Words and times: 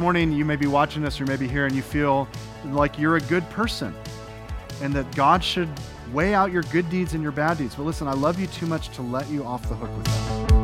morning 0.00 0.32
you 0.32 0.44
may 0.44 0.56
be 0.56 0.66
watching 0.66 1.02
this 1.02 1.20
or 1.20 1.26
maybe 1.26 1.48
here 1.48 1.66
and 1.66 1.74
you 1.74 1.82
feel 1.82 2.28
like 2.66 2.98
you're 2.98 3.16
a 3.16 3.20
good 3.22 3.48
person 3.50 3.94
and 4.82 4.92
that 4.94 5.14
God 5.16 5.42
should 5.42 5.68
weigh 6.12 6.34
out 6.34 6.52
your 6.52 6.62
good 6.64 6.88
deeds 6.90 7.14
and 7.14 7.22
your 7.22 7.32
bad 7.32 7.58
deeds. 7.58 7.74
But 7.74 7.84
listen, 7.84 8.08
I 8.08 8.12
love 8.12 8.38
you 8.38 8.46
too 8.46 8.66
much 8.66 8.88
to 8.96 9.02
let 9.02 9.28
you 9.28 9.44
off 9.44 9.68
the 9.68 9.74
hook 9.74 9.94
with 9.96 10.06
that. 10.06 10.58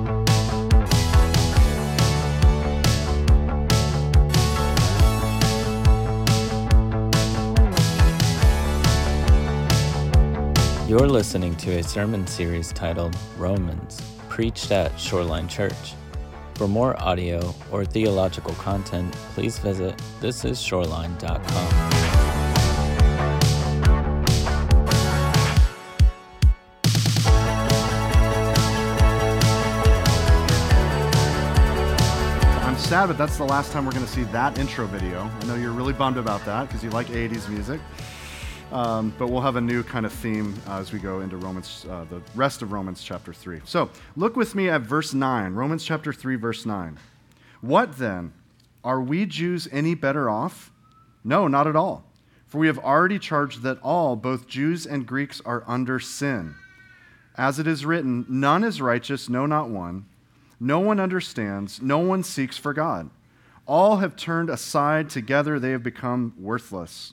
You're 10.88 11.08
listening 11.08 11.56
to 11.56 11.78
a 11.78 11.82
sermon 11.82 12.26
series 12.26 12.72
titled 12.72 13.16
Romans, 13.36 14.00
preached 14.28 14.70
at 14.70 14.98
Shoreline 15.00 15.48
Church. 15.48 15.94
For 16.54 16.68
more 16.68 17.00
audio 17.02 17.52
or 17.72 17.84
theological 17.84 18.54
content, 18.54 19.12
please 19.34 19.58
visit 19.58 19.96
thisisshoreline.com. 20.20 21.44
I'm 32.62 32.78
sad, 32.78 33.08
but 33.08 33.18
that's 33.18 33.36
the 33.36 33.44
last 33.44 33.72
time 33.72 33.84
we're 33.84 33.90
going 33.90 34.06
to 34.06 34.10
see 34.10 34.22
that 34.24 34.56
intro 34.56 34.86
video. 34.86 35.28
I 35.40 35.44
know 35.46 35.56
you're 35.56 35.72
really 35.72 35.92
bummed 35.92 36.18
about 36.18 36.44
that 36.44 36.68
because 36.68 36.84
you 36.84 36.90
like 36.90 37.08
80s 37.08 37.48
music. 37.48 37.80
Um, 38.74 39.14
but 39.18 39.28
we'll 39.28 39.40
have 39.40 39.54
a 39.54 39.60
new 39.60 39.84
kind 39.84 40.04
of 40.04 40.12
theme 40.12 40.52
uh, 40.66 40.80
as 40.80 40.92
we 40.92 40.98
go 40.98 41.20
into 41.20 41.36
Romans, 41.36 41.86
uh, 41.88 42.06
the 42.10 42.20
rest 42.34 42.60
of 42.60 42.72
Romans 42.72 43.04
chapter 43.04 43.32
3. 43.32 43.60
So 43.64 43.88
look 44.16 44.34
with 44.34 44.56
me 44.56 44.68
at 44.68 44.80
verse 44.80 45.14
9, 45.14 45.54
Romans 45.54 45.84
chapter 45.84 46.12
3, 46.12 46.34
verse 46.34 46.66
9. 46.66 46.98
What 47.60 47.98
then? 47.98 48.32
Are 48.82 49.00
we 49.00 49.26
Jews 49.26 49.68
any 49.70 49.94
better 49.94 50.28
off? 50.28 50.72
No, 51.22 51.46
not 51.46 51.68
at 51.68 51.76
all. 51.76 52.04
For 52.48 52.58
we 52.58 52.66
have 52.66 52.80
already 52.80 53.20
charged 53.20 53.62
that 53.62 53.78
all, 53.80 54.16
both 54.16 54.48
Jews 54.48 54.86
and 54.86 55.06
Greeks, 55.06 55.40
are 55.46 55.62
under 55.68 56.00
sin. 56.00 56.56
As 57.36 57.60
it 57.60 57.68
is 57.68 57.86
written, 57.86 58.26
none 58.28 58.64
is 58.64 58.80
righteous, 58.80 59.28
no, 59.28 59.46
not 59.46 59.68
one. 59.68 60.06
No 60.58 60.80
one 60.80 60.98
understands, 60.98 61.80
no 61.80 61.98
one 61.98 62.24
seeks 62.24 62.58
for 62.58 62.72
God. 62.72 63.08
All 63.66 63.98
have 63.98 64.16
turned 64.16 64.50
aside, 64.50 65.10
together 65.10 65.60
they 65.60 65.70
have 65.70 65.84
become 65.84 66.34
worthless. 66.36 67.12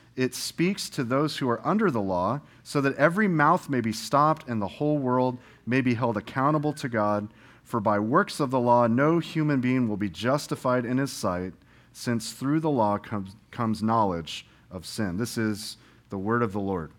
it 0.15 0.35
speaks 0.35 0.89
to 0.89 1.03
those 1.03 1.37
who 1.37 1.49
are 1.49 1.65
under 1.65 1.89
the 1.89 2.01
law, 2.01 2.41
so 2.63 2.81
that 2.81 2.95
every 2.95 3.27
mouth 3.27 3.69
may 3.69 3.81
be 3.81 3.93
stopped 3.93 4.47
and 4.47 4.61
the 4.61 4.67
whole 4.67 4.97
world 4.97 5.37
may 5.65 5.81
be 5.81 5.93
held 5.93 6.17
accountable 6.17 6.73
to 6.73 6.89
God. 6.89 7.29
For 7.63 7.79
by 7.79 7.99
works 7.99 8.39
of 8.39 8.51
the 8.51 8.59
law, 8.59 8.87
no 8.87 9.19
human 9.19 9.61
being 9.61 9.87
will 9.87 9.97
be 9.97 10.09
justified 10.09 10.85
in 10.85 10.97
his 10.97 11.11
sight, 11.11 11.53
since 11.93 12.33
through 12.33 12.59
the 12.59 12.69
law 12.69 12.97
comes, 12.97 13.35
comes 13.51 13.81
knowledge 13.81 14.45
of 14.69 14.85
sin. 14.85 15.17
This 15.17 15.37
is 15.37 15.77
the 16.09 16.17
word 16.17 16.43
of 16.43 16.51
the 16.51 16.59
Lord. 16.59 16.91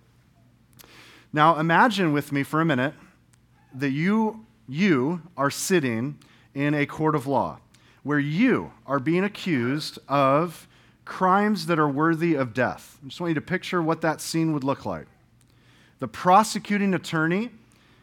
Now 1.33 1.59
imagine 1.59 2.13
with 2.13 2.33
me 2.33 2.43
for 2.43 2.61
a 2.61 2.65
minute 2.65 2.95
that 3.75 3.91
you, 3.91 4.47
you 4.69 5.23
are 5.37 5.51
sitting 5.51 6.19
in 6.55 6.75
a 6.75 6.87
court 6.87 7.15
of 7.15 7.27
law 7.27 7.59
where 8.03 8.19
you 8.19 8.73
are 8.87 8.99
being 8.99 9.25
accused 9.25 9.99
of 10.09 10.67
crimes 11.05 11.67
that 11.67 11.79
are 11.79 11.89
worthy 11.89 12.35
of 12.35 12.55
death. 12.55 12.99
I 13.05 13.09
just 13.09 13.21
want 13.21 13.31
you 13.31 13.35
to 13.35 13.41
picture 13.41 13.83
what 13.83 14.01
that 14.03 14.21
scene 14.21 14.53
would 14.53 14.65
look 14.65 14.87
like. 14.87 15.07
The 15.99 16.09
prosecuting 16.09 16.95
attorney 16.95 17.51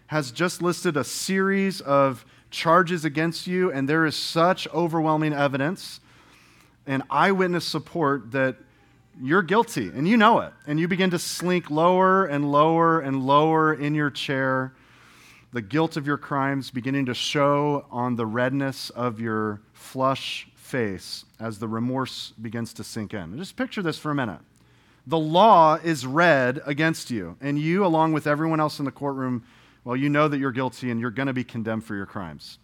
has 0.07 0.31
just 0.31 0.61
listed 0.61 0.97
a 0.97 1.03
series 1.03 1.81
of 1.81 2.25
charges 2.49 3.05
against 3.05 3.47
you, 3.47 3.71
and 3.71 3.87
there 3.87 4.05
is 4.05 4.15
such 4.15 4.67
overwhelming 4.73 5.33
evidence 5.33 5.99
and 6.87 7.03
eyewitness 7.09 7.65
support 7.65 8.31
that 8.31 8.55
you're 9.21 9.43
guilty, 9.43 9.87
and 9.87 10.07
you 10.07 10.17
know 10.17 10.39
it. 10.39 10.53
And 10.65 10.79
you 10.79 10.87
begin 10.87 11.09
to 11.11 11.19
slink 11.19 11.69
lower 11.69 12.25
and 12.25 12.51
lower 12.51 13.01
and 13.01 13.25
lower 13.25 13.73
in 13.73 13.93
your 13.93 14.09
chair, 14.09 14.73
the 15.51 15.61
guilt 15.61 15.97
of 15.97 16.07
your 16.07 16.17
crimes 16.17 16.71
beginning 16.71 17.05
to 17.07 17.13
show 17.13 17.85
on 17.91 18.15
the 18.15 18.25
redness 18.25 18.89
of 18.91 19.19
your 19.19 19.61
flush 19.73 20.47
face 20.69 21.25
as 21.39 21.59
the 21.59 21.67
remorse 21.67 22.33
begins 22.41 22.73
to 22.73 22.83
sink 22.83 23.13
in. 23.13 23.37
Just 23.37 23.55
picture 23.55 23.81
this 23.81 23.97
for 23.97 24.11
a 24.11 24.15
minute. 24.15 24.39
The 25.07 25.17
law 25.17 25.75
is 25.75 26.05
read 26.05 26.61
against 26.65 27.09
you, 27.09 27.35
and 27.41 27.57
you, 27.57 27.83
along 27.83 28.13
with 28.13 28.27
everyone 28.27 28.59
else 28.59 28.77
in 28.77 28.85
the 28.85 28.91
courtroom, 28.91 29.43
well, 29.83 29.95
you 29.95 30.09
know 30.09 30.27
that 30.27 30.37
you're 30.37 30.51
guilty 30.51 30.91
and 30.91 30.99
you're 30.99 31.09
going 31.09 31.27
to 31.27 31.33
be 31.33 31.43
condemned 31.43 31.85
for 31.85 31.95
your 31.95 32.05
crimes. 32.05 32.59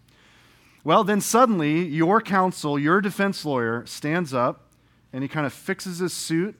Well, 0.84 1.04
then 1.04 1.22
suddenly, 1.22 1.84
your 1.86 2.22
counsel, 2.22 2.78
your 2.78 3.02
defense 3.02 3.44
lawyer, 3.44 3.84
stands 3.88 4.34
up 4.34 4.70
and 5.12 5.24
he 5.24 5.28
kind 5.28 5.48
of 5.48 5.54
fixes 5.54 5.98
his 5.98 6.14
suit 6.14 6.56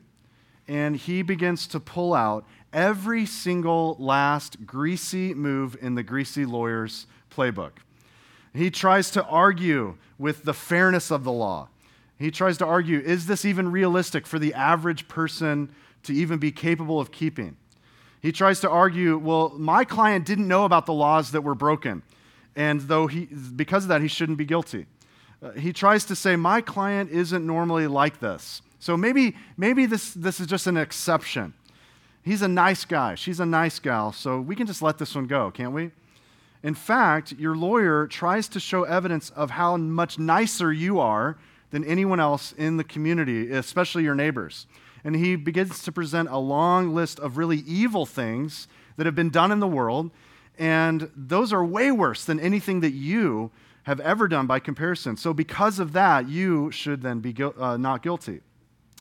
and 0.68 0.96
he 0.96 1.22
begins 1.22 1.68
to 1.68 1.80
pull 1.80 2.16
out 2.16 2.46
every 2.74 3.28
single 3.28 3.96
last 4.00 4.66
greasy 4.66 5.36
move 5.36 5.78
in 5.80 5.94
the 5.94 6.02
greasy 6.02 6.46
lawyer's 6.46 7.06
playbook. 7.30 7.74
He 8.56 8.72
tries 8.72 9.12
to 9.12 9.24
argue 9.26 9.98
with 10.18 10.44
the 10.44 10.54
fairness 10.54 11.12
of 11.12 11.24
the 11.24 11.32
law. 11.32 11.68
He 12.18 12.32
tries 12.32 12.58
to 12.60 12.66
argue 12.66 13.00
is 13.00 13.26
this 13.26 13.44
even 13.44 13.72
realistic 13.72 14.26
for 14.26 14.40
the 14.40 14.54
average 14.54 15.08
person 15.08 15.74
to 16.04 16.14
even 16.14 16.40
be 16.40 16.52
capable 16.52 17.00
of 17.00 17.12
keeping? 17.12 17.58
He 18.22 18.32
tries 18.32 18.60
to 18.62 18.70
argue, 18.70 19.18
well, 19.18 19.54
my 19.58 19.84
client 19.84 20.26
didn't 20.26 20.48
know 20.48 20.66
about 20.66 20.86
the 20.86 20.94
laws 20.94 21.32
that 21.32 21.42
were 21.42 21.54
broken, 21.54 22.02
and 22.56 22.82
though 22.82 23.08
he, 23.08 23.26
because 23.26 23.84
of 23.84 23.90
that, 23.90 24.02
he 24.02 24.08
shouldn't 24.08 24.38
be 24.38 24.46
guilty. 24.46 24.88
Uh, 25.44 25.52
he 25.52 25.74
tries 25.74 26.06
to 26.06 26.16
say, 26.16 26.36
my 26.36 26.62
client 26.62 27.12
isn't 27.12 27.46
normally 27.46 27.88
like 27.88 28.20
this. 28.20 28.62
So 28.80 28.96
maybe, 28.96 29.36
maybe 29.58 29.86
this, 29.86 30.14
this 30.14 30.40
is 30.40 30.48
just 30.48 30.66
an 30.66 30.78
exception. 30.78 31.54
He's 32.24 32.42
a 32.42 32.48
nice 32.48 32.86
guy. 32.86 33.16
She's 33.16 33.40
a 33.40 33.46
nice 33.46 33.78
gal. 33.78 34.12
So 34.12 34.40
we 34.40 34.56
can 34.56 34.66
just 34.66 34.82
let 34.82 34.98
this 34.98 35.14
one 35.14 35.28
go, 35.28 35.52
can't 35.52 35.74
we? 35.74 35.92
In 36.66 36.74
fact, 36.74 37.34
your 37.34 37.56
lawyer 37.56 38.08
tries 38.08 38.48
to 38.48 38.60
show 38.60 38.86
evidence 38.86 39.30
of 39.30 39.52
how 39.52 39.78
much 39.78 40.18
nicer 40.18 40.74
you 40.74 41.00
are 41.00 41.38
than 41.70 41.84
anyone 41.84 42.20
else 42.20 42.54
in 42.54 42.78
the 42.78 42.84
community, 42.84 43.52
especially 43.52 44.02
your 44.02 44.16
neighbors. 44.16 44.66
And 45.04 45.16
he 45.16 45.36
begins 45.36 45.84
to 45.84 45.92
present 45.92 46.28
a 46.28 46.40
long 46.40 46.96
list 46.96 47.20
of 47.20 47.38
really 47.38 47.60
evil 47.68 48.08
things 48.08 48.68
that 48.98 49.06
have 49.06 49.14
been 49.14 49.30
done 49.30 49.52
in 49.52 49.60
the 49.60 49.68
world, 49.68 50.10
and 50.58 51.12
those 51.16 51.54
are 51.54 51.64
way 51.64 51.92
worse 51.92 52.26
than 52.26 52.40
anything 52.40 52.80
that 52.80 52.94
you 52.94 53.52
have 53.84 54.00
ever 54.00 54.28
done 54.28 54.48
by 54.48 54.58
comparison. 54.58 55.18
So, 55.18 55.36
because 55.36 55.78
of 55.78 55.94
that, 55.94 56.28
you 56.28 56.72
should 56.72 57.04
then 57.04 57.20
be 57.20 57.36
uh, 57.44 57.78
not 57.78 58.02
guilty. 58.02 58.42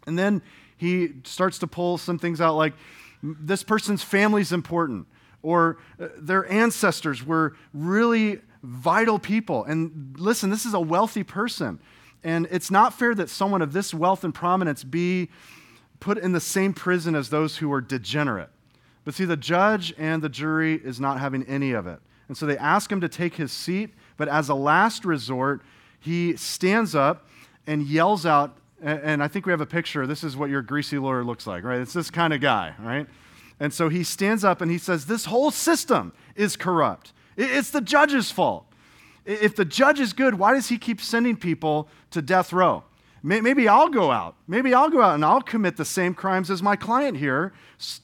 And 0.06 0.18
then 0.18 0.42
he 0.76 1.14
starts 1.24 1.58
to 1.60 1.66
pull 1.66 1.96
some 1.96 2.18
things 2.18 2.42
out 2.42 2.56
like 2.56 2.74
this 3.22 3.62
person's 3.62 4.02
family 4.02 4.42
is 4.42 4.52
important, 4.52 5.06
or 5.44 5.76
uh, 6.00 6.08
their 6.16 6.50
ancestors 6.50 7.24
were 7.24 7.54
really 7.72 8.40
vital 8.62 9.18
people. 9.18 9.62
And 9.64 10.16
listen, 10.18 10.50
this 10.50 10.66
is 10.66 10.74
a 10.74 10.80
wealthy 10.80 11.22
person. 11.22 11.78
And 12.24 12.48
it's 12.50 12.70
not 12.70 12.94
fair 12.94 13.14
that 13.14 13.28
someone 13.28 13.60
of 13.62 13.72
this 13.72 13.92
wealth 13.92 14.24
and 14.24 14.34
prominence 14.34 14.82
be 14.82 15.28
put 16.00 16.18
in 16.18 16.32
the 16.32 16.40
same 16.40 16.72
prison 16.72 17.14
as 17.14 17.28
those 17.28 17.58
who 17.58 17.70
are 17.72 17.82
degenerate. 17.82 18.48
But 19.04 19.14
see, 19.14 19.26
the 19.26 19.36
judge 19.36 19.94
and 19.98 20.22
the 20.22 20.30
jury 20.30 20.80
is 20.82 20.98
not 20.98 21.20
having 21.20 21.44
any 21.44 21.72
of 21.72 21.86
it. 21.86 22.00
And 22.28 22.36
so 22.36 22.46
they 22.46 22.56
ask 22.56 22.90
him 22.90 23.02
to 23.02 23.08
take 23.08 23.34
his 23.34 23.52
seat, 23.52 23.90
but 24.16 24.28
as 24.28 24.48
a 24.48 24.54
last 24.54 25.04
resort, 25.04 25.60
he 26.00 26.36
stands 26.36 26.94
up 26.94 27.28
and 27.66 27.82
yells 27.82 28.24
out, 28.24 28.56
and 28.82 29.22
I 29.22 29.28
think 29.28 29.44
we 29.44 29.52
have 29.52 29.60
a 29.60 29.66
picture. 29.66 30.06
This 30.06 30.24
is 30.24 30.36
what 30.36 30.48
your 30.48 30.62
greasy 30.62 30.98
lawyer 30.98 31.22
looks 31.22 31.46
like, 31.46 31.64
right? 31.64 31.80
It's 31.80 31.92
this 31.92 32.10
kind 32.10 32.32
of 32.32 32.40
guy, 32.40 32.74
right? 32.78 33.06
And 33.60 33.72
so 33.72 33.88
he 33.88 34.02
stands 34.02 34.44
up 34.44 34.60
and 34.60 34.70
he 34.70 34.78
says, 34.78 35.06
This 35.06 35.26
whole 35.26 35.50
system 35.50 36.12
is 36.34 36.56
corrupt. 36.56 37.12
It's 37.36 37.70
the 37.70 37.80
judge's 37.80 38.30
fault. 38.30 38.66
If 39.24 39.56
the 39.56 39.64
judge 39.64 40.00
is 40.00 40.12
good, 40.12 40.34
why 40.34 40.54
does 40.54 40.68
he 40.68 40.78
keep 40.78 41.00
sending 41.00 41.36
people 41.36 41.88
to 42.10 42.20
death 42.20 42.52
row? 42.52 42.84
Maybe 43.22 43.68
I'll 43.68 43.88
go 43.88 44.10
out. 44.10 44.36
Maybe 44.46 44.74
I'll 44.74 44.90
go 44.90 45.00
out 45.00 45.14
and 45.14 45.24
I'll 45.24 45.40
commit 45.40 45.78
the 45.78 45.84
same 45.86 46.12
crimes 46.12 46.50
as 46.50 46.62
my 46.62 46.76
client 46.76 47.16
here 47.16 47.54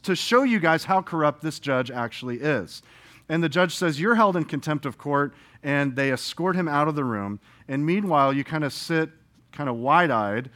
to 0.02 0.16
show 0.16 0.44
you 0.44 0.58
guys 0.58 0.84
how 0.84 1.02
corrupt 1.02 1.42
this 1.42 1.58
judge 1.58 1.90
actually 1.90 2.38
is. 2.40 2.82
And 3.28 3.44
the 3.44 3.48
judge 3.48 3.76
says, 3.76 4.00
You're 4.00 4.14
held 4.14 4.34
in 4.34 4.44
contempt 4.44 4.86
of 4.86 4.96
court, 4.96 5.34
and 5.62 5.94
they 5.94 6.10
escort 6.10 6.56
him 6.56 6.68
out 6.68 6.88
of 6.88 6.94
the 6.94 7.04
room. 7.04 7.38
And 7.68 7.84
meanwhile, 7.84 8.32
you 8.32 8.44
kind 8.44 8.64
of 8.64 8.72
sit 8.72 9.10
kind 9.52 9.68
of 9.68 9.76
wide 9.76 10.10
eyed 10.10 10.48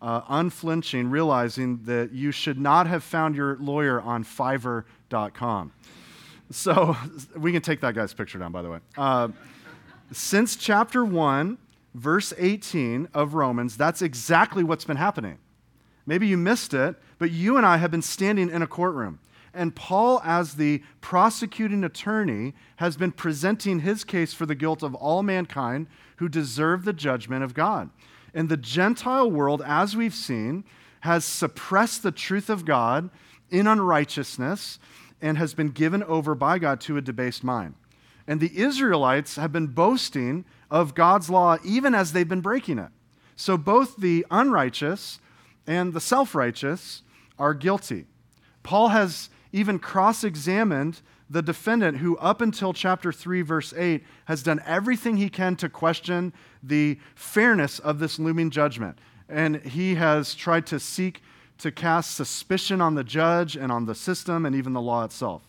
uh, 0.00 0.22
unflinching, 0.28 1.10
realizing 1.10 1.80
that 1.84 2.12
you 2.12 2.30
should 2.30 2.58
not 2.58 2.86
have 2.86 3.02
found 3.02 3.34
your 3.34 3.56
lawyer 3.58 4.00
on 4.00 4.24
Fiverr.com. 4.24 5.72
So 6.50 6.96
we 7.36 7.52
can 7.52 7.62
take 7.62 7.80
that 7.80 7.94
guy's 7.94 8.14
picture 8.14 8.38
down, 8.38 8.52
by 8.52 8.62
the 8.62 8.70
way. 8.70 8.78
Uh, 8.96 9.28
since 10.12 10.56
chapter 10.56 11.04
1, 11.04 11.58
verse 11.94 12.32
18 12.38 13.08
of 13.14 13.34
Romans, 13.34 13.76
that's 13.76 14.02
exactly 14.02 14.62
what's 14.62 14.84
been 14.84 14.96
happening. 14.96 15.38
Maybe 16.06 16.26
you 16.26 16.36
missed 16.36 16.72
it, 16.74 16.94
but 17.18 17.30
you 17.30 17.56
and 17.56 17.66
I 17.66 17.78
have 17.78 17.90
been 17.90 18.02
standing 18.02 18.48
in 18.48 18.62
a 18.62 18.66
courtroom. 18.66 19.18
And 19.52 19.74
Paul, 19.74 20.20
as 20.22 20.54
the 20.54 20.82
prosecuting 21.00 21.82
attorney, 21.82 22.54
has 22.76 22.96
been 22.96 23.10
presenting 23.10 23.80
his 23.80 24.04
case 24.04 24.34
for 24.34 24.44
the 24.44 24.54
guilt 24.54 24.82
of 24.82 24.94
all 24.94 25.22
mankind 25.22 25.86
who 26.16 26.28
deserve 26.28 26.84
the 26.84 26.92
judgment 26.92 27.42
of 27.42 27.54
God. 27.54 27.90
And 28.36 28.50
the 28.50 28.58
Gentile 28.58 29.30
world, 29.30 29.62
as 29.64 29.96
we've 29.96 30.14
seen, 30.14 30.64
has 31.00 31.24
suppressed 31.24 32.02
the 32.02 32.12
truth 32.12 32.50
of 32.50 32.66
God 32.66 33.08
in 33.50 33.66
unrighteousness 33.66 34.78
and 35.22 35.38
has 35.38 35.54
been 35.54 35.70
given 35.70 36.02
over 36.02 36.34
by 36.34 36.58
God 36.58 36.78
to 36.82 36.98
a 36.98 37.00
debased 37.00 37.42
mind. 37.42 37.76
And 38.26 38.38
the 38.38 38.54
Israelites 38.54 39.36
have 39.36 39.52
been 39.52 39.68
boasting 39.68 40.44
of 40.70 40.94
God's 40.94 41.30
law 41.30 41.56
even 41.64 41.94
as 41.94 42.12
they've 42.12 42.28
been 42.28 42.42
breaking 42.42 42.78
it. 42.78 42.90
So 43.36 43.56
both 43.56 43.96
the 43.96 44.26
unrighteous 44.30 45.18
and 45.66 45.94
the 45.94 46.00
self 46.00 46.34
righteous 46.34 47.00
are 47.38 47.54
guilty. 47.54 48.04
Paul 48.62 48.88
has 48.88 49.30
even 49.50 49.78
cross 49.78 50.24
examined 50.24 51.00
the 51.28 51.42
defendant 51.42 51.98
who, 51.98 52.16
up 52.18 52.40
until 52.40 52.72
chapter 52.72 53.12
3, 53.12 53.42
verse 53.42 53.74
8, 53.76 54.04
has 54.26 54.42
done 54.42 54.60
everything 54.64 55.16
he 55.16 55.28
can 55.28 55.56
to 55.56 55.68
question 55.68 56.32
the 56.62 56.98
fairness 57.14 57.78
of 57.78 57.98
this 57.98 58.18
looming 58.18 58.50
judgment. 58.50 58.98
And 59.28 59.56
he 59.56 59.96
has 59.96 60.34
tried 60.34 60.66
to 60.66 60.78
seek 60.78 61.20
to 61.58 61.72
cast 61.72 62.14
suspicion 62.14 62.80
on 62.80 62.94
the 62.94 63.04
judge 63.04 63.56
and 63.56 63.72
on 63.72 63.86
the 63.86 63.94
system 63.94 64.46
and 64.46 64.54
even 64.54 64.72
the 64.72 64.80
law 64.80 65.04
itself. 65.04 65.42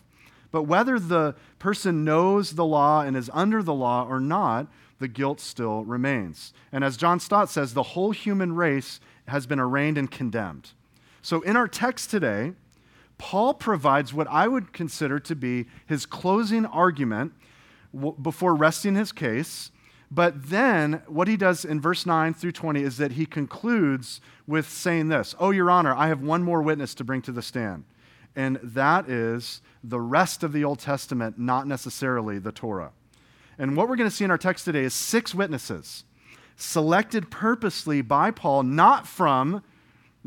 But 0.50 0.62
whether 0.62 0.98
the 0.98 1.36
person 1.58 2.04
knows 2.04 2.52
the 2.52 2.64
law 2.64 3.02
and 3.02 3.16
is 3.16 3.30
under 3.32 3.62
the 3.62 3.74
law 3.74 4.06
or 4.08 4.18
not, 4.18 4.66
the 4.98 5.08
guilt 5.08 5.40
still 5.40 5.84
remains. 5.84 6.52
And 6.72 6.82
as 6.82 6.96
John 6.96 7.20
Stott 7.20 7.50
says, 7.50 7.74
the 7.74 7.82
whole 7.82 8.10
human 8.10 8.54
race 8.54 8.98
has 9.28 9.46
been 9.46 9.60
arraigned 9.60 9.98
and 9.98 10.10
condemned. 10.10 10.72
So 11.22 11.42
in 11.42 11.56
our 11.56 11.68
text 11.68 12.10
today, 12.10 12.52
Paul 13.18 13.54
provides 13.54 14.14
what 14.14 14.28
I 14.28 14.48
would 14.48 14.72
consider 14.72 15.18
to 15.20 15.34
be 15.34 15.66
his 15.86 16.06
closing 16.06 16.64
argument 16.64 17.32
before 18.22 18.54
resting 18.54 18.94
his 18.94 19.12
case. 19.12 19.70
But 20.10 20.48
then 20.48 21.02
what 21.06 21.28
he 21.28 21.36
does 21.36 21.64
in 21.64 21.80
verse 21.80 22.06
9 22.06 22.32
through 22.32 22.52
20 22.52 22.82
is 22.82 22.96
that 22.96 23.12
he 23.12 23.26
concludes 23.26 24.20
with 24.46 24.68
saying 24.68 25.08
this 25.08 25.34
Oh, 25.38 25.50
Your 25.50 25.70
Honor, 25.70 25.94
I 25.94 26.08
have 26.08 26.22
one 26.22 26.42
more 26.42 26.62
witness 26.62 26.94
to 26.94 27.04
bring 27.04 27.20
to 27.22 27.32
the 27.32 27.42
stand. 27.42 27.84
And 28.34 28.58
that 28.62 29.08
is 29.08 29.60
the 29.82 30.00
rest 30.00 30.42
of 30.42 30.52
the 30.52 30.64
Old 30.64 30.78
Testament, 30.78 31.38
not 31.38 31.66
necessarily 31.66 32.38
the 32.38 32.52
Torah. 32.52 32.92
And 33.58 33.76
what 33.76 33.88
we're 33.88 33.96
going 33.96 34.08
to 34.08 34.14
see 34.14 34.24
in 34.24 34.30
our 34.30 34.38
text 34.38 34.64
today 34.64 34.84
is 34.84 34.94
six 34.94 35.34
witnesses 35.34 36.04
selected 36.56 37.30
purposely 37.30 38.02
by 38.02 38.30
Paul, 38.30 38.64
not 38.64 39.06
from 39.06 39.62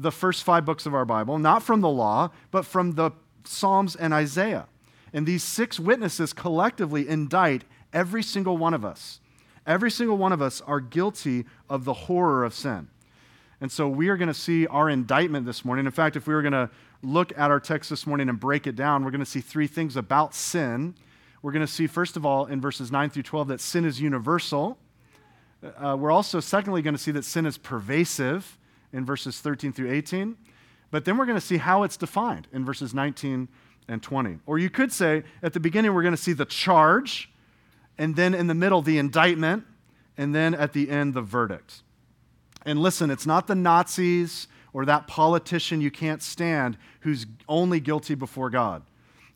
the 0.01 0.11
first 0.11 0.43
five 0.43 0.65
books 0.65 0.85
of 0.85 0.93
our 0.93 1.05
Bible, 1.05 1.37
not 1.37 1.63
from 1.63 1.81
the 1.81 1.89
law, 1.89 2.31
but 2.49 2.65
from 2.65 2.93
the 2.93 3.11
Psalms 3.43 3.95
and 3.95 4.13
Isaiah. 4.13 4.67
And 5.13 5.27
these 5.27 5.43
six 5.43 5.79
witnesses 5.79 6.33
collectively 6.33 7.07
indict 7.07 7.63
every 7.93 8.23
single 8.23 8.57
one 8.57 8.73
of 8.73 8.83
us. 8.83 9.19
Every 9.67 9.91
single 9.91 10.17
one 10.17 10.31
of 10.31 10.41
us 10.41 10.61
are 10.61 10.79
guilty 10.79 11.45
of 11.69 11.85
the 11.85 11.93
horror 11.93 12.43
of 12.43 12.53
sin. 12.53 12.87
And 13.59 13.71
so 13.71 13.87
we 13.87 14.09
are 14.09 14.17
going 14.17 14.27
to 14.27 14.33
see 14.33 14.65
our 14.67 14.89
indictment 14.89 15.45
this 15.45 15.63
morning. 15.63 15.85
In 15.85 15.91
fact, 15.91 16.15
if 16.15 16.25
we 16.25 16.33
were 16.33 16.41
going 16.41 16.53
to 16.53 16.69
look 17.03 17.31
at 17.37 17.51
our 17.51 17.59
text 17.59 17.91
this 17.91 18.07
morning 18.07 18.27
and 18.27 18.39
break 18.39 18.65
it 18.65 18.75
down, 18.75 19.05
we're 19.05 19.11
going 19.11 19.19
to 19.19 19.25
see 19.25 19.41
three 19.41 19.67
things 19.67 19.95
about 19.95 20.33
sin. 20.33 20.95
We're 21.43 21.51
going 21.51 21.65
to 21.65 21.71
see, 21.71 21.85
first 21.85 22.17
of 22.17 22.25
all, 22.25 22.47
in 22.47 22.59
verses 22.59 22.91
9 22.91 23.11
through 23.11 23.23
12, 23.23 23.49
that 23.49 23.61
sin 23.61 23.85
is 23.85 24.01
universal. 24.01 24.79
Uh, 25.77 25.95
we're 25.99 26.11
also, 26.11 26.39
secondly, 26.39 26.81
going 26.81 26.95
to 26.95 27.01
see 27.01 27.11
that 27.11 27.23
sin 27.23 27.45
is 27.45 27.59
pervasive 27.59 28.57
in 28.93 29.05
verses 29.05 29.39
13 29.39 29.73
through 29.73 29.91
18. 29.91 30.37
But 30.89 31.05
then 31.05 31.17
we're 31.17 31.25
going 31.25 31.39
to 31.39 31.45
see 31.45 31.57
how 31.57 31.83
it's 31.83 31.97
defined 31.97 32.47
in 32.51 32.65
verses 32.65 32.93
19 32.93 33.47
and 33.87 34.03
20. 34.03 34.39
Or 34.45 34.59
you 34.59 34.69
could 34.69 34.91
say 34.91 35.23
at 35.41 35.53
the 35.53 35.59
beginning, 35.59 35.93
we're 35.93 36.01
going 36.01 36.15
to 36.15 36.21
see 36.21 36.33
the 36.33 36.45
charge, 36.45 37.31
and 37.97 38.15
then 38.15 38.33
in 38.33 38.47
the 38.47 38.53
middle, 38.53 38.81
the 38.81 38.97
indictment, 38.97 39.65
and 40.17 40.35
then 40.35 40.53
at 40.53 40.73
the 40.73 40.89
end, 40.89 41.13
the 41.13 41.21
verdict. 41.21 41.83
And 42.65 42.79
listen, 42.79 43.09
it's 43.09 43.25
not 43.25 43.47
the 43.47 43.55
Nazis 43.55 44.47
or 44.73 44.85
that 44.85 45.07
politician 45.07 45.81
you 45.81 45.91
can't 45.91 46.21
stand 46.21 46.77
who's 47.01 47.25
only 47.47 47.79
guilty 47.79 48.15
before 48.15 48.49
God. 48.49 48.83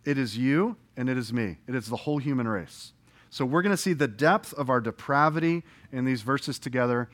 It 0.04 0.18
is 0.18 0.38
you 0.38 0.78
and 0.96 1.10
it 1.10 1.18
is 1.18 1.34
me. 1.34 1.58
It 1.68 1.76
is 1.76 1.88
the 1.88 1.96
whole 1.96 2.20
human 2.20 2.48
race. 2.48 2.94
So 3.30 3.46
we're 3.46 3.62
going 3.62 3.72
to 3.72 3.78
see 3.78 3.94
the 3.94 4.08
depth 4.08 4.54
of 4.54 4.70
our 4.70 4.80
depravity 4.80 5.64
in 5.92 6.06
these 6.06 6.22
verses 6.22 6.58
together. 6.60 7.10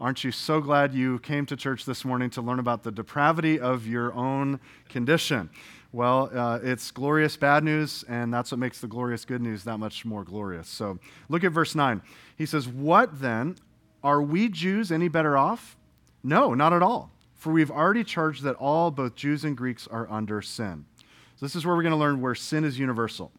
Aren't 0.00 0.22
you 0.22 0.30
so 0.30 0.60
glad 0.60 0.94
you 0.94 1.18
came 1.18 1.44
to 1.46 1.56
church 1.56 1.84
this 1.84 2.04
morning 2.04 2.30
to 2.30 2.40
learn 2.40 2.60
about 2.60 2.84
the 2.84 2.92
depravity 2.92 3.58
of 3.58 3.84
your 3.84 4.12
own 4.14 4.60
condition? 4.88 5.50
Well, 5.90 6.30
uh, 6.32 6.60
it's 6.62 6.92
glorious 6.92 7.36
bad 7.36 7.64
news, 7.64 8.04
and 8.08 8.32
that's 8.32 8.52
what 8.52 8.60
makes 8.60 8.80
the 8.80 8.86
glorious 8.86 9.24
good 9.24 9.42
news 9.42 9.64
that 9.64 9.78
much 9.78 10.04
more 10.04 10.22
glorious. 10.22 10.68
So 10.68 11.00
look 11.28 11.42
at 11.42 11.50
verse 11.50 11.74
9. 11.74 12.00
He 12.36 12.46
says, 12.46 12.68
What 12.68 13.20
then? 13.20 13.56
Are 14.04 14.22
we 14.22 14.48
Jews 14.48 14.92
any 14.92 15.08
better 15.08 15.36
off? 15.36 15.76
No, 16.22 16.54
not 16.54 16.72
at 16.72 16.82
all. 16.82 17.10
For 17.34 17.52
we've 17.52 17.70
already 17.70 18.04
charged 18.04 18.44
that 18.44 18.54
all, 18.54 18.92
both 18.92 19.16
Jews 19.16 19.44
and 19.44 19.56
Greeks, 19.56 19.88
are 19.88 20.08
under 20.08 20.40
sin. 20.42 20.84
So 21.34 21.44
this 21.44 21.56
is 21.56 21.66
where 21.66 21.74
we're 21.74 21.82
going 21.82 21.90
to 21.90 21.98
learn 21.98 22.20
where 22.20 22.36
sin 22.36 22.62
is 22.62 22.78
universal. 22.78 23.32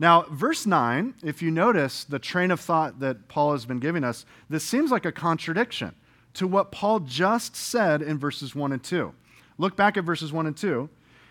Now, 0.00 0.22
verse 0.30 0.64
9, 0.64 1.14
if 1.24 1.42
you 1.42 1.50
notice 1.50 2.04
the 2.04 2.20
train 2.20 2.50
of 2.50 2.60
thought 2.60 3.00
that 3.00 3.28
Paul 3.28 3.52
has 3.52 3.66
been 3.66 3.80
giving 3.80 4.04
us, 4.04 4.24
this 4.48 4.62
seems 4.62 4.90
like 4.90 5.04
a 5.04 5.12
contradiction 5.12 5.94
to 6.34 6.46
what 6.46 6.70
Paul 6.70 7.00
just 7.00 7.56
said 7.56 8.00
in 8.00 8.18
verses 8.18 8.54
1 8.54 8.72
and 8.72 8.82
2. 8.82 9.12
Look 9.58 9.74
back 9.76 9.96
at 9.96 10.04
verses 10.04 10.32
1 10.32 10.46
and 10.46 10.56
2. 10.56 10.88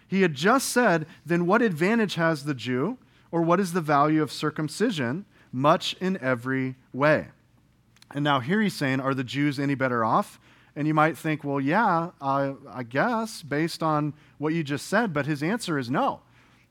He 0.07 0.21
had 0.21 0.33
just 0.33 0.69
said, 0.69 1.05
Then 1.25 1.45
what 1.45 1.61
advantage 1.61 2.15
has 2.15 2.43
the 2.43 2.53
Jew, 2.53 2.97
or 3.31 3.41
what 3.41 3.59
is 3.59 3.71
the 3.71 3.81
value 3.81 4.21
of 4.21 4.31
circumcision? 4.31 5.25
Much 5.51 5.95
in 6.01 6.17
every 6.21 6.75
way. 6.91 7.27
And 8.11 8.23
now 8.23 8.41
here 8.41 8.61
he's 8.61 8.73
saying, 8.73 8.99
Are 8.99 9.13
the 9.13 9.23
Jews 9.23 9.59
any 9.59 9.75
better 9.75 10.03
off? 10.03 10.39
And 10.75 10.87
you 10.87 10.93
might 10.93 11.17
think, 11.17 11.43
Well, 11.43 11.61
yeah, 11.61 12.11
I, 12.21 12.53
I 12.69 12.83
guess, 12.83 13.41
based 13.43 13.81
on 13.81 14.13
what 14.37 14.53
you 14.53 14.63
just 14.63 14.87
said. 14.87 15.13
But 15.13 15.25
his 15.25 15.41
answer 15.41 15.77
is 15.77 15.89
no. 15.89 16.21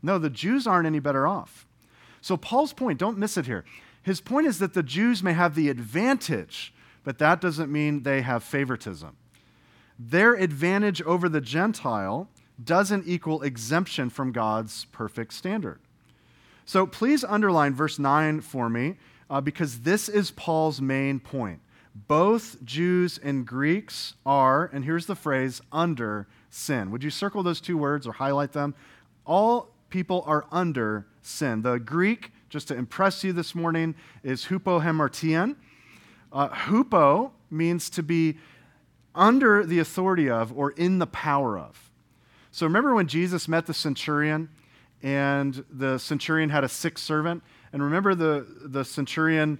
No, 0.02 0.18
the 0.18 0.30
Jews 0.30 0.66
aren't 0.66 0.86
any 0.86 0.98
better 0.98 1.26
off. 1.26 1.65
So, 2.20 2.36
Paul's 2.36 2.72
point, 2.72 2.98
don't 2.98 3.18
miss 3.18 3.36
it 3.36 3.46
here. 3.46 3.64
His 4.02 4.20
point 4.20 4.46
is 4.46 4.58
that 4.58 4.74
the 4.74 4.82
Jews 4.82 5.22
may 5.22 5.32
have 5.32 5.54
the 5.54 5.68
advantage, 5.68 6.72
but 7.04 7.18
that 7.18 7.40
doesn't 7.40 7.70
mean 7.70 8.02
they 8.02 8.22
have 8.22 8.42
favoritism. 8.42 9.16
Their 9.98 10.34
advantage 10.34 11.02
over 11.02 11.28
the 11.28 11.40
Gentile 11.40 12.28
doesn't 12.62 13.06
equal 13.06 13.42
exemption 13.42 14.10
from 14.10 14.32
God's 14.32 14.86
perfect 14.86 15.32
standard. 15.32 15.80
So, 16.64 16.86
please 16.86 17.24
underline 17.24 17.74
verse 17.74 17.98
9 17.98 18.40
for 18.40 18.68
me, 18.68 18.96
uh, 19.30 19.40
because 19.40 19.80
this 19.80 20.08
is 20.08 20.30
Paul's 20.30 20.80
main 20.80 21.20
point. 21.20 21.60
Both 22.08 22.62
Jews 22.62 23.18
and 23.18 23.46
Greeks 23.46 24.14
are, 24.26 24.70
and 24.72 24.84
here's 24.84 25.06
the 25.06 25.14
phrase, 25.14 25.62
under 25.72 26.26
sin. 26.50 26.90
Would 26.90 27.02
you 27.02 27.10
circle 27.10 27.42
those 27.42 27.60
two 27.60 27.78
words 27.78 28.06
or 28.06 28.12
highlight 28.12 28.52
them? 28.52 28.74
All 29.24 29.70
people 29.88 30.22
are 30.26 30.44
under 30.52 31.06
sin. 31.26 31.62
The 31.62 31.78
Greek, 31.78 32.32
just 32.48 32.68
to 32.68 32.74
impress 32.74 33.24
you 33.24 33.32
this 33.32 33.54
morning, 33.54 33.94
is 34.22 34.46
hupo 34.46 34.82
hamartian. 34.82 35.56
Uh, 36.32 36.48
hupo 36.48 37.32
means 37.50 37.90
to 37.90 38.02
be 38.02 38.36
under 39.14 39.64
the 39.64 39.78
authority 39.78 40.28
of 40.28 40.56
or 40.56 40.70
in 40.72 40.98
the 40.98 41.06
power 41.06 41.58
of. 41.58 41.90
So 42.50 42.66
remember 42.66 42.94
when 42.94 43.06
Jesus 43.06 43.48
met 43.48 43.66
the 43.66 43.74
centurion 43.74 44.48
and 45.02 45.64
the 45.70 45.98
centurion 45.98 46.50
had 46.50 46.64
a 46.64 46.68
sick 46.68 46.98
servant? 46.98 47.42
And 47.72 47.82
remember 47.82 48.14
the, 48.14 48.46
the 48.62 48.84
centurion 48.84 49.58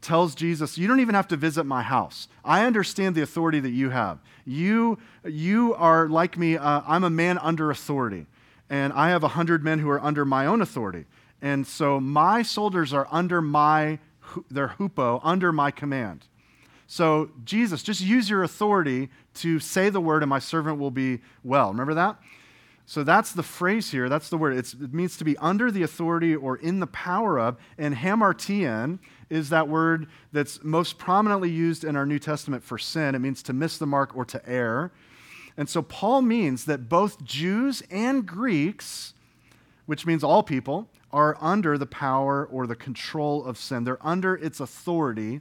tells 0.00 0.34
Jesus, 0.34 0.78
You 0.78 0.86
don't 0.86 1.00
even 1.00 1.14
have 1.14 1.28
to 1.28 1.36
visit 1.36 1.64
my 1.64 1.82
house. 1.82 2.28
I 2.44 2.64
understand 2.64 3.14
the 3.14 3.22
authority 3.22 3.60
that 3.60 3.70
you 3.70 3.90
have. 3.90 4.18
You, 4.44 4.98
you 5.24 5.74
are 5.74 6.08
like 6.08 6.38
me, 6.38 6.56
uh, 6.56 6.82
I'm 6.86 7.04
a 7.04 7.10
man 7.10 7.38
under 7.38 7.70
authority 7.70 8.26
and 8.68 8.92
I 8.92 9.10
have 9.10 9.22
a 9.22 9.28
hundred 9.28 9.62
men 9.62 9.78
who 9.78 9.88
are 9.90 10.02
under 10.02 10.24
my 10.24 10.46
own 10.46 10.60
authority. 10.60 11.04
And 11.42 11.66
so 11.66 12.00
my 12.00 12.42
soldiers 12.42 12.92
are 12.92 13.06
under 13.10 13.40
my, 13.42 13.98
their 14.50 14.68
hupo, 14.78 15.20
under 15.22 15.52
my 15.52 15.70
command. 15.70 16.26
So, 16.86 17.30
Jesus, 17.44 17.82
just 17.82 18.00
use 18.00 18.30
your 18.30 18.44
authority 18.44 19.10
to 19.34 19.58
say 19.58 19.90
the 19.90 20.00
word, 20.00 20.22
and 20.22 20.30
my 20.30 20.38
servant 20.38 20.78
will 20.78 20.92
be 20.92 21.20
well. 21.42 21.70
Remember 21.70 21.94
that? 21.94 22.16
So, 22.86 23.02
that's 23.02 23.32
the 23.32 23.42
phrase 23.42 23.90
here. 23.90 24.08
That's 24.08 24.28
the 24.28 24.38
word. 24.38 24.56
It's, 24.56 24.72
it 24.72 24.94
means 24.94 25.16
to 25.16 25.24
be 25.24 25.36
under 25.38 25.72
the 25.72 25.82
authority 25.82 26.36
or 26.36 26.56
in 26.56 26.78
the 26.78 26.86
power 26.86 27.40
of. 27.40 27.56
And 27.76 27.96
hamartian 27.96 29.00
is 29.28 29.48
that 29.48 29.66
word 29.66 30.06
that's 30.32 30.62
most 30.62 30.96
prominently 30.96 31.50
used 31.50 31.82
in 31.82 31.96
our 31.96 32.06
New 32.06 32.20
Testament 32.20 32.62
for 32.62 32.78
sin. 32.78 33.16
It 33.16 33.18
means 33.18 33.42
to 33.44 33.52
miss 33.52 33.78
the 33.78 33.86
mark 33.86 34.16
or 34.16 34.24
to 34.24 34.48
err. 34.48 34.92
And 35.56 35.68
so 35.68 35.82
Paul 35.82 36.22
means 36.22 36.66
that 36.66 36.88
both 36.88 37.24
Jews 37.24 37.82
and 37.90 38.26
Greeks, 38.26 39.14
which 39.86 40.04
means 40.04 40.22
all 40.22 40.42
people, 40.42 40.88
are 41.12 41.36
under 41.40 41.78
the 41.78 41.86
power 41.86 42.44
or 42.44 42.66
the 42.66 42.76
control 42.76 43.44
of 43.44 43.56
sin. 43.56 43.84
They're 43.84 44.04
under 44.06 44.34
its 44.34 44.60
authority, 44.60 45.40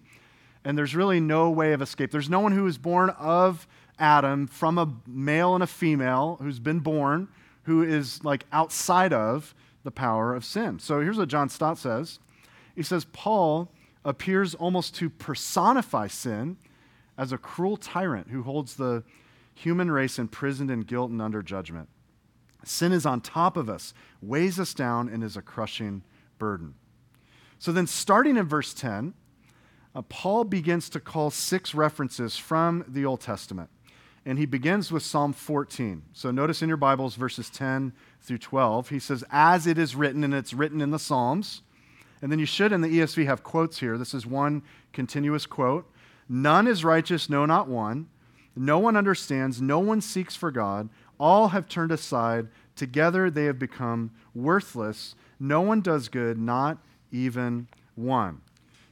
and 0.64 0.78
there's 0.78 0.96
really 0.96 1.20
no 1.20 1.50
way 1.50 1.74
of 1.74 1.82
escape. 1.82 2.12
There's 2.12 2.30
no 2.30 2.40
one 2.40 2.54
who 2.54 2.66
is 2.66 2.78
born 2.78 3.10
of 3.12 3.68
Adam 4.00 4.48
from 4.48 4.78
a 4.78 4.94
male 5.06 5.54
and 5.54 5.64
a 5.64 5.68
female 5.68 6.38
who's 6.42 6.60
been 6.60 6.80
born 6.80 7.28
who 7.64 7.84
is 7.84 8.24
like 8.24 8.46
outside 8.52 9.12
of 9.12 9.54
the 9.84 9.92
power 9.92 10.36
of 10.36 10.46
sin. 10.46 10.80
So 10.80 11.02
here's 11.02 11.18
what 11.18 11.30
John 11.30 11.50
Stott 11.50 11.78
says. 11.78 12.20
He 12.76 12.84
says 12.84 13.06
Paul 13.12 13.72
appears 14.04 14.54
almost 14.56 14.96
to 14.96 15.10
personify 15.10 16.08
sin 16.08 16.58
as 17.18 17.32
a 17.32 17.38
cruel 17.38 17.78
tyrant 17.78 18.30
who 18.30 18.44
holds 18.44 18.76
the 18.76 19.04
human 19.56 19.90
race 19.90 20.20
imprisoned 20.20 20.70
in 20.70 20.82
guilt 20.82 21.10
and 21.10 21.22
under 21.22 21.42
judgment. 21.42 21.90
Sin 22.64 22.92
is 22.92 23.06
on 23.06 23.22
top 23.22 23.58
of 23.58 23.70
us, 23.70 23.94
weighs 24.22 24.60
us 24.60 24.74
down, 24.74 25.10
and 25.10 25.24
is 25.24 25.38
a 25.38 25.42
crushing 25.42 26.04
burden. 26.38 26.76
So 27.58 27.72
then, 27.72 27.88
starting 27.88 28.38
in 28.38 28.48
verse 28.48 28.74
10, 28.74 29.14
uh, 29.96 30.02
Paul 30.04 30.44
begins 30.44 30.90
to 30.90 31.00
call 31.00 31.32
six 31.32 31.74
references 31.74 32.38
from 32.38 32.84
the 32.88 33.06
Old 33.06 33.22
Testament. 33.22 33.70
And 34.26 34.40
he 34.40 34.46
begins 34.46 34.92
with 34.92 35.04
Psalm 35.04 35.34
14. 35.34 36.02
So 36.12 36.32
notice 36.32 36.62
in 36.62 36.68
your 36.68 36.78
Bibles, 36.78 37.16
verses 37.16 37.50
10 37.50 37.94
through 38.22 38.40
12. 38.40 38.90
He 38.90 39.00
says, 39.00 39.24
As 39.32 39.68
it 39.68 39.78
is 39.78 39.96
written, 39.96 40.24
and 40.24 40.34
it's 40.34 40.54
written 40.54 40.82
in 40.82 40.92
the 40.92 41.00
Psalms. 41.00 41.62
And 42.22 42.32
then 42.32 42.40
you 42.40 42.48
should 42.48 42.72
in 42.72 42.82
the 42.82 42.88
ESV 42.88 43.26
have 43.26 43.44
quotes 43.44 43.80
here. 43.80 43.98
This 43.98 44.14
is 44.14 44.26
one 44.26 44.64
continuous 44.94 45.46
quote 45.46 45.90
None 46.28 46.68
is 46.68 46.84
righteous, 46.84 47.30
no, 47.30 47.46
not 47.46 47.68
one. 47.68 48.08
No 48.56 48.80
one 48.80 48.96
understands, 48.96 49.62
no 49.62 49.80
one 49.80 50.02
seeks 50.02 50.36
for 50.36 50.52
God. 50.52 50.90
All 51.20 51.50
have 51.50 51.68
turned 51.68 51.92
aside. 51.92 52.48
Together 52.76 53.30
they 53.30 53.46
have 53.46 53.60
become 53.60 54.12
worthless. 54.34 55.16
No 55.40 55.62
one 55.62 55.82
does 55.82 56.08
good, 56.10 56.38
not 56.38 56.78
even 57.12 57.68
one. 57.96 58.42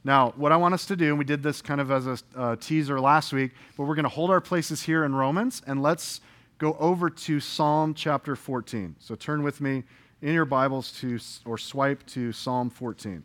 Now, 0.04 0.34
what 0.36 0.52
I 0.52 0.56
want 0.58 0.74
us 0.74 0.84
to 0.86 0.96
do, 0.96 1.08
and 1.08 1.18
we 1.18 1.24
did 1.24 1.42
this 1.42 1.62
kind 1.62 1.80
of 1.80 1.90
as 1.90 2.06
a 2.06 2.18
uh, 2.36 2.56
teaser 2.56 3.00
last 3.00 3.32
week, 3.32 3.52
but 3.76 3.84
we're 3.84 3.94
going 3.94 4.04
to 4.04 4.10
hold 4.10 4.30
our 4.30 4.40
places 4.40 4.82
here 4.82 5.04
in 5.04 5.14
Romans 5.14 5.62
and 5.66 5.82
let's 5.82 6.20
go 6.58 6.76
over 6.78 7.08
to 7.08 7.40
Psalm 7.40 7.94
chapter 7.94 8.36
14. 8.36 8.96
So 8.98 9.14
turn 9.14 9.42
with 9.42 9.62
me 9.62 9.82
in 10.20 10.34
your 10.34 10.44
Bibles 10.44 10.92
to, 11.00 11.18
or 11.46 11.56
swipe 11.56 12.04
to 12.08 12.32
Psalm 12.32 12.68
14. 12.68 13.22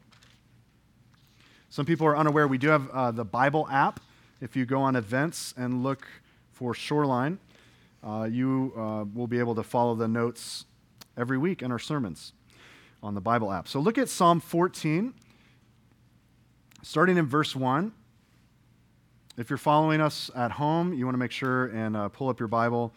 Some 1.70 1.86
people 1.86 2.08
are 2.08 2.18
unaware 2.18 2.48
we 2.48 2.58
do 2.58 2.70
have 2.70 2.90
uh, 2.92 3.12
the 3.12 3.26
Bible 3.26 3.68
app. 3.70 4.00
If 4.42 4.56
you 4.56 4.66
go 4.66 4.82
on 4.82 4.96
events 4.96 5.54
and 5.58 5.84
look 5.84 6.08
for 6.60 6.74
Shoreline, 6.74 7.40
uh, 8.04 8.28
you 8.30 8.74
uh, 8.76 9.06
will 9.14 9.28
be 9.28 9.40
able 9.40 9.56
to 9.56 9.64
follow 9.64 9.96
the 9.96 10.10
notes 10.10 10.66
every 11.18 11.38
week 11.38 11.62
in 11.62 11.72
our 11.72 11.80
sermons 11.80 12.34
on 13.02 13.16
the 13.16 13.22
Bible 13.22 13.50
app. 13.50 13.70
So 13.70 13.80
look 13.80 13.98
at 13.98 14.10
Psalm 14.10 14.42
14, 14.42 15.14
starting 16.84 17.16
in 17.16 17.28
verse 17.28 17.56
1. 17.56 17.94
If 19.38 19.50
you're 19.50 19.56
following 19.56 20.02
us 20.02 20.30
at 20.36 20.52
home, 20.52 20.94
you 20.94 21.06
want 21.06 21.14
to 21.14 21.20
make 21.20 21.32
sure 21.32 21.68
and 21.68 21.96
uh, 21.96 22.10
pull 22.10 22.28
up 22.28 22.40
your 22.40 22.50
Bible, 22.50 22.94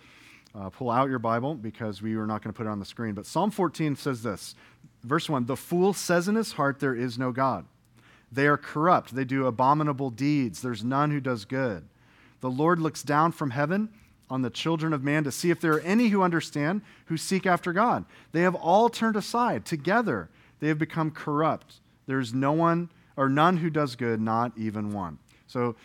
uh, 0.57 0.69
pull 0.71 0.91
out 0.91 1.09
your 1.09 1.21
Bible, 1.21 1.55
because 1.55 2.03
we 2.03 2.17
are 2.17 2.27
not 2.27 2.43
going 2.43 2.53
to 2.53 2.57
put 2.57 2.67
it 2.67 2.71
on 2.71 2.81
the 2.81 2.85
screen. 2.85 3.15
But 3.15 3.27
Psalm 3.27 3.53
14 3.53 3.95
says 3.95 4.25
this 4.25 4.57
Verse 5.05 5.29
1 5.29 5.47
The 5.47 5.57
fool 5.57 5.93
says 5.93 6.27
in 6.27 6.35
his 6.35 6.55
heart, 6.55 6.81
There 6.81 6.97
is 6.97 7.17
no 7.17 7.31
God. 7.31 7.67
They 8.33 8.49
are 8.49 8.57
corrupt. 8.57 9.15
They 9.15 9.25
do 9.25 9.47
abominable 9.47 10.11
deeds. 10.11 10.63
There's 10.63 10.83
none 10.83 11.13
who 11.13 11.21
does 11.21 11.45
good. 11.45 11.87
The 12.43 12.51
Lord 12.51 12.81
looks 12.81 13.03
down 13.03 13.33
from 13.33 13.51
heaven 13.51 13.89
on 14.29 14.43
the 14.43 14.51
children 14.51 14.93
of 14.93 15.03
man 15.03 15.25
to 15.25 15.33
see 15.33 15.51
if 15.51 15.61
there 15.61 15.75
are 15.75 15.81
any 15.81 16.09
who 16.09 16.23
understand, 16.23 16.83
who 17.07 17.17
seek 17.17 17.47
after 17.47 17.73
God. 17.73 18.05
They 18.33 18.43
have 18.43 18.55
all 18.55 18.89
turned 18.89 19.17
aside. 19.17 19.65
Together 19.65 20.29
they 20.61 20.69
have 20.69 20.79
become 20.79 21.11
corrupt. 21.13 21.81
There's 22.07 22.35
no 22.35 22.53
one 22.53 22.91
or 23.17 23.29
none 23.29 23.59
who 23.59 23.71
does 23.71 23.95
good, 23.95 24.21
not 24.21 24.53
even 24.57 24.93
one. 24.93 25.19
So, 25.47 25.77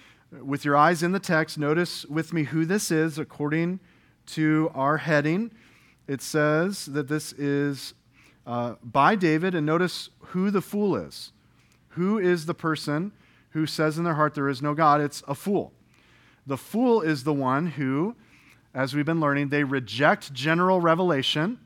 with 0.42 0.66
your 0.66 0.76
eyes 0.76 1.04
in 1.04 1.14
the 1.14 1.20
text, 1.20 1.58
notice 1.58 2.06
with 2.06 2.34
me 2.34 2.44
who 2.44 2.66
this 2.66 2.92
is 2.92 3.18
according 3.18 3.80
to 4.28 4.72
our 4.74 4.98
heading. 4.98 5.52
It 6.08 6.22
says 6.22 6.86
that 6.88 7.08
this 7.08 7.34
is 7.34 7.94
uh, 8.46 8.76
by 8.82 9.16
David, 9.16 9.56
and 9.56 9.66
notice 9.66 10.10
who 10.20 10.52
the 10.52 10.62
fool 10.62 10.96
is. 10.96 11.32
Who 11.90 12.18
is 12.18 12.46
the 12.46 12.54
person 12.54 13.12
who 13.52 13.66
says 13.66 13.98
in 13.98 14.04
their 14.04 14.16
heart 14.16 14.36
there 14.36 14.50
is 14.50 14.62
no 14.62 14.74
God? 14.74 15.02
It's 15.02 15.22
a 15.28 15.36
fool. 15.36 15.74
The 16.48 16.58
fool 16.58 17.02
is 17.02 17.26
the 17.26 17.34
one 17.34 17.68
who, 17.68 18.16
as 18.74 18.96
we've 18.96 19.06
been 19.06 19.20
learning, 19.20 19.50
they 19.50 19.66
reject 19.66 20.34
general 20.34 20.80
revelation. 20.80 21.60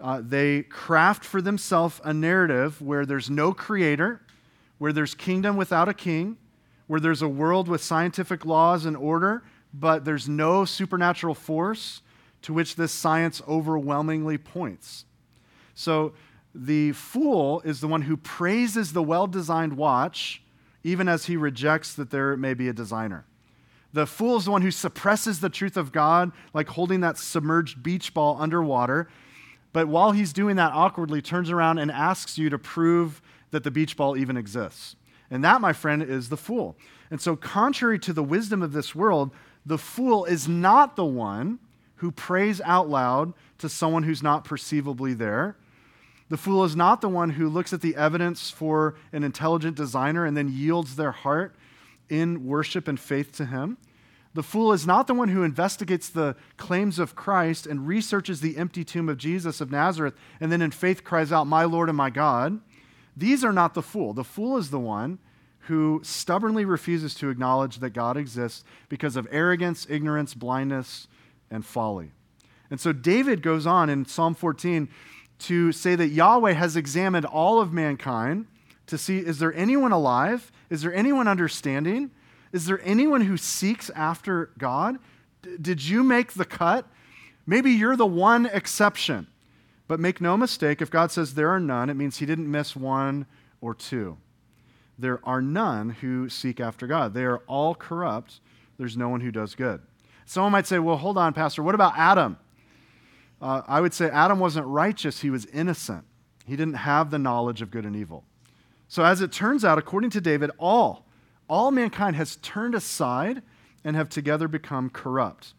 Uh, 0.00 0.22
they 0.24 0.62
craft 0.62 1.22
for 1.22 1.42
themselves 1.42 2.00
a 2.02 2.14
narrative 2.14 2.80
where 2.80 3.04
there's 3.04 3.28
no 3.28 3.52
creator, 3.52 4.22
where 4.78 4.94
there's 4.94 5.14
kingdom 5.14 5.58
without 5.58 5.86
a 5.86 5.92
king, 5.92 6.38
where 6.86 6.98
there's 6.98 7.20
a 7.20 7.28
world 7.28 7.68
with 7.68 7.82
scientific 7.82 8.46
laws 8.46 8.86
and 8.86 8.96
order, 8.96 9.42
but 9.74 10.06
there's 10.06 10.26
no 10.26 10.64
supernatural 10.64 11.34
force 11.34 12.00
to 12.40 12.54
which 12.54 12.76
this 12.76 12.92
science 12.92 13.42
overwhelmingly 13.46 14.38
points. 14.38 15.04
So 15.74 16.14
the 16.54 16.92
fool 16.92 17.60
is 17.66 17.82
the 17.82 17.86
one 17.86 18.02
who 18.02 18.16
praises 18.16 18.94
the 18.94 19.02
well 19.02 19.26
designed 19.26 19.74
watch, 19.74 20.42
even 20.82 21.06
as 21.06 21.26
he 21.26 21.36
rejects 21.36 21.92
that 21.94 22.10
there 22.10 22.34
may 22.38 22.54
be 22.54 22.66
a 22.66 22.72
designer. 22.72 23.26
The 23.92 24.06
fool 24.06 24.36
is 24.36 24.44
the 24.44 24.50
one 24.50 24.62
who 24.62 24.70
suppresses 24.70 25.40
the 25.40 25.48
truth 25.48 25.76
of 25.76 25.92
God, 25.92 26.32
like 26.54 26.68
holding 26.68 27.00
that 27.00 27.18
submerged 27.18 27.82
beach 27.82 28.14
ball 28.14 28.36
underwater. 28.40 29.08
But 29.72 29.88
while 29.88 30.12
he's 30.12 30.32
doing 30.32 30.56
that 30.56 30.72
awkwardly, 30.72 31.22
turns 31.22 31.50
around 31.50 31.78
and 31.78 31.90
asks 31.90 32.38
you 32.38 32.50
to 32.50 32.58
prove 32.58 33.20
that 33.50 33.64
the 33.64 33.70
beach 33.70 33.96
ball 33.96 34.16
even 34.16 34.36
exists. 34.36 34.96
And 35.30 35.44
that, 35.44 35.60
my 35.60 35.72
friend, 35.72 36.02
is 36.02 36.28
the 36.28 36.36
fool. 36.36 36.76
And 37.10 37.20
so, 37.20 37.36
contrary 37.36 37.98
to 38.00 38.12
the 38.12 38.22
wisdom 38.22 38.62
of 38.62 38.72
this 38.72 38.94
world, 38.94 39.30
the 39.66 39.78
fool 39.78 40.24
is 40.24 40.48
not 40.48 40.96
the 40.96 41.04
one 41.04 41.58
who 41.96 42.10
prays 42.10 42.60
out 42.62 42.88
loud 42.88 43.32
to 43.58 43.68
someone 43.68 44.04
who's 44.04 44.22
not 44.22 44.44
perceivably 44.44 45.14
there. 45.14 45.56
The 46.30 46.36
fool 46.36 46.64
is 46.64 46.76
not 46.76 47.00
the 47.00 47.08
one 47.08 47.30
who 47.30 47.48
looks 47.48 47.72
at 47.72 47.80
the 47.80 47.96
evidence 47.96 48.50
for 48.50 48.94
an 49.12 49.24
intelligent 49.24 49.76
designer 49.76 50.24
and 50.24 50.36
then 50.36 50.48
yields 50.48 50.96
their 50.96 51.10
heart 51.10 51.56
in 52.10 52.44
worship 52.46 52.88
and 52.88 52.98
faith 52.98 53.32
to 53.32 53.46
him. 53.46 53.78
The 54.32 54.42
fool 54.42 54.72
is 54.72 54.86
not 54.86 55.06
the 55.06 55.14
one 55.14 55.28
who 55.28 55.42
investigates 55.42 56.08
the 56.08 56.36
claims 56.56 56.98
of 56.98 57.16
Christ 57.16 57.66
and 57.66 57.86
researches 57.86 58.40
the 58.40 58.56
empty 58.56 58.84
tomb 58.84 59.08
of 59.08 59.16
Jesus 59.16 59.60
of 59.60 59.72
Nazareth 59.72 60.14
and 60.40 60.52
then 60.52 60.62
in 60.62 60.70
faith 60.70 61.02
cries 61.02 61.32
out, 61.32 61.46
My 61.46 61.64
Lord 61.64 61.88
and 61.88 61.96
my 61.96 62.10
God. 62.10 62.60
These 63.16 63.44
are 63.44 63.52
not 63.52 63.74
the 63.74 63.82
fool. 63.82 64.12
The 64.12 64.24
fool 64.24 64.56
is 64.56 64.70
the 64.70 64.78
one 64.78 65.18
who 65.64 66.00
stubbornly 66.02 66.64
refuses 66.64 67.14
to 67.14 67.28
acknowledge 67.28 67.78
that 67.80 67.90
God 67.90 68.16
exists 68.16 68.64
because 68.88 69.16
of 69.16 69.28
arrogance, 69.30 69.86
ignorance, 69.90 70.34
blindness, 70.34 71.08
and 71.50 71.66
folly. 71.66 72.12
And 72.70 72.80
so 72.80 72.92
David 72.92 73.42
goes 73.42 73.66
on 73.66 73.90
in 73.90 74.06
Psalm 74.06 74.34
14 74.34 74.88
to 75.40 75.72
say 75.72 75.96
that 75.96 76.08
Yahweh 76.08 76.52
has 76.52 76.76
examined 76.76 77.26
all 77.26 77.60
of 77.60 77.72
mankind 77.72 78.46
to 78.90 78.98
see 78.98 79.18
is 79.18 79.38
there 79.38 79.54
anyone 79.54 79.92
alive? 79.92 80.52
Is 80.68 80.82
there 80.82 80.94
anyone 80.94 81.26
understanding? 81.26 82.10
Is 82.52 82.66
there 82.66 82.80
anyone 82.84 83.22
who 83.22 83.36
seeks 83.36 83.90
after 83.90 84.50
God? 84.58 84.98
D- 85.42 85.56
did 85.60 85.84
you 85.84 86.02
make 86.02 86.34
the 86.34 86.44
cut? 86.44 86.86
Maybe 87.46 87.70
you're 87.70 87.96
the 87.96 88.06
one 88.06 88.46
exception. 88.46 89.26
But 89.88 89.98
make 89.98 90.20
no 90.20 90.36
mistake, 90.36 90.80
if 90.80 90.90
God 90.90 91.10
says 91.10 91.34
there 91.34 91.50
are 91.50 91.58
none, 91.58 91.90
it 91.90 91.94
means 91.94 92.18
he 92.18 92.26
didn't 92.26 92.48
miss 92.48 92.76
one 92.76 93.26
or 93.60 93.74
two. 93.74 94.18
There 94.98 95.18
are 95.24 95.42
none 95.42 95.90
who 95.90 96.28
seek 96.28 96.60
after 96.60 96.86
God. 96.86 97.14
They 97.14 97.24
are 97.24 97.38
all 97.48 97.74
corrupt. 97.74 98.40
There's 98.78 98.96
no 98.96 99.08
one 99.08 99.20
who 99.20 99.32
does 99.32 99.54
good. 99.54 99.80
Someone 100.26 100.52
might 100.52 100.66
say, 100.66 100.78
well, 100.78 100.96
hold 100.96 101.18
on, 101.18 101.32
Pastor, 101.32 101.62
what 101.62 101.74
about 101.74 101.94
Adam? 101.96 102.38
Uh, 103.42 103.62
I 103.66 103.80
would 103.80 103.92
say 103.92 104.08
Adam 104.10 104.38
wasn't 104.38 104.66
righteous, 104.66 105.20
he 105.20 105.30
was 105.30 105.46
innocent. 105.46 106.04
He 106.46 106.54
didn't 106.56 106.74
have 106.74 107.10
the 107.10 107.18
knowledge 107.18 107.62
of 107.62 107.70
good 107.70 107.84
and 107.84 107.96
evil. 107.96 108.24
So, 108.90 109.04
as 109.04 109.20
it 109.20 109.30
turns 109.30 109.64
out, 109.64 109.78
according 109.78 110.10
to 110.10 110.20
David, 110.20 110.50
all, 110.58 111.06
all 111.48 111.70
mankind 111.70 112.16
has 112.16 112.34
turned 112.42 112.74
aside 112.74 113.40
and 113.84 113.94
have 113.94 114.08
together 114.08 114.48
become 114.48 114.90
corrupt. 114.90 115.54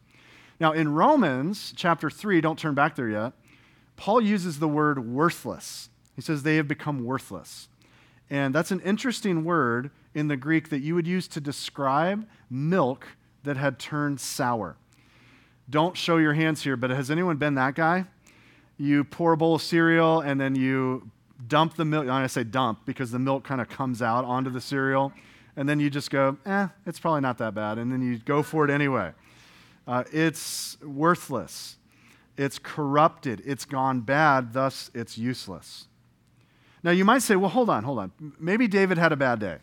Now, 0.60 0.74
in 0.74 0.94
Romans 0.94 1.74
chapter 1.78 2.10
3, 2.10 2.42
don't 2.42 2.60
turn 2.60 2.76
back 2.76 2.98
there 2.98 3.08
yet, 3.08 3.32
Paul 3.96 4.20
uses 4.20 4.60
the 4.60 4.68
word 4.68 5.08
worthless. 5.08 5.90
He 6.14 6.22
says 6.22 6.44
they 6.44 6.58
have 6.58 6.68
become 6.68 7.06
worthless. 7.06 7.70
And 8.30 8.54
that's 8.54 8.72
an 8.72 8.82
interesting 8.82 9.46
word 9.46 9.92
in 10.14 10.28
the 10.28 10.36
Greek 10.36 10.68
that 10.68 10.82
you 10.82 10.94
would 10.96 11.08
use 11.08 11.30
to 11.30 11.40
describe 11.40 12.28
milk 12.50 13.08
that 13.44 13.56
had 13.56 13.80
turned 13.80 14.20
sour. 14.20 14.76
Don't 15.70 15.96
show 15.96 16.18
your 16.18 16.34
hands 16.34 16.64
here, 16.64 16.76
but 16.76 16.90
has 16.90 17.10
anyone 17.10 17.38
been 17.38 17.56
that 17.56 17.76
guy? 17.76 18.08
You 18.78 19.06
pour 19.06 19.32
a 19.32 19.38
bowl 19.38 19.56
of 19.56 19.62
cereal 19.62 20.20
and 20.20 20.40
then 20.40 20.54
you 20.54 21.10
dump 21.48 21.76
the 21.76 21.86
milk. 21.86 22.08
I 22.08 22.28
say 22.28 22.44
dump 22.44 22.86
because 22.86 23.12
the 23.12 23.20
milk 23.20 23.44
kind 23.44 23.62
of 23.62 23.70
comes 23.70 24.02
out 24.02 24.26
onto 24.26 24.50
the 24.50 24.62
cereal. 24.62 25.14
And 25.56 25.68
then 25.68 25.80
you 25.80 25.90
just 25.90 26.10
go, 26.10 26.38
eh, 26.46 26.68
it's 26.86 27.00
probably 27.00 27.22
not 27.22 27.38
that 27.40 27.54
bad. 27.54 27.78
And 27.78 27.92
then 27.92 28.02
you 28.02 28.18
go 28.20 28.42
for 28.42 28.64
it 28.66 28.72
anyway. 28.72 29.12
Uh, 29.88 30.04
it's 30.12 30.78
worthless. 30.82 31.78
It's 32.38 32.58
corrupted. 32.58 33.42
It's 33.46 33.66
gone 33.66 34.02
bad. 34.02 34.54
Thus, 34.54 34.90
it's 34.94 35.18
useless. 35.18 35.88
Now, 36.84 36.92
you 36.92 37.06
might 37.06 37.22
say, 37.22 37.36
well, 37.36 37.50
hold 37.50 37.70
on, 37.70 37.84
hold 37.84 38.00
on. 38.00 38.12
Maybe 38.40 38.68
David 38.68 38.98
had 38.98 39.12
a 39.12 39.16
bad 39.16 39.40
day. 39.40 39.58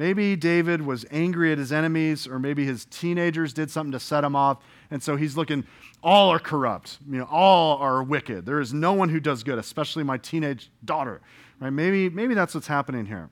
Maybe 0.00 0.34
David 0.34 0.80
was 0.80 1.04
angry 1.10 1.52
at 1.52 1.58
his 1.58 1.70
enemies, 1.70 2.26
or 2.26 2.38
maybe 2.38 2.64
his 2.64 2.86
teenagers 2.86 3.52
did 3.52 3.70
something 3.70 3.92
to 3.92 4.00
set 4.00 4.24
him 4.24 4.34
off. 4.34 4.56
And 4.90 5.02
so 5.02 5.14
he's 5.14 5.36
looking, 5.36 5.66
all 6.02 6.30
are 6.30 6.38
corrupt. 6.38 6.96
You 7.06 7.18
know, 7.18 7.28
all 7.30 7.76
are 7.76 8.02
wicked. 8.02 8.46
There 8.46 8.60
is 8.60 8.72
no 8.72 8.94
one 8.94 9.10
who 9.10 9.20
does 9.20 9.42
good, 9.42 9.58
especially 9.58 10.02
my 10.02 10.16
teenage 10.16 10.70
daughter. 10.86 11.20
Right? 11.60 11.68
Maybe, 11.68 12.08
maybe 12.08 12.32
that's 12.32 12.54
what's 12.54 12.66
happening 12.66 13.04
here. 13.04 13.28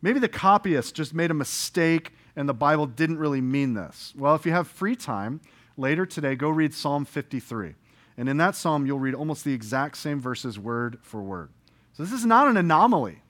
Maybe 0.00 0.18
the 0.18 0.28
copyist 0.30 0.94
just 0.94 1.12
made 1.12 1.30
a 1.30 1.34
mistake 1.34 2.14
and 2.34 2.48
the 2.48 2.54
Bible 2.54 2.86
didn't 2.86 3.18
really 3.18 3.42
mean 3.42 3.74
this. 3.74 4.14
Well, 4.16 4.34
if 4.34 4.46
you 4.46 4.52
have 4.52 4.68
free 4.68 4.96
time 4.96 5.42
later 5.76 6.06
today, 6.06 6.34
go 6.34 6.48
read 6.48 6.72
Psalm 6.72 7.04
53. 7.04 7.74
And 8.16 8.26
in 8.26 8.38
that 8.38 8.56
psalm, 8.56 8.86
you'll 8.86 9.00
read 9.00 9.14
almost 9.14 9.44
the 9.44 9.52
exact 9.52 9.98
same 9.98 10.18
verses 10.18 10.58
word 10.58 10.98
for 11.02 11.20
word. 11.20 11.50
So 11.92 12.02
this 12.02 12.12
is 12.14 12.24
not 12.24 12.48
an 12.48 12.56
anomaly. 12.56 13.20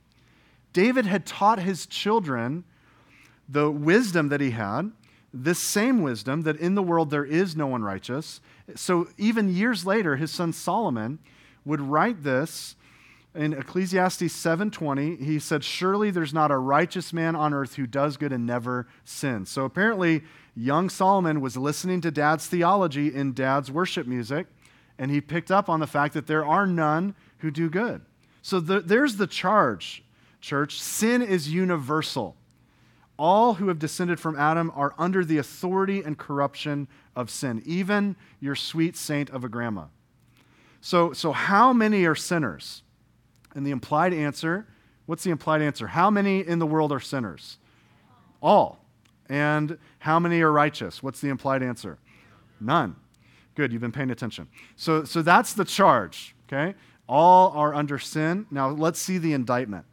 David 0.72 1.06
had 1.06 1.26
taught 1.26 1.60
his 1.60 1.86
children 1.86 2.64
the 3.48 3.70
wisdom 3.70 4.28
that 4.28 4.40
he 4.40 4.52
had, 4.52 4.92
this 5.32 5.58
same 5.58 6.02
wisdom 6.02 6.42
that 6.42 6.56
in 6.56 6.74
the 6.74 6.82
world 6.82 7.10
there 7.10 7.24
is 7.24 7.56
no 7.56 7.66
one 7.66 7.82
righteous. 7.82 8.40
So 8.74 9.08
even 9.18 9.52
years 9.52 9.86
later, 9.86 10.16
his 10.16 10.30
son 10.30 10.52
Solomon 10.52 11.18
would 11.64 11.80
write 11.80 12.22
this 12.22 12.76
in 13.34 13.52
Ecclesiastes 13.52 14.32
7:20. 14.32 15.16
He 15.16 15.38
said, 15.38 15.62
"Surely 15.62 16.10
there's 16.10 16.34
not 16.34 16.50
a 16.50 16.58
righteous 16.58 17.12
man 17.12 17.36
on 17.36 17.54
earth 17.54 17.76
who 17.76 17.86
does 17.86 18.16
good 18.16 18.32
and 18.32 18.44
never 18.44 18.88
sins." 19.04 19.50
So 19.50 19.64
apparently, 19.64 20.24
young 20.56 20.88
Solomon 20.88 21.40
was 21.40 21.56
listening 21.56 22.00
to 22.00 22.10
dad's 22.10 22.48
theology 22.48 23.14
in 23.14 23.32
dad's 23.32 23.70
worship 23.70 24.06
music, 24.06 24.48
and 24.98 25.10
he 25.10 25.20
picked 25.20 25.50
up 25.50 25.68
on 25.68 25.80
the 25.80 25.86
fact 25.86 26.14
that 26.14 26.26
there 26.26 26.44
are 26.44 26.66
none 26.66 27.14
who 27.38 27.50
do 27.50 27.70
good. 27.70 28.02
So 28.42 28.58
the, 28.58 28.80
there's 28.80 29.16
the 29.16 29.26
charge 29.26 30.02
church, 30.40 30.80
sin 30.80 31.22
is 31.22 31.52
universal. 31.52 32.36
All 33.18 33.54
who 33.54 33.68
have 33.68 33.78
descended 33.78 34.18
from 34.18 34.38
Adam 34.38 34.72
are 34.74 34.94
under 34.98 35.24
the 35.24 35.38
authority 35.38 36.02
and 36.02 36.16
corruption 36.16 36.88
of 37.14 37.28
sin, 37.30 37.62
even 37.66 38.16
your 38.40 38.54
sweet 38.54 38.96
saint 38.96 39.28
of 39.30 39.44
a 39.44 39.48
grandma. 39.48 39.84
So, 40.80 41.12
so 41.12 41.32
how 41.32 41.72
many 41.72 42.04
are 42.06 42.14
sinners? 42.14 42.82
And 43.54 43.66
the 43.66 43.70
implied 43.70 44.14
answer 44.14 44.66
what's 45.06 45.24
the 45.24 45.30
implied 45.30 45.60
answer? 45.60 45.88
How 45.88 46.08
many 46.08 46.46
in 46.46 46.60
the 46.60 46.66
world 46.66 46.92
are 46.92 47.00
sinners? 47.00 47.58
All. 48.40 48.78
And 49.28 49.76
how 49.98 50.20
many 50.20 50.40
are 50.40 50.52
righteous? 50.52 51.02
What's 51.02 51.20
the 51.20 51.28
implied 51.28 51.64
answer? 51.64 51.98
None. 52.60 52.94
Good, 53.56 53.72
you've 53.72 53.82
been 53.82 53.92
paying 53.92 54.10
attention. 54.10 54.48
So, 54.76 55.04
so 55.04 55.20
that's 55.20 55.52
the 55.52 55.64
charge, 55.64 56.36
okay? 56.46 56.74
All 57.08 57.50
are 57.50 57.74
under 57.74 57.98
sin. 57.98 58.46
Now 58.50 58.70
let's 58.70 59.00
see 59.00 59.18
the 59.18 59.32
indictment. 59.32 59.84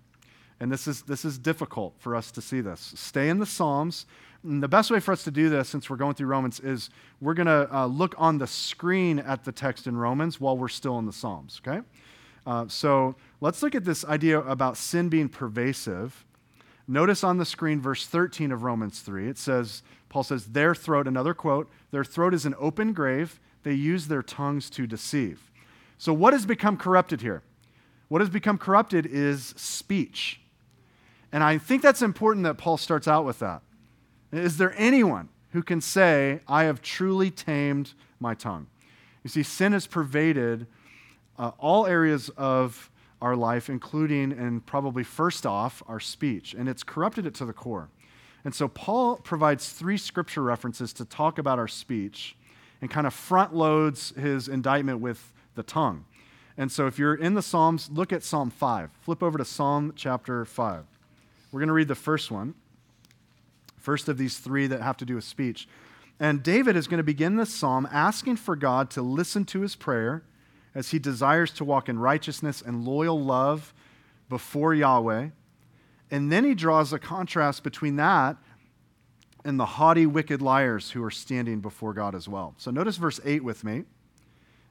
And 0.59 0.71
this 0.71 0.87
is, 0.87 1.03
this 1.03 1.23
is 1.23 1.37
difficult 1.37 1.93
for 1.99 2.15
us 2.15 2.31
to 2.31 2.41
see 2.41 2.61
this. 2.61 2.93
Stay 2.95 3.29
in 3.29 3.39
the 3.39 3.45
Psalms. 3.45 4.05
And 4.43 4.61
the 4.61 4.67
best 4.67 4.89
way 4.89 4.99
for 4.99 5.11
us 5.11 5.23
to 5.23 5.31
do 5.31 5.49
this, 5.49 5.69
since 5.69 5.89
we're 5.89 5.97
going 5.97 6.15
through 6.15 6.27
Romans, 6.27 6.59
is 6.59 6.89
we're 7.21 7.33
going 7.33 7.47
to 7.47 7.67
uh, 7.75 7.85
look 7.85 8.15
on 8.17 8.37
the 8.37 8.47
screen 8.47 9.19
at 9.19 9.43
the 9.43 9.51
text 9.51 9.87
in 9.87 9.97
Romans 9.97 10.39
while 10.39 10.57
we're 10.57 10.67
still 10.67 10.97
in 10.99 11.05
the 11.05 11.13
Psalms, 11.13 11.61
okay? 11.65 11.81
Uh, 12.45 12.67
so 12.67 13.15
let's 13.41 13.61
look 13.61 13.75
at 13.75 13.83
this 13.83 14.05
idea 14.05 14.39
about 14.39 14.77
sin 14.77 15.09
being 15.09 15.27
pervasive. 15.27 16.25
Notice 16.87 17.23
on 17.23 17.37
the 17.37 17.45
screen 17.45 17.81
verse 17.81 18.07
13 18.07 18.51
of 18.51 18.63
Romans 18.63 19.01
3. 19.01 19.27
It 19.27 19.37
says, 19.37 19.83
Paul 20.07 20.23
says, 20.23 20.45
Their 20.45 20.73
throat, 20.73 21.07
another 21.07 21.33
quote, 21.33 21.69
their 21.91 22.05
throat 22.05 22.33
is 22.33 22.45
an 22.45 22.55
open 22.57 22.93
grave. 22.93 23.39
They 23.63 23.73
use 23.73 24.07
their 24.07 24.23
tongues 24.23 24.69
to 24.71 24.87
deceive. 24.87 25.51
So, 25.97 26.13
what 26.13 26.31
has 26.31 26.45
become 26.45 26.77
corrupted 26.77 27.21
here? 27.21 27.43
What 28.07 28.21
has 28.21 28.29
become 28.29 28.57
corrupted 28.57 29.05
is 29.05 29.53
speech. 29.57 30.39
And 31.37 31.43
I 31.43 31.59
think 31.59 31.83
that's 31.83 32.01
important 32.01 32.45
that 32.45 32.57
Paul 32.57 32.77
starts 32.77 33.07
out 33.07 33.23
with 33.23 33.37
that. 33.37 33.61
Is 34.31 34.57
there 34.57 34.73
anyone 34.75 35.29
who 35.51 35.61
can 35.61 35.81
say, 35.81 36.39
I 36.47 36.63
have 36.63 36.81
truly 36.81 37.29
tamed 37.29 37.93
my 38.19 38.33
tongue? 38.33 38.65
You 39.23 39.29
see, 39.29 39.43
sin 39.43 39.73
has 39.73 39.85
pervaded 39.85 40.65
uh, 41.37 41.51
all 41.59 41.85
areas 41.85 42.29
of 42.29 42.89
our 43.21 43.35
life, 43.35 43.69
including 43.69 44.31
and 44.31 44.65
probably 44.65 45.03
first 45.03 45.45
off, 45.45 45.83
our 45.87 45.99
speech, 45.99 46.55
and 46.55 46.67
it's 46.67 46.81
corrupted 46.81 47.27
it 47.27 47.35
to 47.35 47.45
the 47.45 47.53
core. 47.53 47.89
And 48.43 48.55
so 48.55 48.67
Paul 48.67 49.17
provides 49.17 49.71
three 49.71 49.99
scripture 49.99 50.41
references 50.41 50.91
to 50.93 51.05
talk 51.05 51.37
about 51.37 51.59
our 51.59 51.67
speech 51.67 52.35
and 52.81 52.89
kind 52.89 53.05
of 53.05 53.13
front 53.13 53.53
loads 53.53 54.11
his 54.19 54.47
indictment 54.47 55.01
with 55.01 55.31
the 55.53 55.61
tongue. 55.61 56.05
And 56.57 56.71
so 56.71 56.87
if 56.87 56.97
you're 56.97 57.13
in 57.13 57.35
the 57.35 57.43
Psalms, 57.43 57.91
look 57.91 58.11
at 58.11 58.23
Psalm 58.23 58.49
5. 58.49 58.89
Flip 59.01 59.21
over 59.21 59.37
to 59.37 59.45
Psalm 59.45 59.93
chapter 59.95 60.43
5. 60.43 60.96
We're 61.51 61.59
going 61.59 61.67
to 61.67 61.73
read 61.73 61.87
the 61.87 61.95
first 61.95 62.29
one, 62.29 62.55
first 63.77 64.09
of 64.09 64.17
these 64.17 64.37
three 64.37 64.67
that 64.67 64.81
have 64.81 64.97
to 64.97 65.05
do 65.05 65.15
with 65.15 65.23
speech. 65.23 65.67
And 66.19 66.41
David 66.41 66.75
is 66.75 66.87
going 66.87 66.97
to 66.97 67.03
begin 67.03 67.35
this 67.35 67.53
psalm 67.53 67.87
asking 67.91 68.37
for 68.37 68.55
God 68.55 68.89
to 68.91 69.01
listen 69.01 69.45
to 69.45 69.61
his 69.61 69.75
prayer 69.75 70.23
as 70.73 70.91
he 70.91 70.99
desires 70.99 71.51
to 71.53 71.65
walk 71.65 71.89
in 71.89 71.99
righteousness 71.99 72.61
and 72.61 72.85
loyal 72.85 73.19
love 73.19 73.73
before 74.29 74.73
Yahweh. 74.73 75.29
And 76.11 76.31
then 76.31 76.43
he 76.43 76.55
draws 76.55 76.91
a 76.93 76.99
contrast 76.99 77.63
between 77.63 77.95
that 77.97 78.37
and 79.45 79.59
the 79.59 79.65
haughty, 79.65 80.05
wicked 80.05 80.41
liars 80.41 80.91
who 80.91 81.03
are 81.03 81.11
standing 81.11 81.61
before 81.61 81.93
God 81.93 82.15
as 82.15 82.27
well. 82.27 82.55
So 82.57 82.71
notice 82.71 82.97
verse 82.97 83.19
8 83.23 83.43
with 83.43 83.63
me. 83.63 83.83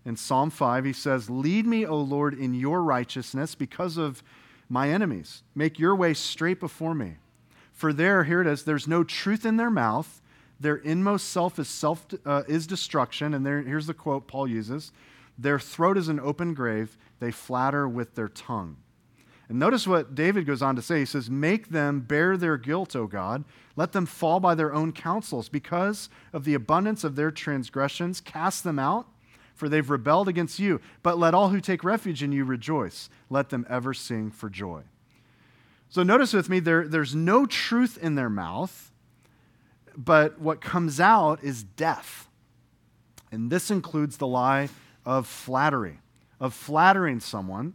In 0.04 0.16
Psalm 0.16 0.50
5, 0.50 0.84
he 0.84 0.92
says, 0.92 1.28
Lead 1.30 1.66
me, 1.66 1.84
O 1.84 1.96
Lord, 1.96 2.34
in 2.34 2.54
your 2.54 2.82
righteousness 2.82 3.54
because 3.54 3.96
of 3.96 4.22
my 4.68 4.90
enemies. 4.90 5.42
Make 5.54 5.78
your 5.78 5.94
way 5.94 6.14
straight 6.14 6.60
before 6.60 6.94
me. 6.94 7.16
For 7.72 7.92
there, 7.92 8.24
here 8.24 8.40
it 8.40 8.46
is, 8.46 8.64
there's 8.64 8.88
no 8.88 9.04
truth 9.04 9.44
in 9.44 9.56
their 9.56 9.70
mouth. 9.70 10.20
Their 10.58 10.76
inmost 10.76 11.28
self 11.28 11.58
is, 11.58 11.68
self, 11.68 12.06
uh, 12.24 12.44
is 12.48 12.66
destruction. 12.66 13.34
And 13.34 13.44
there, 13.44 13.60
here's 13.60 13.86
the 13.86 13.94
quote 13.94 14.26
Paul 14.26 14.48
uses 14.48 14.92
Their 15.38 15.58
throat 15.58 15.98
is 15.98 16.08
an 16.08 16.18
open 16.18 16.54
grave. 16.54 16.96
They 17.20 17.30
flatter 17.30 17.86
with 17.86 18.14
their 18.14 18.28
tongue. 18.28 18.76
And 19.48 19.58
notice 19.58 19.86
what 19.86 20.14
David 20.14 20.46
goes 20.46 20.62
on 20.62 20.74
to 20.76 20.82
say. 20.82 21.00
He 21.00 21.04
says, 21.04 21.30
Make 21.30 21.68
them 21.68 22.00
bear 22.00 22.36
their 22.36 22.56
guilt, 22.56 22.96
O 22.96 23.06
God. 23.06 23.44
Let 23.76 23.92
them 23.92 24.06
fall 24.06 24.40
by 24.40 24.54
their 24.54 24.72
own 24.72 24.92
counsels. 24.92 25.48
Because 25.48 26.08
of 26.32 26.44
the 26.44 26.54
abundance 26.54 27.04
of 27.04 27.14
their 27.14 27.30
transgressions, 27.30 28.20
cast 28.20 28.64
them 28.64 28.78
out 28.78 29.06
for 29.56 29.68
they've 29.68 29.88
rebelled 29.88 30.28
against 30.28 30.60
you. 30.60 30.80
But 31.02 31.18
let 31.18 31.34
all 31.34 31.48
who 31.48 31.60
take 31.60 31.82
refuge 31.82 32.22
in 32.22 32.30
you 32.30 32.44
rejoice. 32.44 33.08
Let 33.28 33.48
them 33.48 33.66
ever 33.68 33.92
sing 33.92 34.30
for 34.30 34.48
joy. 34.48 34.82
So 35.88 36.02
notice 36.02 36.32
with 36.32 36.48
me, 36.48 36.60
there, 36.60 36.86
there's 36.86 37.14
no 37.14 37.46
truth 37.46 37.98
in 38.00 38.14
their 38.14 38.28
mouth, 38.28 38.92
but 39.96 40.38
what 40.38 40.60
comes 40.60 41.00
out 41.00 41.42
is 41.42 41.62
death. 41.62 42.28
And 43.32 43.50
this 43.50 43.70
includes 43.70 44.18
the 44.18 44.26
lie 44.26 44.68
of 45.04 45.26
flattery, 45.26 46.00
of 46.38 46.52
flattering 46.52 47.20
someone. 47.20 47.74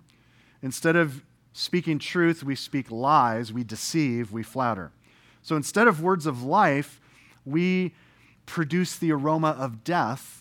Instead 0.62 0.96
of 0.96 1.24
speaking 1.54 2.00
truth, 2.00 2.44
we 2.44 2.56
speak 2.56 2.92
lies, 2.92 3.52
we 3.52 3.64
deceive, 3.64 4.32
we 4.32 4.44
flatter. 4.44 4.92
So 5.42 5.56
instead 5.56 5.88
of 5.88 6.02
words 6.02 6.26
of 6.26 6.44
life, 6.44 7.02
we 7.44 7.94
produce 8.46 8.98
the 8.98 9.12
aroma 9.12 9.56
of 9.58 9.84
death 9.84 10.41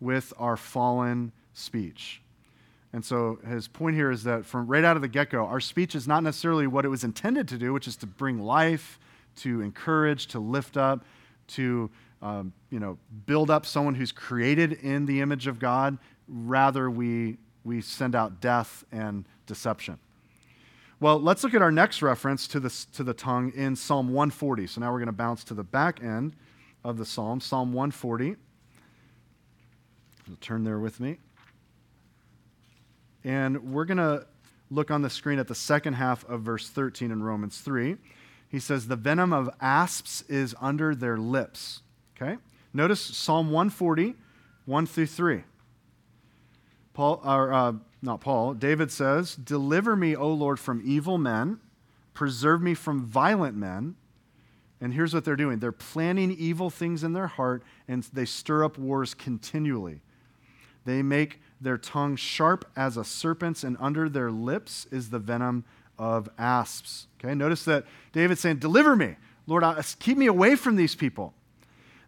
with 0.00 0.32
our 0.38 0.56
fallen 0.56 1.32
speech. 1.52 2.22
And 2.92 3.04
so 3.04 3.38
his 3.46 3.68
point 3.68 3.94
here 3.94 4.10
is 4.10 4.24
that 4.24 4.44
from 4.44 4.66
right 4.66 4.84
out 4.84 4.96
of 4.96 5.02
the 5.02 5.08
get 5.08 5.30
go, 5.30 5.46
our 5.46 5.60
speech 5.60 5.94
is 5.94 6.08
not 6.08 6.22
necessarily 6.22 6.66
what 6.66 6.84
it 6.84 6.88
was 6.88 7.04
intended 7.04 7.46
to 7.48 7.58
do, 7.58 7.72
which 7.72 7.86
is 7.86 7.96
to 7.96 8.06
bring 8.06 8.40
life, 8.40 8.98
to 9.36 9.60
encourage, 9.60 10.26
to 10.28 10.40
lift 10.40 10.76
up, 10.76 11.04
to 11.48 11.90
um, 12.22 12.52
you 12.70 12.80
know, 12.80 12.98
build 13.26 13.50
up 13.50 13.64
someone 13.64 13.94
who's 13.94 14.12
created 14.12 14.72
in 14.72 15.06
the 15.06 15.20
image 15.20 15.46
of 15.46 15.58
God. 15.58 15.98
Rather, 16.28 16.90
we, 16.90 17.38
we 17.64 17.80
send 17.80 18.14
out 18.14 18.40
death 18.40 18.84
and 18.90 19.24
deception. 19.46 19.98
Well, 20.98 21.18
let's 21.18 21.42
look 21.44 21.54
at 21.54 21.62
our 21.62 21.72
next 21.72 22.02
reference 22.02 22.46
to 22.48 22.60
the, 22.60 22.86
to 22.92 23.04
the 23.04 23.14
tongue 23.14 23.52
in 23.54 23.74
Psalm 23.74 24.08
140. 24.08 24.66
So 24.66 24.80
now 24.80 24.92
we're 24.92 24.98
going 24.98 25.06
to 25.06 25.12
bounce 25.12 25.44
to 25.44 25.54
the 25.54 25.64
back 25.64 26.02
end 26.02 26.34
of 26.84 26.98
the 26.98 27.06
psalm, 27.06 27.40
Psalm 27.40 27.72
140 27.72 28.36
turn 30.36 30.64
there 30.64 30.78
with 30.78 31.00
me. 31.00 31.18
And 33.24 33.72
we're 33.72 33.84
going 33.84 33.98
to 33.98 34.26
look 34.70 34.90
on 34.90 35.02
the 35.02 35.10
screen 35.10 35.38
at 35.38 35.48
the 35.48 35.54
second 35.54 35.94
half 35.94 36.24
of 36.28 36.42
verse 36.42 36.68
13 36.68 37.10
in 37.10 37.22
Romans 37.22 37.58
3. 37.58 37.96
He 38.48 38.58
says, 38.58 38.86
The 38.86 38.96
venom 38.96 39.32
of 39.32 39.50
asps 39.60 40.22
is 40.28 40.54
under 40.60 40.94
their 40.94 41.16
lips. 41.16 41.82
Okay? 42.16 42.38
Notice 42.72 43.00
Psalm 43.00 43.50
140, 43.50 44.14
1 44.66 44.86
through 44.86 45.06
3. 45.06 45.42
Paul, 46.92 47.20
or, 47.24 47.52
uh, 47.52 47.72
not 48.02 48.20
Paul. 48.20 48.54
David 48.54 48.90
says, 48.90 49.36
Deliver 49.36 49.96
me, 49.96 50.16
O 50.16 50.28
Lord, 50.28 50.58
from 50.58 50.82
evil 50.84 51.18
men, 51.18 51.60
preserve 52.14 52.62
me 52.62 52.74
from 52.74 53.04
violent 53.04 53.56
men. 53.56 53.96
And 54.80 54.94
here's 54.94 55.12
what 55.12 55.24
they're 55.24 55.36
doing 55.36 55.58
they're 55.58 55.72
planning 55.72 56.30
evil 56.30 56.70
things 56.70 57.04
in 57.04 57.12
their 57.12 57.26
heart, 57.26 57.62
and 57.86 58.02
they 58.12 58.24
stir 58.24 58.64
up 58.64 58.78
wars 58.78 59.14
continually. 59.14 60.00
They 60.84 61.02
make 61.02 61.40
their 61.60 61.78
tongue 61.78 62.16
sharp 62.16 62.64
as 62.76 62.96
a 62.96 63.04
serpent's, 63.04 63.64
and 63.64 63.76
under 63.80 64.08
their 64.08 64.30
lips 64.30 64.86
is 64.90 65.10
the 65.10 65.18
venom 65.18 65.64
of 65.98 66.28
asps. 66.38 67.06
Okay, 67.18 67.34
notice 67.34 67.64
that 67.66 67.84
David's 68.12 68.40
saying, 68.40 68.56
Deliver 68.56 68.96
me. 68.96 69.16
Lord, 69.46 69.64
keep 69.98 70.16
me 70.16 70.26
away 70.26 70.54
from 70.54 70.76
these 70.76 70.94
people. 70.94 71.34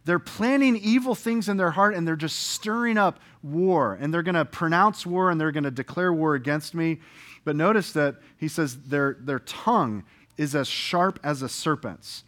They're 0.05 0.19
planning 0.19 0.77
evil 0.77 1.15
things 1.15 1.49
in 1.49 1.57
their 1.57 1.73
heart 1.73 1.95
and 1.95 2.07
they're 2.07 2.17
just 2.17 2.51
stirring 2.51 2.99
up 2.99 3.21
war. 3.43 3.99
And 4.01 4.13
they're 4.13 4.23
going 4.23 4.35
to 4.35 4.45
pronounce 4.45 5.07
war 5.07 5.31
and 5.31 5.41
they're 5.41 5.53
going 5.53 5.65
to 5.65 5.71
declare 5.71 6.13
war 6.13 6.35
against 6.35 6.75
me. 6.75 7.01
But 7.45 7.57
notice 7.57 7.93
that 7.93 8.17
he 8.37 8.49
says 8.49 8.77
their, 8.83 9.17
their 9.21 9.39
tongue 9.41 10.05
is 10.37 10.55
as 10.55 10.69
sharp 10.69 11.21
as 11.23 11.43
a 11.43 11.49
serpent's. 11.49 12.25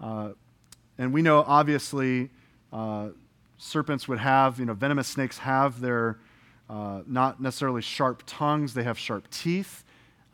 Uh, 0.00 0.30
and 0.98 1.12
we 1.12 1.22
know, 1.22 1.44
obviously, 1.46 2.30
uh, 2.72 3.08
serpents 3.62 4.08
would 4.08 4.18
have, 4.18 4.58
you 4.58 4.64
know, 4.64 4.74
venomous 4.74 5.06
snakes 5.06 5.38
have 5.38 5.80
their 5.80 6.18
uh, 6.68 7.02
not 7.06 7.40
necessarily 7.40 7.80
sharp 7.80 8.22
tongues, 8.26 8.74
they 8.74 8.82
have 8.82 8.98
sharp 8.98 9.30
teeth. 9.30 9.84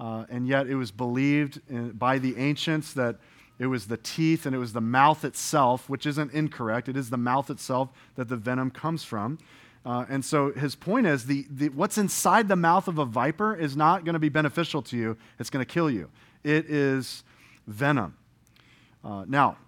Uh, 0.01 0.25
and 0.31 0.47
yet 0.47 0.67
it 0.67 0.77
was 0.77 0.91
believed 0.91 1.61
in, 1.69 1.91
by 1.91 2.19
the 2.19 2.37
ancients 2.37 2.93
that 2.95 3.17
it 3.59 3.67
was 3.67 3.89
the 3.89 3.97
teeth 3.97 4.47
and 4.47 4.55
it 4.55 4.59
was 4.59 4.73
the 4.73 4.81
mouth 4.81 5.25
itself, 5.25 5.89
which 5.91 6.07
isn't 6.07 6.33
incorrect. 6.33 6.89
It 6.89 6.97
is 6.97 7.11
the 7.11 7.17
mouth 7.17 7.51
itself 7.51 7.91
that 8.15 8.29
the 8.29 8.37
venom 8.37 8.71
comes 8.71 9.05
from. 9.05 9.39
Uh, 9.85 10.07
and 10.09 10.25
so 10.25 10.53
his 10.53 10.75
point 10.75 11.07
is 11.07 11.27
the, 11.27 11.47
the, 11.51 11.69
what's 11.71 11.99
inside 11.99 12.49
the 12.49 12.57
mouth 12.57 12.89
of 12.89 12.99
a 12.99 13.05
viper 13.05 13.55
is 13.55 13.77
not 13.77 14.05
going 14.05 14.15
to 14.15 14.21
be 14.21 14.29
beneficial 14.29 14.81
to 14.83 14.97
you, 14.97 15.17
it's 15.39 15.51
going 15.51 15.65
to 15.65 15.71
kill 15.71 15.91
you. 15.91 16.09
It 16.45 16.71
is 16.71 17.25
venom. 17.67 18.17
Uh, 19.05 19.25
now, 19.29 19.59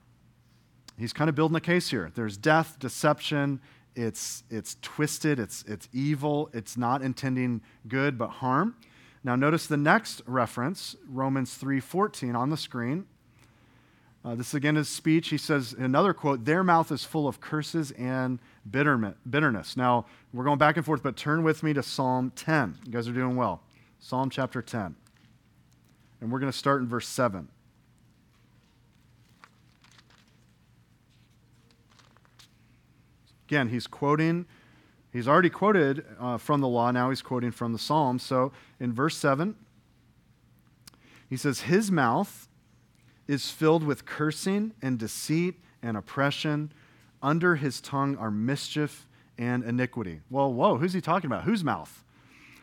he's 1.00 1.12
kind 1.12 1.28
of 1.28 1.34
building 1.34 1.56
a 1.56 1.60
case 1.60 1.90
here. 1.90 2.12
There's 2.14 2.36
death, 2.36 2.78
deception, 2.78 3.60
it's, 3.96 4.44
it's 4.50 4.76
twisted, 4.82 5.40
it's, 5.40 5.64
it's 5.66 5.88
evil, 5.92 6.50
it's 6.52 6.76
not 6.76 7.02
intending 7.02 7.62
good 7.88 8.18
but 8.18 8.28
harm. 8.28 8.76
Now 9.24 9.36
notice 9.36 9.66
the 9.66 9.76
next 9.76 10.22
reference, 10.26 10.96
Romans 11.08 11.58
3:14 11.58 12.34
on 12.34 12.50
the 12.50 12.56
screen. 12.56 13.06
Uh, 14.22 14.34
this 14.34 14.52
again 14.52 14.76
is 14.76 14.88
speech. 14.88 15.30
He 15.30 15.38
says, 15.38 15.74
another 15.78 16.12
quote, 16.12 16.44
their 16.44 16.62
mouth 16.62 16.92
is 16.92 17.04
full 17.04 17.26
of 17.26 17.40
curses 17.40 17.90
and 17.92 18.38
bitterness. 18.70 19.78
Now, 19.78 20.04
we're 20.34 20.44
going 20.44 20.58
back 20.58 20.76
and 20.76 20.84
forth, 20.84 21.02
but 21.02 21.16
turn 21.16 21.42
with 21.42 21.62
me 21.62 21.72
to 21.72 21.82
Psalm 21.82 22.30
10. 22.36 22.80
You 22.84 22.92
guys 22.92 23.08
are 23.08 23.12
doing 23.12 23.34
well. 23.34 23.62
Psalm 23.98 24.28
chapter 24.28 24.60
10. 24.60 24.94
And 26.20 26.30
we're 26.30 26.38
going 26.38 26.52
to 26.52 26.58
start 26.58 26.82
in 26.82 26.88
verse 26.88 27.08
7. 27.08 27.48
Again, 33.50 33.70
he's 33.70 33.88
quoting, 33.88 34.46
he's 35.12 35.26
already 35.26 35.50
quoted 35.50 36.04
uh, 36.20 36.38
from 36.38 36.60
the 36.60 36.68
law, 36.68 36.92
now 36.92 37.10
he's 37.10 37.20
quoting 37.20 37.50
from 37.50 37.72
the 37.72 37.80
Psalms. 37.80 38.22
So 38.22 38.52
in 38.78 38.92
verse 38.92 39.16
7, 39.16 39.56
he 41.28 41.36
says, 41.36 41.62
His 41.62 41.90
mouth 41.90 42.46
is 43.26 43.50
filled 43.50 43.82
with 43.82 44.06
cursing 44.06 44.72
and 44.80 45.00
deceit 45.00 45.56
and 45.82 45.96
oppression. 45.96 46.70
Under 47.24 47.56
his 47.56 47.80
tongue 47.80 48.16
are 48.18 48.30
mischief 48.30 49.08
and 49.36 49.64
iniquity. 49.64 50.20
Well, 50.30 50.52
whoa, 50.52 50.78
who's 50.78 50.92
he 50.92 51.00
talking 51.00 51.26
about? 51.26 51.42
Whose 51.42 51.64
mouth? 51.64 52.04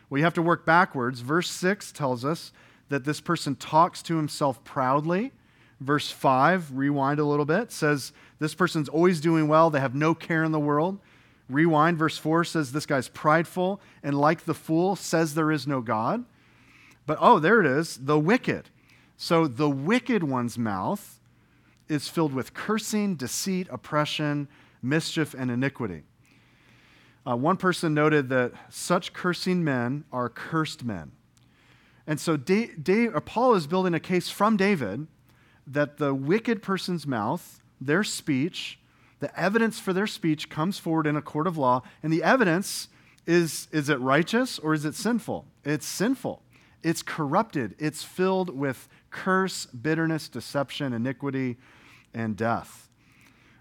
Well, 0.08 0.16
you 0.16 0.24
have 0.24 0.32
to 0.32 0.42
work 0.42 0.64
backwards. 0.64 1.20
Verse 1.20 1.50
6 1.50 1.92
tells 1.92 2.24
us 2.24 2.50
that 2.88 3.04
this 3.04 3.20
person 3.20 3.56
talks 3.56 4.02
to 4.04 4.16
himself 4.16 4.64
proudly. 4.64 5.32
Verse 5.80 6.10
5, 6.10 6.76
rewind 6.76 7.20
a 7.20 7.24
little 7.24 7.44
bit, 7.44 7.70
says 7.70 8.12
this 8.38 8.54
person's 8.54 8.88
always 8.88 9.20
doing 9.20 9.46
well. 9.46 9.70
They 9.70 9.80
have 9.80 9.94
no 9.94 10.14
care 10.14 10.42
in 10.42 10.52
the 10.52 10.58
world. 10.58 10.98
Rewind, 11.48 11.96
verse 11.96 12.18
4 12.18 12.44
says 12.44 12.72
this 12.72 12.84
guy's 12.84 13.08
prideful 13.08 13.80
and 14.02 14.18
like 14.18 14.44
the 14.44 14.54
fool 14.54 14.96
says 14.96 15.34
there 15.34 15.50
is 15.50 15.66
no 15.66 15.80
God. 15.80 16.24
But 17.06 17.18
oh, 17.20 17.38
there 17.38 17.60
it 17.60 17.66
is, 17.66 17.96
the 17.96 18.18
wicked. 18.18 18.68
So 19.16 19.46
the 19.46 19.70
wicked 19.70 20.22
one's 20.22 20.58
mouth 20.58 21.20
is 21.88 22.08
filled 22.08 22.34
with 22.34 22.52
cursing, 22.52 23.14
deceit, 23.14 23.66
oppression, 23.70 24.48
mischief, 24.82 25.34
and 25.34 25.50
iniquity. 25.50 26.02
Uh, 27.26 27.36
one 27.36 27.56
person 27.56 27.94
noted 27.94 28.28
that 28.28 28.52
such 28.68 29.12
cursing 29.12 29.64
men 29.64 30.04
are 30.12 30.28
cursed 30.28 30.84
men. 30.84 31.12
And 32.06 32.20
so 32.20 32.36
Dave, 32.36 33.14
uh, 33.14 33.20
Paul 33.20 33.54
is 33.54 33.66
building 33.66 33.94
a 33.94 34.00
case 34.00 34.28
from 34.28 34.56
David 34.56 35.06
that 35.72 35.98
the 35.98 36.14
wicked 36.14 36.62
person's 36.62 37.06
mouth, 37.06 37.60
their 37.80 38.04
speech, 38.04 38.78
the 39.20 39.38
evidence 39.38 39.78
for 39.78 39.92
their 39.92 40.06
speech 40.06 40.48
comes 40.48 40.78
forward 40.78 41.06
in 41.06 41.16
a 41.16 41.22
court 41.22 41.46
of 41.46 41.56
law, 41.56 41.82
and 42.02 42.12
the 42.12 42.22
evidence 42.22 42.88
is 43.26 43.68
is 43.72 43.88
it 43.88 44.00
righteous 44.00 44.58
or 44.58 44.72
is 44.72 44.84
it 44.84 44.94
sinful? 44.94 45.46
It's 45.64 45.86
sinful. 45.86 46.42
It's 46.82 47.02
corrupted. 47.02 47.74
It's 47.78 48.02
filled 48.02 48.56
with 48.56 48.88
curse, 49.10 49.66
bitterness, 49.66 50.28
deception, 50.28 50.92
iniquity, 50.92 51.56
and 52.14 52.36
death. 52.36 52.88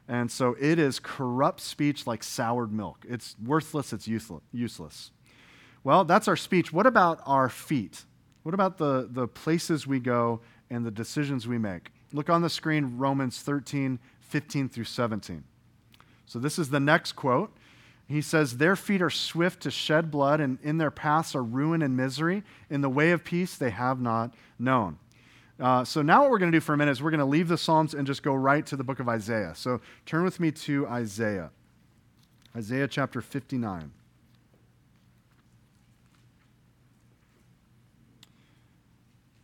And 0.08 0.32
so 0.32 0.56
it 0.60 0.80
is 0.80 1.00
corrupt 1.00 1.60
speech 1.60 2.08
like 2.08 2.24
soured 2.24 2.72
milk. 2.72 3.06
It's 3.10 3.36
worthless, 3.44 3.92
it's 3.92 4.08
useless. 4.08 5.12
Well, 5.84 6.06
that's 6.06 6.28
our 6.28 6.38
speech. 6.38 6.72
What 6.72 6.86
about 6.86 7.20
our 7.26 7.50
feet? 7.50 8.06
What 8.44 8.54
about 8.54 8.78
the, 8.78 9.10
the 9.12 9.28
places 9.28 9.86
we 9.86 10.00
go 10.00 10.42
and 10.70 10.86
the 10.86 10.92
decisions 10.92 11.48
we 11.48 11.58
make? 11.58 11.92
Look 12.14 12.30
on 12.30 12.42
the 12.42 12.50
screen, 12.50 12.98
Romans 12.98 13.42
13, 13.42 14.00
15 14.22 14.70
through 14.70 14.84
17. 14.86 15.44
So 16.26 16.40
this 16.40 16.60
is 16.60 16.70
the 16.70 16.80
next 16.80 17.14
quote. 17.14 17.56
He 18.08 18.22
says, 18.22 18.58
Their 18.58 18.76
feet 18.76 19.02
are 19.02 19.10
swift 19.10 19.62
to 19.64 19.72
shed 19.72 20.10
blood, 20.10 20.40
and 20.40 20.58
in 20.62 20.78
their 20.78 20.92
paths 20.92 21.36
are 21.36 21.44
ruin 21.44 21.82
and 21.82 21.98
misery. 21.98 22.44
In 22.70 22.82
the 22.82 22.90
way 22.90 23.12
of 23.12 23.24
peace 23.24 23.58
they 23.58 23.70
have 23.70 24.00
not 24.00 24.34
known. 24.58 24.98
Uh, 25.60 25.84
so 25.84 26.02
now 26.02 26.22
what 26.22 26.32
we're 26.32 26.38
going 26.38 26.52
to 26.52 26.56
do 26.56 26.62
for 26.62 26.74
a 26.74 26.78
minute 26.78 26.92
is 26.92 27.02
we're 27.02 27.12
going 27.12 27.20
to 27.20 27.26
leave 27.26 27.48
the 27.48 27.58
Psalms 27.58 27.94
and 27.94 28.06
just 28.06 28.22
go 28.24 28.34
right 28.34 28.66
to 28.68 28.76
the 28.76 28.84
book 28.84 29.00
of 29.00 29.10
Isaiah. 29.10 29.54
So 29.56 29.82
turn 30.06 30.24
with 30.24 30.40
me 30.40 30.52
to 30.52 30.88
Isaiah. 30.88 31.50
Isaiah 32.56 32.88
chapter 32.88 33.22
59. 33.22 33.92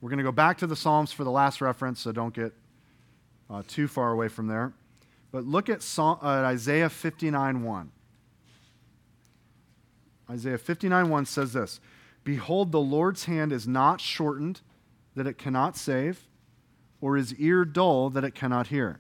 We're 0.04 0.10
going 0.10 0.18
to 0.18 0.26
go 0.26 0.34
back 0.34 0.58
to 0.58 0.68
the 0.68 0.76
Psalms 0.76 1.14
for 1.14 1.24
the 1.24 1.32
last 1.32 1.62
reference, 1.62 2.02
so 2.02 2.12
don't 2.12 2.34
get 2.34 2.52
uh, 3.50 3.64
too 3.66 3.88
far 3.88 4.12
away 4.12 4.28
from 4.28 4.48
there. 4.48 4.74
But 5.32 5.46
look 5.46 5.70
at 5.70 5.82
Psalm, 5.82 6.20
uh, 6.22 6.26
Isaiah 6.26 6.90
59 6.90 7.64
1. 7.64 7.92
Isaiah 10.30 10.58
59 10.58 11.10
1 11.10 11.26
says 11.26 11.54
this 11.54 11.80
Behold, 12.26 12.74
the 12.74 12.82
Lord's 12.82 13.24
hand 13.24 13.54
is 13.54 13.66
not 13.66 14.02
shortened 14.02 14.60
that 15.16 15.26
it 15.26 15.38
cannot 15.38 15.78
save, 15.78 16.28
or 17.00 17.16
his 17.16 17.34
ear 17.36 17.64
dull 17.64 18.10
that 18.10 18.26
it 18.26 18.36
cannot 18.36 18.68
hear. 18.68 19.00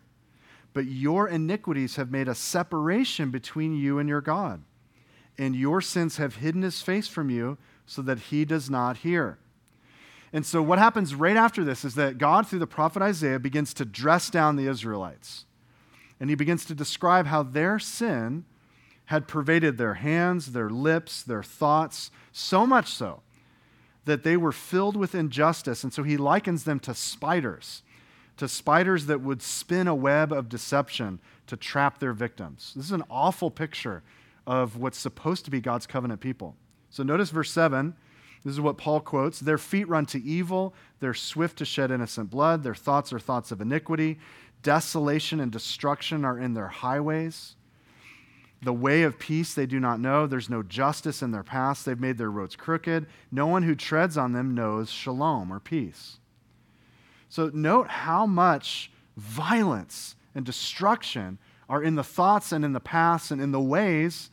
But 0.72 0.86
your 0.86 1.28
iniquities 1.28 1.98
have 1.98 2.12
made 2.12 2.30
a 2.30 2.34
separation 2.34 3.30
between 3.30 3.76
you 3.76 4.00
and 4.00 4.08
your 4.08 4.22
God, 4.22 4.64
and 5.38 5.54
your 5.54 5.82
sins 5.82 6.16
have 6.16 6.38
hidden 6.38 6.62
his 6.62 6.82
face 6.82 7.10
from 7.10 7.30
you 7.30 7.58
so 7.86 8.02
that 8.04 8.20
he 8.20 8.46
does 8.46 8.70
not 8.70 9.00
hear. 9.00 9.38
And 10.34 10.44
so, 10.44 10.64
what 10.64 10.80
happens 10.80 11.14
right 11.14 11.38
after 11.38 11.64
this 11.64 11.86
is 11.86 11.94
that 11.94 12.18
God, 12.18 12.48
through 12.48 12.60
the 12.60 12.68
prophet 12.68 13.04
Isaiah, 13.04 13.40
begins 13.40 13.72
to 13.76 13.86
dress 13.86 14.32
down 14.32 14.56
the 14.56 14.68
Israelites. 14.68 15.46
And 16.20 16.30
he 16.30 16.36
begins 16.36 16.66
to 16.66 16.76
describe 16.76 17.28
how 17.28 17.44
their 17.44 17.78
sin 17.78 18.46
had 19.06 19.28
pervaded 19.28 19.78
their 19.78 19.96
hands, 19.96 20.54
their 20.54 20.72
lips, 20.72 21.22
their 21.22 21.44
thoughts, 21.44 22.10
so 22.32 22.66
much 22.66 22.88
so 22.88 23.22
that 24.06 24.24
they 24.24 24.36
were 24.36 24.52
filled 24.52 24.98
with 24.98 25.14
injustice. 25.14 25.84
And 25.84 25.94
so 25.94 26.04
he 26.04 26.18
likens 26.18 26.64
them 26.64 26.80
to 26.82 26.96
spiders, 26.96 27.84
to 28.38 28.48
spiders 28.48 29.06
that 29.06 29.22
would 29.22 29.42
spin 29.42 29.88
a 29.88 29.96
web 29.96 30.34
of 30.34 30.50
deception 30.50 31.20
to 31.48 31.56
trap 31.56 32.00
their 32.00 32.14
victims. 32.14 32.74
This 32.76 32.86
is 32.86 32.92
an 32.92 33.04
awful 33.10 33.52
picture 33.52 34.02
of 34.48 34.78
what's 34.78 34.98
supposed 34.98 35.46
to 35.46 35.52
be 35.52 35.62
God's 35.62 35.86
covenant 35.86 36.22
people. 36.22 36.56
So 36.90 37.04
notice 37.04 37.30
verse 37.30 37.52
7. 37.52 37.96
This 38.44 38.54
is 38.54 38.62
what 38.62 38.78
Paul 38.78 39.00
quotes 39.00 39.40
Their 39.40 39.58
feet 39.58 39.88
run 39.88 40.06
to 40.08 40.22
evil, 40.22 40.74
they're 41.00 41.14
swift 41.14 41.58
to 41.60 41.66
shed 41.66 41.92
innocent 41.92 42.30
blood, 42.30 42.64
their 42.64 42.76
thoughts 42.76 43.14
are 43.14 43.20
thoughts 43.20 43.52
of 43.52 43.62
iniquity. 43.62 44.20
Desolation 44.62 45.42
and 45.42 45.52
destruction 45.52 46.24
are 46.24 46.40
in 46.40 46.54
their 46.54 46.70
highways. 46.70 47.56
The 48.62 48.72
way 48.72 49.04
of 49.04 49.20
peace 49.20 49.54
they 49.54 49.66
do 49.66 49.78
not 49.78 50.00
know. 50.00 50.26
There's 50.26 50.50
no 50.50 50.64
justice 50.64 51.22
in 51.22 51.32
their 51.32 51.44
paths. 51.44 51.84
They've 51.84 52.00
made 52.00 52.18
their 52.18 52.32
roads 52.32 52.56
crooked. 52.56 53.08
No 53.30 53.46
one 53.46 53.64
who 53.64 53.76
treads 53.76 54.18
on 54.18 54.32
them 54.32 54.56
knows 54.56 54.90
shalom 54.90 55.52
or 55.52 55.60
peace. 55.60 56.20
So 57.28 57.52
note 57.54 57.90
how 57.90 58.26
much 58.26 58.90
violence 59.18 60.16
and 60.34 60.46
destruction 60.46 61.40
are 61.68 61.84
in 61.84 61.96
the 61.96 62.04
thoughts 62.04 62.54
and 62.54 62.64
in 62.64 62.72
the 62.72 62.80
paths 62.80 63.32
and 63.32 63.42
in 63.42 63.52
the 63.52 63.60
ways 63.60 64.30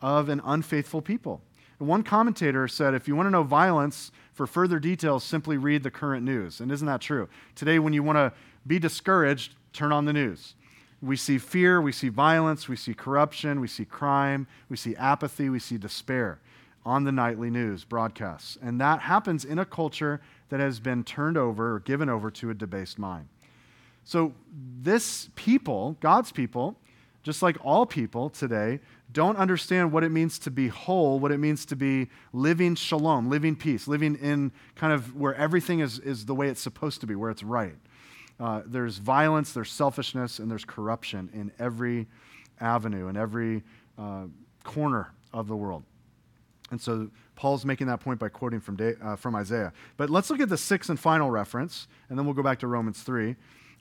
of 0.00 0.28
an 0.30 0.40
unfaithful 0.44 1.02
people. 1.02 1.42
One 1.78 2.02
commentator 2.02 2.68
said, 2.68 2.94
if 2.94 3.06
you 3.06 3.14
want 3.14 3.26
to 3.26 3.30
know 3.30 3.42
violence 3.42 4.10
for 4.32 4.46
further 4.46 4.78
details, 4.78 5.24
simply 5.24 5.58
read 5.58 5.82
the 5.82 5.90
current 5.90 6.24
news. 6.24 6.60
And 6.60 6.72
isn't 6.72 6.86
that 6.86 7.00
true? 7.00 7.28
Today, 7.54 7.78
when 7.78 7.92
you 7.92 8.02
want 8.02 8.16
to 8.16 8.32
be 8.66 8.78
discouraged, 8.78 9.54
turn 9.72 9.92
on 9.92 10.06
the 10.06 10.12
news. 10.12 10.54
We 11.02 11.16
see 11.16 11.36
fear, 11.36 11.80
we 11.80 11.92
see 11.92 12.08
violence, 12.08 12.68
we 12.68 12.76
see 12.76 12.94
corruption, 12.94 13.60
we 13.60 13.68
see 13.68 13.84
crime, 13.84 14.46
we 14.70 14.76
see 14.76 14.96
apathy, 14.96 15.50
we 15.50 15.58
see 15.58 15.76
despair 15.76 16.40
on 16.86 17.04
the 17.04 17.12
nightly 17.12 17.50
news 17.50 17.84
broadcasts. 17.84 18.56
And 18.62 18.80
that 18.80 19.00
happens 19.00 19.44
in 19.44 19.58
a 19.58 19.64
culture 19.66 20.22
that 20.48 20.60
has 20.60 20.80
been 20.80 21.04
turned 21.04 21.36
over 21.36 21.74
or 21.74 21.80
given 21.80 22.08
over 22.08 22.30
to 22.30 22.50
a 22.50 22.54
debased 22.54 22.98
mind. 22.98 23.28
So, 24.04 24.34
this 24.80 25.28
people, 25.34 25.96
God's 26.00 26.30
people, 26.30 26.76
just 27.26 27.42
like 27.42 27.56
all 27.64 27.84
people 27.84 28.30
today, 28.30 28.78
don't 29.10 29.36
understand 29.36 29.90
what 29.90 30.04
it 30.04 30.10
means 30.10 30.38
to 30.38 30.48
be 30.48 30.68
whole, 30.68 31.18
what 31.18 31.32
it 31.32 31.38
means 31.38 31.66
to 31.66 31.74
be 31.74 32.06
living 32.32 32.76
shalom, 32.76 33.28
living 33.28 33.56
peace, 33.56 33.88
living 33.88 34.14
in 34.14 34.52
kind 34.76 34.92
of 34.92 35.16
where 35.16 35.34
everything 35.34 35.80
is, 35.80 35.98
is 35.98 36.26
the 36.26 36.36
way 36.36 36.46
it's 36.46 36.60
supposed 36.60 37.00
to 37.00 37.06
be, 37.08 37.16
where 37.16 37.32
it's 37.32 37.42
right. 37.42 37.74
Uh, 38.38 38.62
there's 38.64 38.98
violence, 38.98 39.52
there's 39.52 39.72
selfishness, 39.72 40.38
and 40.38 40.48
there's 40.48 40.64
corruption 40.64 41.28
in 41.34 41.50
every 41.58 42.06
avenue, 42.60 43.08
in 43.08 43.16
every 43.16 43.64
uh, 43.98 44.26
corner 44.62 45.12
of 45.32 45.48
the 45.48 45.56
world. 45.56 45.82
And 46.70 46.80
so 46.80 47.10
Paul's 47.34 47.64
making 47.64 47.88
that 47.88 47.98
point 47.98 48.20
by 48.20 48.28
quoting 48.28 48.60
from, 48.60 48.78
uh, 49.02 49.16
from 49.16 49.34
Isaiah. 49.34 49.72
But 49.96 50.10
let's 50.10 50.30
look 50.30 50.38
at 50.38 50.48
the 50.48 50.56
sixth 50.56 50.90
and 50.90 51.00
final 51.00 51.32
reference, 51.32 51.88
and 52.08 52.16
then 52.16 52.24
we'll 52.24 52.34
go 52.34 52.44
back 52.44 52.60
to 52.60 52.68
Romans 52.68 53.02
3. 53.02 53.34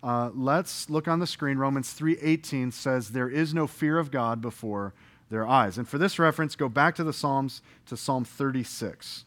Uh, 0.04 0.30
let's 0.34 0.90
look 0.90 1.08
on 1.08 1.20
the 1.20 1.28
screen. 1.28 1.58
Romans 1.58 1.98
3.18 1.98 2.72
says, 2.72 3.10
There 3.10 3.30
is 3.30 3.54
no 3.54 3.68
fear 3.68 3.98
of 3.98 4.12
God 4.12 4.42
before 4.42 4.94
their 5.30 5.48
eyes. 5.48 5.78
And 5.78 5.88
for 5.88 5.98
this 5.98 6.20
reference, 6.20 6.56
go 6.56 6.70
back 6.70 6.96
to 6.96 7.04
the 7.04 7.14
Psalms, 7.14 7.62
to 7.88 7.98
Psalm 7.98 8.24
36. 8.24 9.26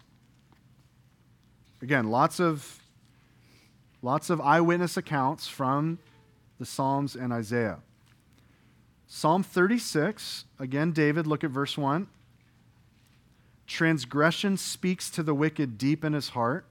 Again, 1.82 2.10
lots 2.10 2.40
of, 2.40 2.80
lots 4.02 4.30
of 4.30 4.40
eyewitness 4.40 4.96
accounts 4.96 5.48
from 5.48 5.98
the 6.58 6.66
Psalms 6.66 7.14
and 7.14 7.32
Isaiah. 7.32 7.78
Psalm 9.06 9.42
36, 9.42 10.44
again, 10.58 10.92
David, 10.92 11.26
look 11.26 11.42
at 11.42 11.50
verse 11.50 11.78
1. 11.78 12.08
Transgression 13.66 14.56
speaks 14.56 15.10
to 15.10 15.22
the 15.22 15.34
wicked 15.34 15.78
deep 15.78 16.04
in 16.04 16.12
his 16.12 16.30
heart. 16.30 16.66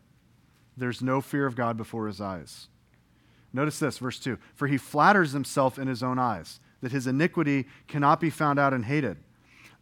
There's 0.75 1.01
no 1.01 1.21
fear 1.21 1.45
of 1.45 1.55
God 1.55 1.77
before 1.77 2.07
his 2.07 2.21
eyes. 2.21 2.67
Notice 3.57 3.79
this, 3.79 3.97
verse 3.97 4.19
2 4.19 4.37
For 4.53 4.67
he 4.67 4.77
flatters 4.77 5.31
himself 5.31 5.79
in 5.79 5.87
his 5.87 6.03
own 6.03 6.19
eyes 6.19 6.59
that 6.81 6.91
his 6.91 7.07
iniquity 7.07 7.65
cannot 7.87 8.19
be 8.19 8.29
found 8.29 8.59
out 8.59 8.71
and 8.71 8.85
hated. 8.85 9.17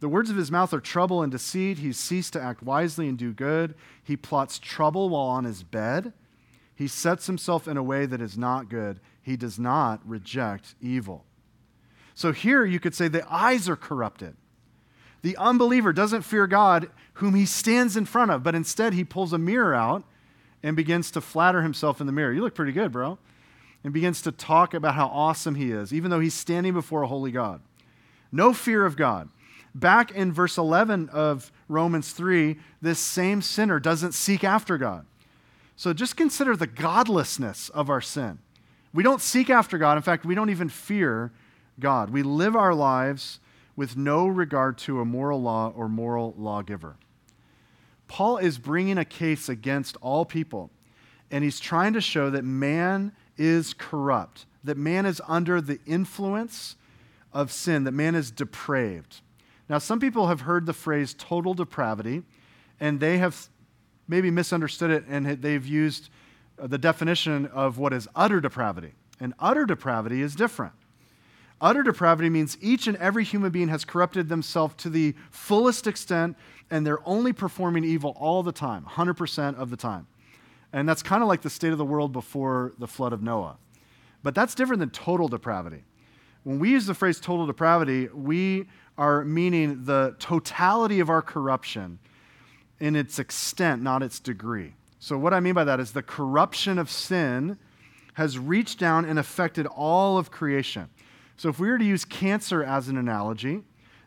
The 0.00 0.08
words 0.08 0.30
of 0.30 0.36
his 0.36 0.50
mouth 0.50 0.72
are 0.72 0.80
trouble 0.80 1.22
and 1.22 1.30
deceit. 1.30 1.76
He's 1.76 1.98
ceased 1.98 2.32
to 2.32 2.40
act 2.40 2.62
wisely 2.62 3.06
and 3.06 3.18
do 3.18 3.34
good. 3.34 3.74
He 4.02 4.16
plots 4.16 4.58
trouble 4.58 5.10
while 5.10 5.26
on 5.26 5.44
his 5.44 5.62
bed. 5.62 6.14
He 6.74 6.88
sets 6.88 7.26
himself 7.26 7.68
in 7.68 7.76
a 7.76 7.82
way 7.82 8.06
that 8.06 8.22
is 8.22 8.38
not 8.38 8.70
good. 8.70 8.98
He 9.20 9.36
does 9.36 9.58
not 9.58 10.00
reject 10.08 10.74
evil. 10.80 11.26
So 12.14 12.32
here 12.32 12.64
you 12.64 12.80
could 12.80 12.94
say 12.94 13.08
the 13.08 13.30
eyes 13.30 13.68
are 13.68 13.76
corrupted. 13.76 14.36
The 15.20 15.36
unbeliever 15.36 15.92
doesn't 15.92 16.22
fear 16.22 16.46
God, 16.46 16.88
whom 17.14 17.34
he 17.34 17.44
stands 17.44 17.94
in 17.94 18.06
front 18.06 18.30
of, 18.30 18.42
but 18.42 18.54
instead 18.54 18.94
he 18.94 19.04
pulls 19.04 19.34
a 19.34 19.38
mirror 19.38 19.74
out 19.74 20.02
and 20.62 20.76
begins 20.76 21.10
to 21.10 21.20
flatter 21.20 21.60
himself 21.60 22.00
in 22.00 22.06
the 22.06 22.12
mirror. 22.14 22.32
You 22.32 22.40
look 22.40 22.54
pretty 22.54 22.72
good, 22.72 22.90
bro 22.90 23.18
and 23.86 23.92
begins 23.92 24.20
to 24.20 24.32
talk 24.32 24.74
about 24.74 24.96
how 24.96 25.06
awesome 25.06 25.54
he 25.54 25.70
is, 25.70 25.94
even 25.94 26.10
though 26.10 26.18
he's 26.18 26.34
standing 26.34 26.72
before 26.72 27.02
a 27.02 27.06
holy 27.06 27.30
God. 27.30 27.60
No 28.32 28.52
fear 28.52 28.84
of 28.84 28.96
God. 28.96 29.28
Back 29.76 30.10
in 30.10 30.32
verse 30.32 30.58
11 30.58 31.08
of 31.10 31.52
Romans 31.68 32.10
3, 32.10 32.56
this 32.82 32.98
same 32.98 33.40
sinner 33.40 33.78
doesn't 33.78 34.10
seek 34.10 34.42
after 34.42 34.76
God. 34.76 35.06
So 35.76 35.92
just 35.92 36.16
consider 36.16 36.56
the 36.56 36.66
godlessness 36.66 37.68
of 37.68 37.88
our 37.88 38.00
sin. 38.00 38.40
We 38.92 39.04
don't 39.04 39.20
seek 39.20 39.50
after 39.50 39.78
God. 39.78 39.96
In 39.96 40.02
fact, 40.02 40.24
we 40.24 40.34
don't 40.34 40.50
even 40.50 40.68
fear 40.68 41.30
God. 41.78 42.10
We 42.10 42.24
live 42.24 42.56
our 42.56 42.74
lives 42.74 43.38
with 43.76 43.96
no 43.96 44.26
regard 44.26 44.78
to 44.78 45.00
a 45.00 45.04
moral 45.04 45.40
law 45.40 45.72
or 45.76 45.88
moral 45.88 46.34
lawgiver. 46.36 46.96
Paul 48.08 48.38
is 48.38 48.58
bringing 48.58 48.98
a 48.98 49.04
case 49.04 49.48
against 49.48 49.96
all 50.00 50.24
people, 50.24 50.72
and 51.30 51.44
he's 51.44 51.60
trying 51.60 51.92
to 51.92 52.00
show 52.00 52.30
that 52.30 52.44
man 52.44 53.12
is 53.36 53.74
corrupt, 53.74 54.46
that 54.64 54.76
man 54.76 55.06
is 55.06 55.20
under 55.26 55.60
the 55.60 55.78
influence 55.86 56.76
of 57.32 57.52
sin, 57.52 57.84
that 57.84 57.92
man 57.92 58.14
is 58.14 58.30
depraved. 58.30 59.20
Now, 59.68 59.78
some 59.78 60.00
people 60.00 60.28
have 60.28 60.42
heard 60.42 60.66
the 60.66 60.72
phrase 60.72 61.14
total 61.14 61.54
depravity, 61.54 62.22
and 62.80 63.00
they 63.00 63.18
have 63.18 63.48
maybe 64.08 64.30
misunderstood 64.30 64.90
it 64.90 65.04
and 65.08 65.26
they've 65.26 65.66
used 65.66 66.10
uh, 66.60 66.66
the 66.66 66.78
definition 66.78 67.46
of 67.46 67.78
what 67.78 67.92
is 67.92 68.08
utter 68.14 68.40
depravity. 68.40 68.92
And 69.18 69.34
utter 69.38 69.64
depravity 69.64 70.22
is 70.22 70.34
different. 70.34 70.72
Utter 71.60 71.82
depravity 71.82 72.28
means 72.28 72.58
each 72.60 72.86
and 72.86 72.96
every 72.98 73.24
human 73.24 73.50
being 73.50 73.68
has 73.68 73.84
corrupted 73.84 74.28
themselves 74.28 74.74
to 74.76 74.90
the 74.90 75.14
fullest 75.30 75.86
extent, 75.86 76.36
and 76.70 76.86
they're 76.86 77.06
only 77.08 77.32
performing 77.32 77.82
evil 77.82 78.14
all 78.18 78.42
the 78.42 78.52
time, 78.52 78.84
100% 78.84 79.56
of 79.56 79.70
the 79.70 79.76
time. 79.76 80.06
And 80.76 80.86
that's 80.86 81.02
kind 81.02 81.22
of 81.22 81.28
like 81.28 81.40
the 81.40 81.48
state 81.48 81.72
of 81.72 81.78
the 81.78 81.86
world 81.86 82.12
before 82.12 82.74
the 82.78 82.86
flood 82.86 83.14
of 83.14 83.22
Noah. 83.22 83.56
But 84.22 84.34
that's 84.34 84.54
different 84.54 84.80
than 84.80 84.90
total 84.90 85.26
depravity. 85.26 85.84
When 86.42 86.58
we 86.58 86.72
use 86.72 86.84
the 86.84 86.92
phrase 86.92 87.18
total 87.18 87.46
depravity, 87.46 88.08
we 88.08 88.66
are 88.98 89.24
meaning 89.24 89.84
the 89.84 90.16
totality 90.18 91.00
of 91.00 91.08
our 91.08 91.22
corruption 91.22 91.98
in 92.78 92.94
its 92.94 93.18
extent, 93.18 93.80
not 93.80 94.02
its 94.02 94.20
degree. 94.20 94.74
So, 94.98 95.16
what 95.16 95.32
I 95.32 95.40
mean 95.40 95.54
by 95.54 95.64
that 95.64 95.80
is 95.80 95.92
the 95.92 96.02
corruption 96.02 96.78
of 96.78 96.90
sin 96.90 97.56
has 98.12 98.38
reached 98.38 98.78
down 98.78 99.06
and 99.06 99.18
affected 99.18 99.66
all 99.66 100.18
of 100.18 100.30
creation. 100.30 100.90
So, 101.38 101.48
if 101.48 101.58
we 101.58 101.70
were 101.70 101.78
to 101.78 101.84
use 101.86 102.04
cancer 102.04 102.62
as 102.62 102.88
an 102.88 102.98
analogy, 102.98 103.62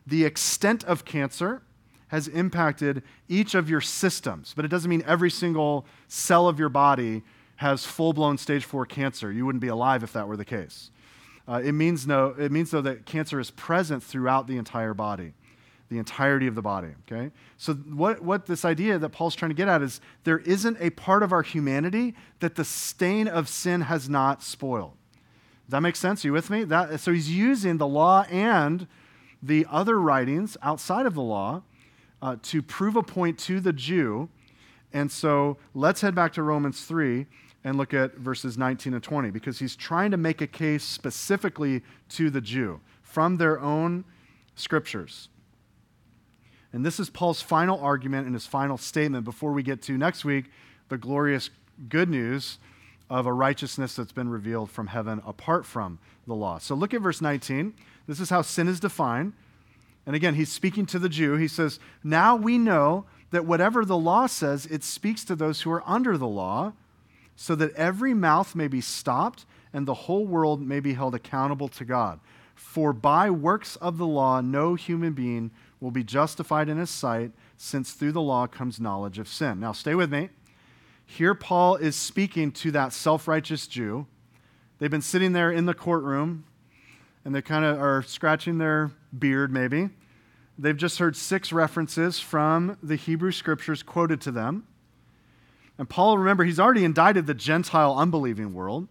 the 0.06 0.24
extent 0.24 0.84
of 0.84 1.04
cancer 1.04 1.62
has 2.10 2.26
impacted 2.26 3.04
each 3.28 3.54
of 3.54 3.70
your 3.70 3.80
systems, 3.80 4.52
but 4.54 4.64
it 4.64 4.68
doesn't 4.68 4.90
mean 4.90 5.04
every 5.06 5.30
single 5.30 5.86
cell 6.08 6.48
of 6.48 6.58
your 6.58 6.68
body 6.68 7.22
has 7.56 7.84
full 7.84 8.12
blown 8.12 8.36
stage 8.36 8.64
four 8.64 8.84
cancer. 8.84 9.30
You 9.30 9.46
wouldn't 9.46 9.62
be 9.62 9.68
alive 9.68 10.02
if 10.02 10.12
that 10.14 10.26
were 10.26 10.36
the 10.36 10.44
case. 10.44 10.90
Uh, 11.46 11.60
it, 11.64 11.72
means 11.72 12.08
no, 12.08 12.34
it 12.36 12.50
means, 12.50 12.72
though, 12.72 12.80
that 12.80 13.06
cancer 13.06 13.38
is 13.38 13.52
present 13.52 14.02
throughout 14.02 14.48
the 14.48 14.56
entire 14.56 14.92
body, 14.92 15.34
the 15.88 15.98
entirety 15.98 16.48
of 16.48 16.56
the 16.56 16.62
body. 16.62 16.88
Okay? 17.06 17.30
So, 17.56 17.74
what, 17.74 18.22
what 18.22 18.46
this 18.46 18.64
idea 18.64 18.98
that 18.98 19.10
Paul's 19.10 19.36
trying 19.36 19.50
to 19.50 19.54
get 19.54 19.68
at 19.68 19.80
is 19.80 20.00
there 20.24 20.38
isn't 20.38 20.78
a 20.80 20.90
part 20.90 21.22
of 21.22 21.32
our 21.32 21.42
humanity 21.42 22.16
that 22.40 22.56
the 22.56 22.64
stain 22.64 23.28
of 23.28 23.48
sin 23.48 23.82
has 23.82 24.08
not 24.08 24.42
spoiled. 24.42 24.96
Does 25.66 25.72
that 25.72 25.80
make 25.80 25.96
sense? 25.96 26.24
Are 26.24 26.28
you 26.28 26.32
with 26.32 26.50
me? 26.50 26.64
That, 26.64 26.98
so, 26.98 27.12
he's 27.12 27.30
using 27.30 27.76
the 27.76 27.86
law 27.86 28.24
and 28.30 28.88
the 29.40 29.64
other 29.70 30.00
writings 30.00 30.56
outside 30.60 31.06
of 31.06 31.14
the 31.14 31.22
law 31.22 31.62
uh, 32.22 32.36
to 32.42 32.62
prove 32.62 32.96
a 32.96 33.02
point 33.02 33.38
to 33.40 33.60
the 33.60 33.72
Jew. 33.72 34.28
And 34.92 35.10
so 35.10 35.56
let's 35.74 36.00
head 36.00 36.14
back 36.14 36.32
to 36.34 36.42
Romans 36.42 36.84
3 36.84 37.26
and 37.64 37.76
look 37.76 37.92
at 37.92 38.16
verses 38.16 38.56
19 38.56 38.94
and 38.94 39.02
20 39.02 39.30
because 39.30 39.58
he's 39.58 39.76
trying 39.76 40.10
to 40.10 40.16
make 40.16 40.40
a 40.40 40.46
case 40.46 40.84
specifically 40.84 41.82
to 42.10 42.30
the 42.30 42.40
Jew 42.40 42.80
from 43.02 43.36
their 43.36 43.60
own 43.60 44.04
scriptures. 44.54 45.28
And 46.72 46.86
this 46.86 47.00
is 47.00 47.10
Paul's 47.10 47.42
final 47.42 47.78
argument 47.80 48.26
and 48.26 48.34
his 48.34 48.46
final 48.46 48.78
statement 48.78 49.24
before 49.24 49.52
we 49.52 49.62
get 49.62 49.82
to 49.82 49.98
next 49.98 50.24
week 50.24 50.46
the 50.88 50.98
glorious 50.98 51.50
good 51.88 52.08
news 52.08 52.58
of 53.08 53.26
a 53.26 53.32
righteousness 53.32 53.96
that's 53.96 54.12
been 54.12 54.28
revealed 54.28 54.70
from 54.70 54.86
heaven 54.86 55.20
apart 55.26 55.66
from 55.66 55.98
the 56.26 56.34
law. 56.34 56.58
So 56.58 56.74
look 56.74 56.94
at 56.94 57.00
verse 57.00 57.20
19. 57.20 57.74
This 58.06 58.20
is 58.20 58.30
how 58.30 58.42
sin 58.42 58.68
is 58.68 58.78
defined. 58.78 59.32
And 60.10 60.16
again, 60.16 60.34
he's 60.34 60.50
speaking 60.50 60.86
to 60.86 60.98
the 60.98 61.08
Jew. 61.08 61.36
He 61.36 61.46
says, 61.46 61.78
Now 62.02 62.34
we 62.34 62.58
know 62.58 63.04
that 63.30 63.46
whatever 63.46 63.84
the 63.84 63.96
law 63.96 64.26
says, 64.26 64.66
it 64.66 64.82
speaks 64.82 65.22
to 65.26 65.36
those 65.36 65.60
who 65.60 65.70
are 65.70 65.84
under 65.86 66.18
the 66.18 66.26
law, 66.26 66.72
so 67.36 67.54
that 67.54 67.72
every 67.76 68.12
mouth 68.12 68.56
may 68.56 68.66
be 68.66 68.80
stopped 68.80 69.46
and 69.72 69.86
the 69.86 69.94
whole 69.94 70.26
world 70.26 70.60
may 70.60 70.80
be 70.80 70.94
held 70.94 71.14
accountable 71.14 71.68
to 71.68 71.84
God. 71.84 72.18
For 72.56 72.92
by 72.92 73.30
works 73.30 73.76
of 73.76 73.98
the 73.98 74.06
law, 74.06 74.40
no 74.40 74.74
human 74.74 75.12
being 75.12 75.52
will 75.78 75.92
be 75.92 76.02
justified 76.02 76.68
in 76.68 76.78
his 76.78 76.90
sight, 76.90 77.30
since 77.56 77.92
through 77.92 78.10
the 78.10 78.20
law 78.20 78.48
comes 78.48 78.80
knowledge 78.80 79.20
of 79.20 79.28
sin. 79.28 79.60
Now, 79.60 79.70
stay 79.70 79.94
with 79.94 80.10
me. 80.10 80.30
Here, 81.06 81.36
Paul 81.36 81.76
is 81.76 81.94
speaking 81.94 82.50
to 82.50 82.72
that 82.72 82.92
self 82.92 83.28
righteous 83.28 83.68
Jew. 83.68 84.08
They've 84.80 84.90
been 84.90 85.02
sitting 85.02 85.34
there 85.34 85.52
in 85.52 85.66
the 85.66 85.72
courtroom, 85.74 86.46
and 87.24 87.34
they 87.34 87.42
kind 87.42 87.64
of 87.64 87.80
are 87.80 88.02
scratching 88.02 88.58
their 88.58 88.90
beard, 89.16 89.52
maybe. 89.52 89.90
They've 90.58 90.76
just 90.76 90.98
heard 90.98 91.16
six 91.16 91.52
references 91.52 92.20
from 92.20 92.76
the 92.82 92.96
Hebrew 92.96 93.32
scriptures 93.32 93.82
quoted 93.82 94.20
to 94.22 94.30
them. 94.30 94.66
And 95.78 95.88
Paul, 95.88 96.18
remember, 96.18 96.44
he's 96.44 96.60
already 96.60 96.84
indicted 96.84 97.26
the 97.26 97.34
Gentile 97.34 97.96
unbelieving 97.96 98.52
world. 98.52 98.88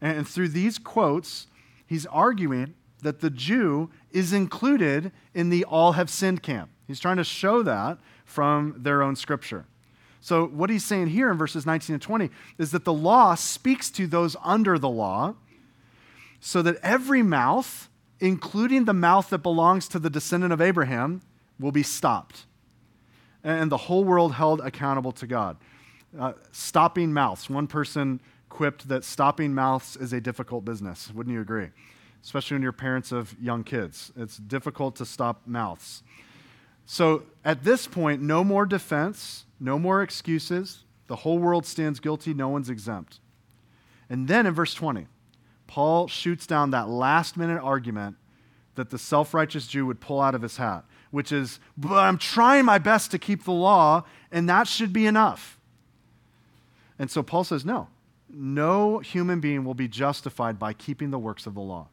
And 0.00 0.26
through 0.28 0.50
these 0.50 0.78
quotes, 0.78 1.48
he's 1.86 2.06
arguing 2.06 2.74
that 3.02 3.20
the 3.20 3.30
Jew 3.30 3.90
is 4.12 4.32
included 4.32 5.10
in 5.34 5.50
the 5.50 5.64
all 5.64 5.92
have 5.92 6.08
sinned 6.08 6.42
camp. 6.42 6.70
He's 6.86 7.00
trying 7.00 7.16
to 7.16 7.24
show 7.24 7.62
that 7.64 7.98
from 8.24 8.76
their 8.78 9.02
own 9.02 9.16
scripture. 9.16 9.66
So, 10.20 10.46
what 10.46 10.70
he's 10.70 10.84
saying 10.84 11.08
here 11.08 11.30
in 11.30 11.38
verses 11.38 11.64
19 11.64 11.94
and 11.94 12.02
20 12.02 12.30
is 12.58 12.70
that 12.72 12.84
the 12.84 12.92
law 12.92 13.34
speaks 13.34 13.90
to 13.90 14.06
those 14.06 14.36
under 14.42 14.78
the 14.78 14.88
law 14.88 15.34
so 16.40 16.62
that 16.62 16.76
every 16.82 17.22
mouth, 17.22 17.88
including 18.20 18.84
the 18.84 18.94
mouth 18.94 19.30
that 19.30 19.38
belongs 19.38 19.88
to 19.88 19.98
the 19.98 20.10
descendant 20.10 20.52
of 20.52 20.60
Abraham, 20.60 21.22
will 21.58 21.72
be 21.72 21.82
stopped. 21.82 22.46
And 23.42 23.70
the 23.70 23.76
whole 23.76 24.04
world 24.04 24.34
held 24.34 24.60
accountable 24.60 25.12
to 25.12 25.26
God. 25.26 25.56
Uh, 26.18 26.32
stopping 26.52 27.12
mouths. 27.12 27.50
One 27.50 27.66
person 27.66 28.20
quipped 28.48 28.88
that 28.88 29.04
stopping 29.04 29.54
mouths 29.54 29.96
is 29.96 30.12
a 30.12 30.20
difficult 30.20 30.64
business. 30.64 31.12
Wouldn't 31.14 31.34
you 31.34 31.40
agree? 31.40 31.68
Especially 32.22 32.54
when 32.54 32.62
you're 32.62 32.72
parents 32.72 33.12
of 33.12 33.36
young 33.40 33.62
kids. 33.62 34.12
It's 34.16 34.36
difficult 34.36 34.96
to 34.96 35.06
stop 35.06 35.42
mouths. 35.46 36.02
So 36.86 37.24
at 37.44 37.64
this 37.64 37.86
point, 37.86 38.22
no 38.22 38.42
more 38.42 38.64
defense, 38.64 39.44
no 39.60 39.78
more 39.78 40.02
excuses. 40.02 40.84
The 41.06 41.16
whole 41.16 41.38
world 41.38 41.66
stands 41.66 42.00
guilty, 42.00 42.32
no 42.32 42.48
one's 42.48 42.70
exempt. 42.70 43.20
And 44.08 44.26
then 44.26 44.46
in 44.46 44.54
verse 44.54 44.74
20, 44.74 45.06
Paul 45.68 46.08
shoots 46.08 46.46
down 46.46 46.72
that 46.72 46.88
last 46.88 47.36
minute 47.36 47.62
argument 47.62 48.16
that 48.74 48.90
the 48.90 48.98
self 48.98 49.32
righteous 49.32 49.68
Jew 49.68 49.86
would 49.86 50.00
pull 50.00 50.20
out 50.20 50.34
of 50.34 50.42
his 50.42 50.56
hat, 50.56 50.84
which 51.12 51.30
is, 51.30 51.60
but 51.76 51.98
I'm 51.98 52.18
trying 52.18 52.64
my 52.64 52.78
best 52.78 53.12
to 53.12 53.18
keep 53.18 53.44
the 53.44 53.52
law, 53.52 54.04
and 54.32 54.48
that 54.48 54.66
should 54.66 54.92
be 54.92 55.06
enough. 55.06 55.60
And 56.98 57.10
so 57.10 57.22
Paul 57.22 57.44
says, 57.44 57.64
no, 57.64 57.88
no 58.28 58.98
human 58.98 59.40
being 59.40 59.64
will 59.64 59.74
be 59.74 59.86
justified 59.86 60.58
by 60.58 60.72
keeping 60.72 61.10
the 61.10 61.18
works 61.18 61.46
of 61.46 61.54
the 61.54 61.60
law. 61.60 61.88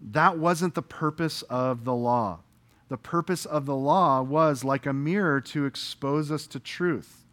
That 0.00 0.38
wasn't 0.38 0.74
the 0.74 0.82
purpose 0.82 1.42
of 1.42 1.84
the 1.84 1.94
law. 1.94 2.40
The 2.88 2.96
purpose 2.96 3.44
of 3.44 3.66
the 3.66 3.76
law 3.76 4.20
was 4.20 4.64
like 4.64 4.84
a 4.86 4.92
mirror 4.92 5.40
to 5.42 5.64
expose 5.64 6.32
us 6.32 6.46
to 6.48 6.58
truth. 6.60 7.24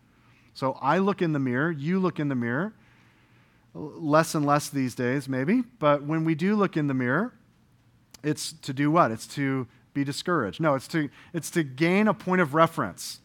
So 0.53 0.77
I 0.81 0.99
look 0.99 1.21
in 1.21 1.33
the 1.33 1.39
mirror, 1.39 1.71
you 1.71 1.99
look 1.99 2.19
in 2.19 2.27
the 2.27 2.35
mirror. 2.35 2.73
Less 3.73 4.35
and 4.35 4.45
less 4.45 4.69
these 4.69 4.95
days, 4.95 5.29
maybe. 5.29 5.63
But 5.79 6.03
when 6.03 6.25
we 6.25 6.35
do 6.35 6.55
look 6.55 6.75
in 6.75 6.87
the 6.87 6.93
mirror, 6.93 7.33
it's 8.23 8.51
to 8.51 8.73
do 8.73 8.89
what? 8.91 9.11
It's 9.11 9.27
to 9.27 9.67
be 9.93 10.03
discouraged. 10.03 10.59
No, 10.59 10.75
it's 10.75 10.87
to, 10.89 11.09
it's 11.33 11.49
to 11.51 11.63
gain 11.63 12.07
a 12.07 12.13
point 12.13 12.41
of 12.41 12.53
reference. 12.53 13.19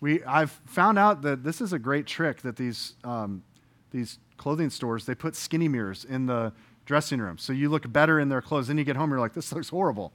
We, 0.00 0.22
I've 0.24 0.52
found 0.66 0.98
out 0.98 1.22
that 1.22 1.44
this 1.44 1.60
is 1.60 1.72
a 1.72 1.78
great 1.78 2.06
trick 2.06 2.42
that 2.42 2.56
these, 2.56 2.94
um, 3.04 3.42
these 3.90 4.18
clothing 4.36 4.70
stores, 4.70 5.04
they 5.06 5.14
put 5.14 5.34
skinny 5.34 5.68
mirrors 5.68 6.04
in 6.04 6.26
the 6.26 6.52
dressing 6.86 7.20
room. 7.20 7.36
So 7.36 7.52
you 7.52 7.68
look 7.68 7.90
better 7.92 8.18
in 8.18 8.28
their 8.28 8.40
clothes. 8.40 8.68
Then 8.68 8.78
you 8.78 8.84
get 8.84 8.96
home, 8.96 9.10
you're 9.10 9.20
like, 9.20 9.34
this 9.34 9.52
looks 9.52 9.68
horrible. 9.68 10.12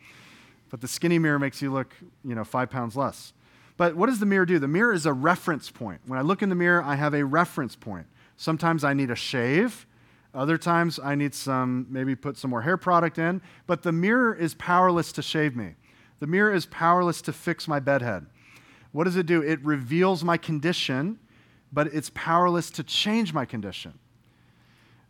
But 0.70 0.82
the 0.82 0.88
skinny 0.88 1.20
mirror 1.20 1.38
makes 1.38 1.62
you 1.62 1.72
look, 1.72 1.94
you 2.26 2.34
know, 2.34 2.44
five 2.44 2.72
pounds 2.72 2.96
less. 2.96 3.34
But 3.78 3.96
what 3.96 4.08
does 4.08 4.20
the 4.20 4.26
mirror 4.26 4.46
do? 4.46 4.58
The 4.58 4.68
mirror 4.68 4.94
is 4.94 5.06
a 5.06 5.14
reference 5.14 5.70
point. 5.70 6.02
When 6.08 6.18
I 6.18 6.22
look 6.24 6.42
in 6.42 6.50
the 6.50 6.56
mirror, 6.56 6.82
I 6.82 6.96
have 6.96 7.14
a 7.14 7.24
reference 7.24 7.76
point. 7.76 8.08
Sometimes 8.38 8.84
I 8.84 8.94
need 8.94 9.12
a 9.12 9.16
shave. 9.16 9.86
Other 10.34 10.58
times 10.58 11.00
I 11.02 11.16
need 11.16 11.36
some, 11.36 11.86
maybe 11.90 12.16
put 12.16 12.38
some 12.38 12.50
more 12.50 12.62
hair 12.62 12.78
product 12.78 13.18
in. 13.18 13.42
But 13.68 13.84
the 13.84 13.92
mirror 13.92 14.34
is 14.34 14.56
powerless 14.56 15.12
to 15.14 15.22
shave 15.22 15.56
me. 15.56 15.76
The 16.20 16.28
mirror 16.28 16.54
is 16.54 16.66
powerless 16.66 17.22
to 17.24 17.34
fix 17.34 17.68
my 17.68 17.80
bedhead. 17.80 18.26
What 18.92 19.06
does 19.06 19.16
it 19.16 19.26
do? 19.26 19.42
It 19.42 19.64
reveals 19.64 20.24
my 20.24 20.38
condition, 20.38 21.20
but 21.72 21.88
it's 21.88 22.12
powerless 22.14 22.70
to 22.72 22.84
change 22.84 23.34
my 23.34 23.46
condition. 23.46 23.94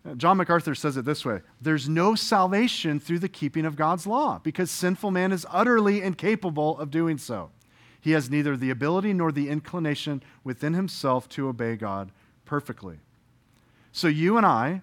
Uh, 0.06 0.16
John 0.16 0.38
MacArthur 0.38 0.76
says 0.76 0.98
it 0.98 1.06
this 1.06 1.26
way 1.26 1.42
There's 1.62 1.88
no 1.88 2.16
salvation 2.16 3.00
through 3.00 3.20
the 3.20 3.30
keeping 3.30 3.66
of 3.66 3.76
God's 3.76 4.08
law 4.08 4.40
because 4.44 4.72
sinful 4.72 5.12
man 5.12 5.32
is 5.32 5.46
utterly 5.50 6.02
incapable 6.02 6.78
of 6.80 6.92
doing 6.92 7.18
so. 7.18 7.52
He 8.02 8.12
has 8.12 8.30
neither 8.30 8.58
the 8.58 8.70
ability 8.70 9.14
nor 9.14 9.32
the 9.32 9.50
inclination 9.50 10.24
within 10.44 10.74
himself 10.74 11.30
to 11.30 11.48
obey 11.48 11.78
God 11.78 12.12
perfectly. 12.44 13.00
So 13.94 14.08
you 14.08 14.38
and 14.38 14.46
I, 14.46 14.82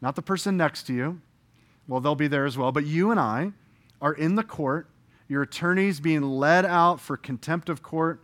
not 0.00 0.14
the 0.14 0.22
person 0.22 0.56
next 0.56 0.84
to 0.84 0.94
you, 0.94 1.20
well, 1.88 2.00
they'll 2.00 2.14
be 2.14 2.28
there 2.28 2.46
as 2.46 2.56
well, 2.56 2.72
but 2.72 2.86
you 2.86 3.10
and 3.10 3.18
I 3.18 3.52
are 4.00 4.14
in 4.14 4.36
the 4.36 4.44
court. 4.44 4.88
Your 5.28 5.42
attorney's 5.42 5.98
being 5.98 6.22
led 6.22 6.64
out 6.64 7.00
for 7.00 7.16
contempt 7.16 7.68
of 7.68 7.82
court. 7.82 8.22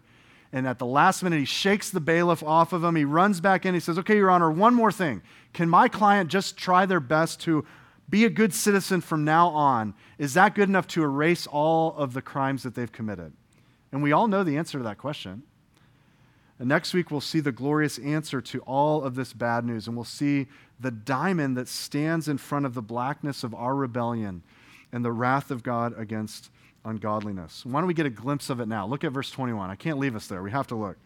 And 0.53 0.67
at 0.69 0.79
the 0.79 0.87
last 0.87 1.23
minute, 1.23 1.41
he 1.41 1.45
shakes 1.45 1.91
the 1.91 2.01
bailiff 2.01 2.43
off 2.43 2.73
of 2.73 2.85
him. 2.85 2.95
He 2.95 3.05
runs 3.05 3.41
back 3.41 3.67
in. 3.67 3.75
He 3.75 3.81
says, 3.81 3.99
Okay, 3.99 4.17
Your 4.17 4.31
Honor, 4.31 4.51
one 4.51 4.75
more 4.75 4.93
thing. 4.93 5.23
Can 5.53 5.69
my 5.69 5.89
client 5.89 6.31
just 6.31 6.57
try 6.57 6.87
their 6.87 7.01
best 7.01 7.41
to 7.41 7.67
be 8.09 8.25
a 8.25 8.31
good 8.31 8.55
citizen 8.55 9.01
from 9.01 9.25
now 9.25 9.49
on? 9.49 9.95
Is 10.19 10.35
that 10.35 10.55
good 10.55 10.69
enough 10.69 10.87
to 10.89 11.03
erase 11.03 11.49
all 11.49 11.97
of 11.97 12.13
the 12.13 12.23
crimes 12.23 12.63
that 12.63 12.75
they've 12.75 12.93
committed? 12.93 13.33
And 13.91 14.03
we 14.03 14.13
all 14.13 14.29
know 14.29 14.45
the 14.45 14.57
answer 14.57 14.79
to 14.79 14.85
that 14.85 14.99
question. 14.99 15.43
And 16.63 16.69
next 16.69 16.95
week, 16.95 17.11
we'll 17.11 17.21
see 17.21 17.41
the 17.41 17.51
glorious 17.51 17.99
answer 17.99 18.41
to 18.41 18.61
all 18.61 19.03
of 19.03 19.17
this 19.17 19.33
bad 19.33 19.65
news, 19.65 19.89
and 19.89 19.97
we'll 19.97 20.05
see 20.05 20.47
the 20.79 20.93
diamond 20.93 21.57
that 21.57 21.67
stands 21.67 22.29
in 22.29 22.39
front 22.39 22.67
of 22.67 22.75
the 22.75 22.81
blackness 22.81 23.43
of 23.43 23.53
our 23.53 23.75
rebellion 23.75 24.45
and 24.93 25.05
the 25.05 25.11
wrath 25.11 25.51
of 25.51 25.65
God 25.65 25.93
against 25.99 26.51
ungodliness. 26.85 27.67
Why 27.67 27.81
don't 27.81 27.89
we 27.89 27.95
get 27.95 28.07
a 28.07 28.11
glimpse 28.11 28.49
of 28.49 28.61
it 28.61 28.69
now? 28.69 28.87
Look 28.87 29.03
at 29.03 29.11
verse 29.11 29.29
21. 29.33 29.71
I 29.71 29.75
can't 29.75 29.99
leave 29.99 30.15
us 30.15 30.29
there. 30.29 30.41
We 30.41 30.53
have 30.53 30.69
to 30.69 30.77
look. 30.77 30.99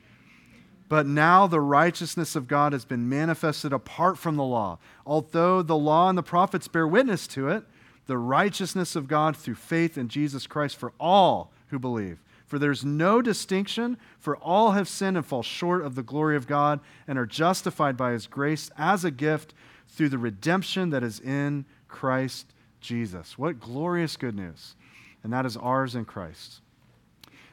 But 0.90 1.06
now 1.06 1.46
the 1.46 1.62
righteousness 1.62 2.36
of 2.36 2.48
God 2.48 2.74
has 2.74 2.84
been 2.84 3.08
manifested 3.08 3.72
apart 3.72 4.18
from 4.18 4.36
the 4.36 4.44
law. 4.44 4.78
Although 5.06 5.62
the 5.62 5.74
law 5.74 6.10
and 6.10 6.18
the 6.18 6.22
prophets 6.22 6.68
bear 6.68 6.86
witness 6.86 7.26
to 7.28 7.48
it, 7.48 7.64
the 8.06 8.18
righteousness 8.18 8.94
of 8.94 9.08
God 9.08 9.34
through 9.34 9.54
faith 9.54 9.96
in 9.96 10.08
Jesus 10.08 10.46
Christ 10.46 10.76
for 10.76 10.92
all 11.00 11.50
who 11.68 11.78
believe. 11.78 12.18
For 12.46 12.58
there's 12.58 12.84
no 12.84 13.20
distinction, 13.20 13.98
for 14.18 14.36
all 14.36 14.72
have 14.72 14.88
sinned 14.88 15.16
and 15.16 15.26
fall 15.26 15.42
short 15.42 15.84
of 15.84 15.96
the 15.96 16.02
glory 16.02 16.36
of 16.36 16.46
God 16.46 16.80
and 17.08 17.18
are 17.18 17.26
justified 17.26 17.96
by 17.96 18.12
his 18.12 18.26
grace 18.26 18.70
as 18.78 19.04
a 19.04 19.10
gift 19.10 19.52
through 19.88 20.10
the 20.10 20.18
redemption 20.18 20.90
that 20.90 21.02
is 21.02 21.18
in 21.20 21.64
Christ 21.88 22.54
Jesus. 22.80 23.36
What 23.36 23.58
glorious 23.58 24.16
good 24.16 24.36
news! 24.36 24.76
And 25.24 25.32
that 25.32 25.44
is 25.44 25.56
ours 25.56 25.96
in 25.96 26.04
Christ. 26.04 26.60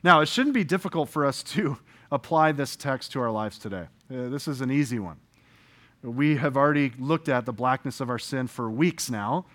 Now, 0.03 0.21
it 0.21 0.27
shouldn't 0.27 0.53
be 0.53 0.63
difficult 0.63 1.10
for 1.10 1.25
us 1.25 1.41
to 1.53 1.77
apply 2.12 2.51
this 2.51 2.75
text 2.75 3.12
to 3.13 3.21
our 3.21 3.32
lives 3.32 3.58
today. 3.58 3.88
Uh, 4.12 4.29
this 4.29 4.47
is 4.47 4.62
an 4.62 4.69
easy 4.69 4.99
one. 4.99 5.17
We 6.03 6.36
have 6.36 6.56
already 6.56 6.91
looked 6.99 7.29
at 7.29 7.45
the 7.45 7.53
blackness 7.53 7.99
of 7.99 8.10
our 8.10 8.19
sin 8.19 8.47
for 8.47 8.69
weeks 8.69 9.10
now, 9.10 9.45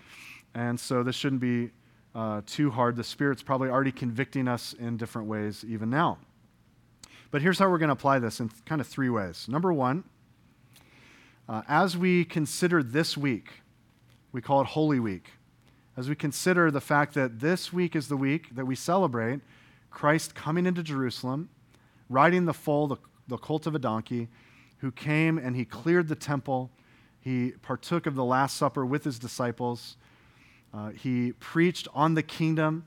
and 0.53 0.79
so 0.79 1.03
this 1.03 1.15
shouldn't 1.15 1.41
be 1.41 1.69
uh, 2.15 2.41
too 2.45 2.71
hard. 2.71 2.95
The 2.95 3.03
Spirit's 3.03 3.43
probably 3.43 3.69
already 3.69 3.91
convicting 3.91 4.47
us 4.47 4.73
in 4.73 4.97
different 4.97 5.27
ways 5.27 5.63
even 5.67 5.89
now. 5.89 6.17
But 7.31 7.41
here's 7.41 7.59
how 7.59 7.69
we're 7.69 7.77
going 7.77 7.89
to 7.89 7.93
apply 7.93 8.19
this 8.19 8.39
in 8.39 8.49
kind 8.65 8.81
of 8.81 8.87
three 8.87 9.09
ways. 9.09 9.47
Number 9.47 9.71
one, 9.71 10.03
uh, 11.47 11.61
as 11.67 11.95
we 11.95 12.25
consider 12.25 12.81
this 12.81 13.17
week, 13.17 13.49
we 14.31 14.41
call 14.41 14.61
it 14.61 14.67
Holy 14.67 14.99
Week. 14.99 15.31
As 15.97 16.07
we 16.07 16.15
consider 16.15 16.71
the 16.71 16.81
fact 16.81 17.13
that 17.15 17.39
this 17.39 17.73
week 17.73 17.95
is 17.95 18.07
the 18.07 18.17
week 18.17 18.55
that 18.55 18.65
we 18.65 18.75
celebrate 18.75 19.41
Christ 19.91 20.33
coming 20.33 20.65
into 20.65 20.81
Jerusalem 20.81 21.49
riding 22.09 22.45
the 22.45 22.53
foal, 22.53 22.87
the, 22.87 22.97
the 23.27 23.37
colt 23.37 23.67
of 23.67 23.75
a 23.75 23.79
donkey, 23.79 24.27
who 24.77 24.91
came 24.91 25.37
and 25.37 25.55
he 25.55 25.65
cleared 25.65 26.07
the 26.07 26.15
temple. 26.15 26.71
He 27.21 27.51
partook 27.61 28.05
of 28.05 28.15
the 28.15 28.23
Last 28.23 28.57
Supper 28.57 28.85
with 28.85 29.03
his 29.03 29.19
disciples. 29.19 29.97
Uh, 30.73 30.89
he 30.89 31.33
preached 31.33 31.87
on 31.93 32.13
the 32.13 32.23
kingdom 32.23 32.85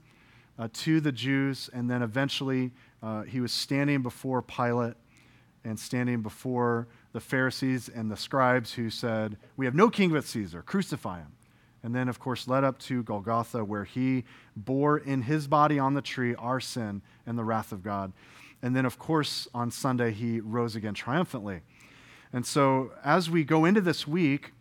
uh, 0.58 0.68
to 0.72 1.00
the 1.00 1.12
Jews, 1.12 1.68
and 1.72 1.90
then 1.90 2.02
eventually 2.02 2.72
uh, 3.02 3.22
he 3.22 3.40
was 3.40 3.52
standing 3.52 4.02
before 4.02 4.42
Pilate 4.42 4.94
and 5.64 5.78
standing 5.78 6.22
before 6.22 6.88
the 7.12 7.20
Pharisees 7.20 7.88
and 7.88 8.10
the 8.10 8.16
scribes 8.16 8.72
who 8.74 8.90
said, 8.90 9.36
We 9.56 9.66
have 9.66 9.74
no 9.74 9.90
king 9.90 10.10
but 10.10 10.24
Caesar, 10.24 10.62
crucify 10.62 11.18
him. 11.18 11.32
And 11.84 11.94
then, 11.94 12.08
of 12.08 12.20
course, 12.20 12.46
led 12.46 12.62
up 12.62 12.78
to 12.80 13.02
Golgotha, 13.02 13.64
where 13.64 13.84
he 13.84 14.24
bore 14.54 14.98
in 14.98 15.22
his 15.22 15.48
body 15.48 15.78
on 15.78 15.94
the 15.94 16.02
tree 16.02 16.34
our 16.36 16.60
sin 16.60 17.02
and 17.26 17.37
the 17.37 17.44
wrath 17.44 17.72
of 17.72 17.83
God. 17.83 18.12
And 18.62 18.76
then, 18.76 18.87
of 18.87 18.98
course, 18.98 19.48
on 19.52 19.72
Sunday, 19.72 20.12
he 20.12 20.38
rose 20.38 20.76
again 20.76 20.94
triumphantly. 20.94 21.62
And 22.33 22.46
so, 22.46 22.92
as 23.04 23.28
we 23.28 23.42
go 23.42 23.64
into 23.64 23.80
this 23.80 24.06
week, 24.06 24.52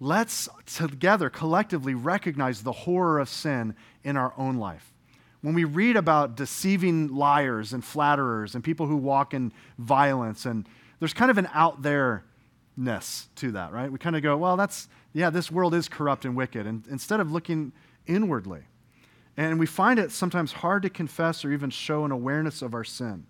let's 0.00 0.48
together 0.66 1.28
collectively 1.28 1.94
recognize 1.94 2.62
the 2.62 2.72
horror 2.72 3.18
of 3.18 3.28
sin 3.28 3.76
in 4.02 4.16
our 4.16 4.32
own 4.36 4.56
life. 4.56 4.92
When 5.42 5.54
we 5.54 5.64
read 5.64 5.96
about 5.96 6.36
deceiving 6.36 7.14
liars 7.14 7.72
and 7.72 7.84
flatterers 7.84 8.54
and 8.54 8.64
people 8.64 8.86
who 8.86 8.96
walk 8.96 9.32
in 9.32 9.52
violence, 9.78 10.46
and 10.46 10.66
there's 10.98 11.14
kind 11.14 11.30
of 11.30 11.38
an 11.38 11.48
out 11.52 11.82
there 11.82 12.24
ness 12.76 13.28
to 13.36 13.52
that, 13.52 13.72
right? 13.72 13.92
We 13.92 13.98
kind 13.98 14.16
of 14.16 14.22
go, 14.22 14.36
well, 14.36 14.56
that's, 14.56 14.88
yeah, 15.12 15.30
this 15.30 15.50
world 15.50 15.74
is 15.74 15.88
corrupt 15.88 16.24
and 16.24 16.34
wicked. 16.34 16.66
And 16.66 16.86
instead 16.88 17.20
of 17.20 17.30
looking 17.30 17.72
inwardly, 18.06 18.62
and 19.36 19.58
we 19.58 19.66
find 19.66 19.98
it 19.98 20.12
sometimes 20.12 20.52
hard 20.52 20.82
to 20.82 20.90
confess 20.90 21.44
or 21.44 21.52
even 21.52 21.70
show 21.70 22.04
an 22.04 22.10
awareness 22.10 22.62
of 22.62 22.74
our 22.74 22.84
sin. 22.84 23.24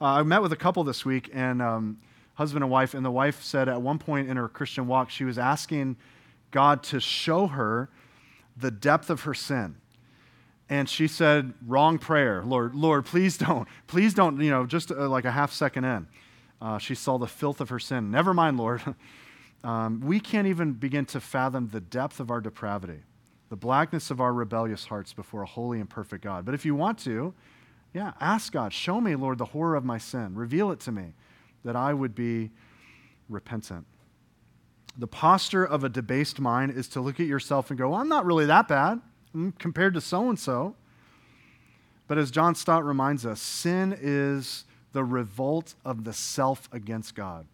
Uh, 0.00 0.04
I 0.04 0.22
met 0.22 0.42
with 0.42 0.52
a 0.52 0.56
couple 0.56 0.84
this 0.84 1.06
week, 1.06 1.30
and 1.32 1.62
um, 1.62 1.98
husband 2.36 2.62
and 2.62 2.70
wife, 2.70 2.94
and 2.94 3.04
the 3.04 3.10
wife 3.10 3.42
said 3.42 3.68
at 3.68 3.82
one 3.82 3.98
point 3.98 4.28
in 4.28 4.36
her 4.36 4.48
Christian 4.48 4.86
walk, 4.86 5.10
she 5.10 5.24
was 5.24 5.38
asking 5.38 5.96
God 6.50 6.82
to 6.84 7.00
show 7.00 7.48
her 7.48 7.90
the 8.56 8.70
depth 8.70 9.10
of 9.10 9.22
her 9.22 9.34
sin. 9.34 9.76
and 10.68 10.88
she 10.88 11.06
said, 11.06 11.54
Wrong 11.66 11.98
prayer. 11.98 12.42
Lord, 12.44 12.74
Lord, 12.74 13.04
please 13.04 13.38
don't. 13.38 13.68
Please 13.86 14.14
don't, 14.14 14.40
you 14.40 14.50
know, 14.50 14.66
just 14.66 14.90
uh, 14.90 15.08
like 15.08 15.24
a 15.24 15.30
half 15.30 15.52
second 15.52 15.84
in. 15.84 16.06
Uh, 16.60 16.78
she 16.78 16.94
saw 16.94 17.18
the 17.18 17.26
filth 17.26 17.60
of 17.60 17.68
her 17.68 17.78
sin. 17.78 18.10
Never 18.10 18.32
mind, 18.34 18.56
Lord. 18.56 18.82
um, 19.64 20.00
we 20.00 20.18
can't 20.20 20.46
even 20.46 20.72
begin 20.72 21.04
to 21.06 21.20
fathom 21.20 21.68
the 21.68 21.80
depth 21.80 22.18
of 22.18 22.30
our 22.30 22.40
depravity, 22.40 23.00
the 23.48 23.56
blackness 23.56 24.10
of 24.10 24.20
our 24.20 24.32
rebellious 24.32 24.86
hearts 24.86 25.12
before 25.12 25.42
a 25.42 25.46
holy 25.46 25.78
and 25.78 25.88
perfect 25.88 26.24
God. 26.24 26.44
But 26.44 26.54
if 26.54 26.64
you 26.64 26.74
want 26.74 26.98
to, 27.00 27.34
yeah, 27.94 28.12
ask 28.20 28.52
God, 28.52 28.72
show 28.72 29.00
me, 29.00 29.14
Lord, 29.14 29.38
the 29.38 29.46
horror 29.46 29.76
of 29.76 29.84
my 29.84 29.98
sin. 29.98 30.34
Reveal 30.34 30.70
it 30.72 30.80
to 30.80 30.92
me 30.92 31.12
that 31.64 31.76
I 31.76 31.92
would 31.92 32.14
be 32.14 32.50
repentant. 33.28 33.86
The 34.98 35.06
posture 35.06 35.64
of 35.64 35.84
a 35.84 35.88
debased 35.88 36.40
mind 36.40 36.72
is 36.72 36.88
to 36.88 37.00
look 37.00 37.20
at 37.20 37.26
yourself 37.26 37.70
and 37.70 37.78
go, 37.78 37.90
well, 37.90 38.00
I'm 38.00 38.08
not 38.08 38.24
really 38.24 38.46
that 38.46 38.68
bad 38.68 39.00
mm, 39.34 39.56
compared 39.58 39.94
to 39.94 40.00
so 40.00 40.28
and 40.28 40.38
so. 40.38 40.74
But 42.08 42.18
as 42.18 42.30
John 42.30 42.54
Stott 42.54 42.84
reminds 42.84 43.26
us, 43.26 43.40
sin 43.40 43.96
is 44.00 44.64
the 44.92 45.04
revolt 45.04 45.74
of 45.84 46.04
the 46.04 46.12
self 46.12 46.68
against 46.72 47.14
God. 47.14 47.46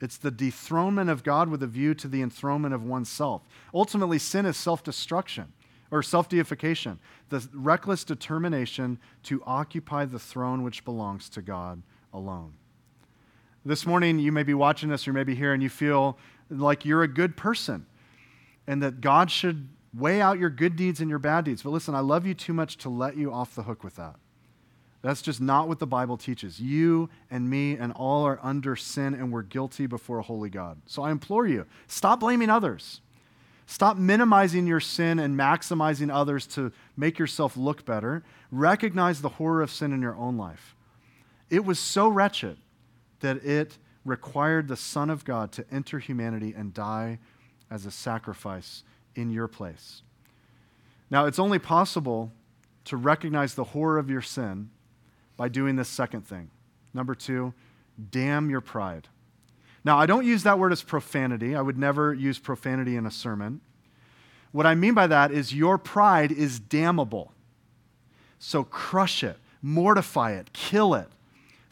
It's 0.00 0.16
the 0.18 0.30
dethronement 0.30 1.08
of 1.08 1.24
God 1.24 1.48
with 1.48 1.62
a 1.62 1.66
view 1.66 1.94
to 1.94 2.08
the 2.08 2.20
enthronement 2.20 2.74
of 2.74 2.84
oneself. 2.84 3.42
Ultimately, 3.72 4.18
sin 4.18 4.44
is 4.44 4.56
self 4.56 4.82
destruction 4.82 5.52
or 5.90 6.02
self 6.02 6.28
deification, 6.28 6.98
the 7.30 7.48
reckless 7.54 8.04
determination 8.04 8.98
to 9.24 9.42
occupy 9.46 10.04
the 10.04 10.18
throne 10.18 10.62
which 10.62 10.84
belongs 10.84 11.28
to 11.30 11.42
God 11.42 11.82
alone. 12.12 12.54
This 13.64 13.86
morning, 13.86 14.18
you 14.18 14.32
may 14.32 14.42
be 14.42 14.54
watching 14.54 14.88
this, 14.88 15.06
or 15.06 15.10
you 15.10 15.14
may 15.14 15.24
be 15.24 15.34
here, 15.34 15.52
and 15.52 15.62
you 15.62 15.70
feel 15.70 16.18
like 16.50 16.84
you're 16.84 17.02
a 17.02 17.08
good 17.08 17.36
person 17.36 17.86
and 18.66 18.82
that 18.82 19.00
God 19.00 19.30
should 19.30 19.68
Weigh 19.96 20.20
out 20.20 20.40
your 20.40 20.50
good 20.50 20.74
deeds 20.74 21.00
and 21.00 21.08
your 21.08 21.20
bad 21.20 21.44
deeds. 21.44 21.62
But 21.62 21.70
listen, 21.70 21.94
I 21.94 22.00
love 22.00 22.26
you 22.26 22.34
too 22.34 22.52
much 22.52 22.78
to 22.78 22.88
let 22.88 23.16
you 23.16 23.32
off 23.32 23.54
the 23.54 23.62
hook 23.62 23.84
with 23.84 23.94
that. 23.96 24.16
That's 25.02 25.22
just 25.22 25.40
not 25.40 25.68
what 25.68 25.78
the 25.78 25.86
Bible 25.86 26.16
teaches. 26.16 26.60
You 26.60 27.10
and 27.30 27.48
me 27.48 27.76
and 27.76 27.92
all 27.92 28.26
are 28.26 28.40
under 28.42 28.74
sin 28.74 29.14
and 29.14 29.30
we're 29.30 29.42
guilty 29.42 29.86
before 29.86 30.18
a 30.18 30.22
holy 30.22 30.50
God. 30.50 30.80
So 30.86 31.02
I 31.02 31.10
implore 31.10 31.46
you 31.46 31.66
stop 31.86 32.20
blaming 32.20 32.50
others. 32.50 33.02
Stop 33.66 33.96
minimizing 33.96 34.66
your 34.66 34.80
sin 34.80 35.18
and 35.18 35.38
maximizing 35.38 36.12
others 36.12 36.46
to 36.48 36.72
make 36.96 37.18
yourself 37.18 37.56
look 37.56 37.84
better. 37.84 38.22
Recognize 38.50 39.22
the 39.22 39.28
horror 39.30 39.62
of 39.62 39.70
sin 39.70 39.92
in 39.92 40.02
your 40.02 40.16
own 40.16 40.36
life. 40.36 40.74
It 41.50 41.64
was 41.64 41.78
so 41.78 42.08
wretched 42.08 42.58
that 43.24 43.42
it 43.42 43.78
required 44.04 44.68
the 44.68 44.76
Son 44.76 45.08
of 45.08 45.24
God 45.24 45.50
to 45.52 45.64
enter 45.72 45.98
humanity 45.98 46.52
and 46.54 46.74
die 46.74 47.18
as 47.70 47.86
a 47.86 47.90
sacrifice 47.90 48.84
in 49.14 49.30
your 49.30 49.48
place. 49.48 50.02
Now, 51.10 51.24
it's 51.24 51.38
only 51.38 51.58
possible 51.58 52.30
to 52.84 52.98
recognize 52.98 53.54
the 53.54 53.64
horror 53.64 53.98
of 53.98 54.10
your 54.10 54.20
sin 54.20 54.68
by 55.38 55.48
doing 55.48 55.76
this 55.76 55.88
second 55.88 56.26
thing. 56.26 56.50
Number 56.92 57.14
two, 57.14 57.54
damn 58.10 58.50
your 58.50 58.60
pride. 58.60 59.08
Now, 59.84 59.98
I 59.98 60.04
don't 60.04 60.26
use 60.26 60.42
that 60.42 60.58
word 60.58 60.72
as 60.72 60.82
profanity. 60.82 61.56
I 61.56 61.62
would 61.62 61.78
never 61.78 62.12
use 62.12 62.38
profanity 62.38 62.96
in 62.96 63.06
a 63.06 63.10
sermon. 63.10 63.62
What 64.52 64.66
I 64.66 64.74
mean 64.74 64.92
by 64.92 65.06
that 65.06 65.32
is 65.32 65.54
your 65.54 65.78
pride 65.78 66.30
is 66.30 66.60
damnable. 66.60 67.32
So 68.38 68.64
crush 68.64 69.24
it, 69.24 69.38
mortify 69.62 70.32
it, 70.32 70.52
kill 70.52 70.92
it, 70.92 71.08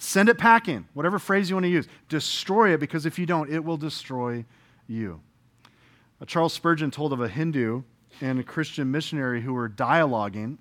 send 0.03 0.29
it 0.29 0.37
packing, 0.37 0.87
whatever 0.95 1.19
phrase 1.19 1.49
you 1.49 1.57
want 1.57 1.65
to 1.65 1.71
use. 1.71 1.87
Destroy 2.09 2.75
it 2.75 2.81
because 2.81 3.07
if 3.07 3.19
you 3.19 3.27
don't, 3.27 3.51
it 3.51 3.65
will 3.65 3.77
destroy 3.77 4.45
you. 4.89 5.21
Uh, 6.21 6.25
Charles 6.25 6.53
Spurgeon 6.53 6.91
told 6.91 7.13
of 7.13 7.21
a 7.21 7.29
Hindu 7.29 7.83
and 8.21 8.41
a 8.41 8.43
Christian 8.43 8.91
missionary 8.91 9.41
who 9.43 9.55
were 9.55 9.69
dialoguing. 9.69 10.59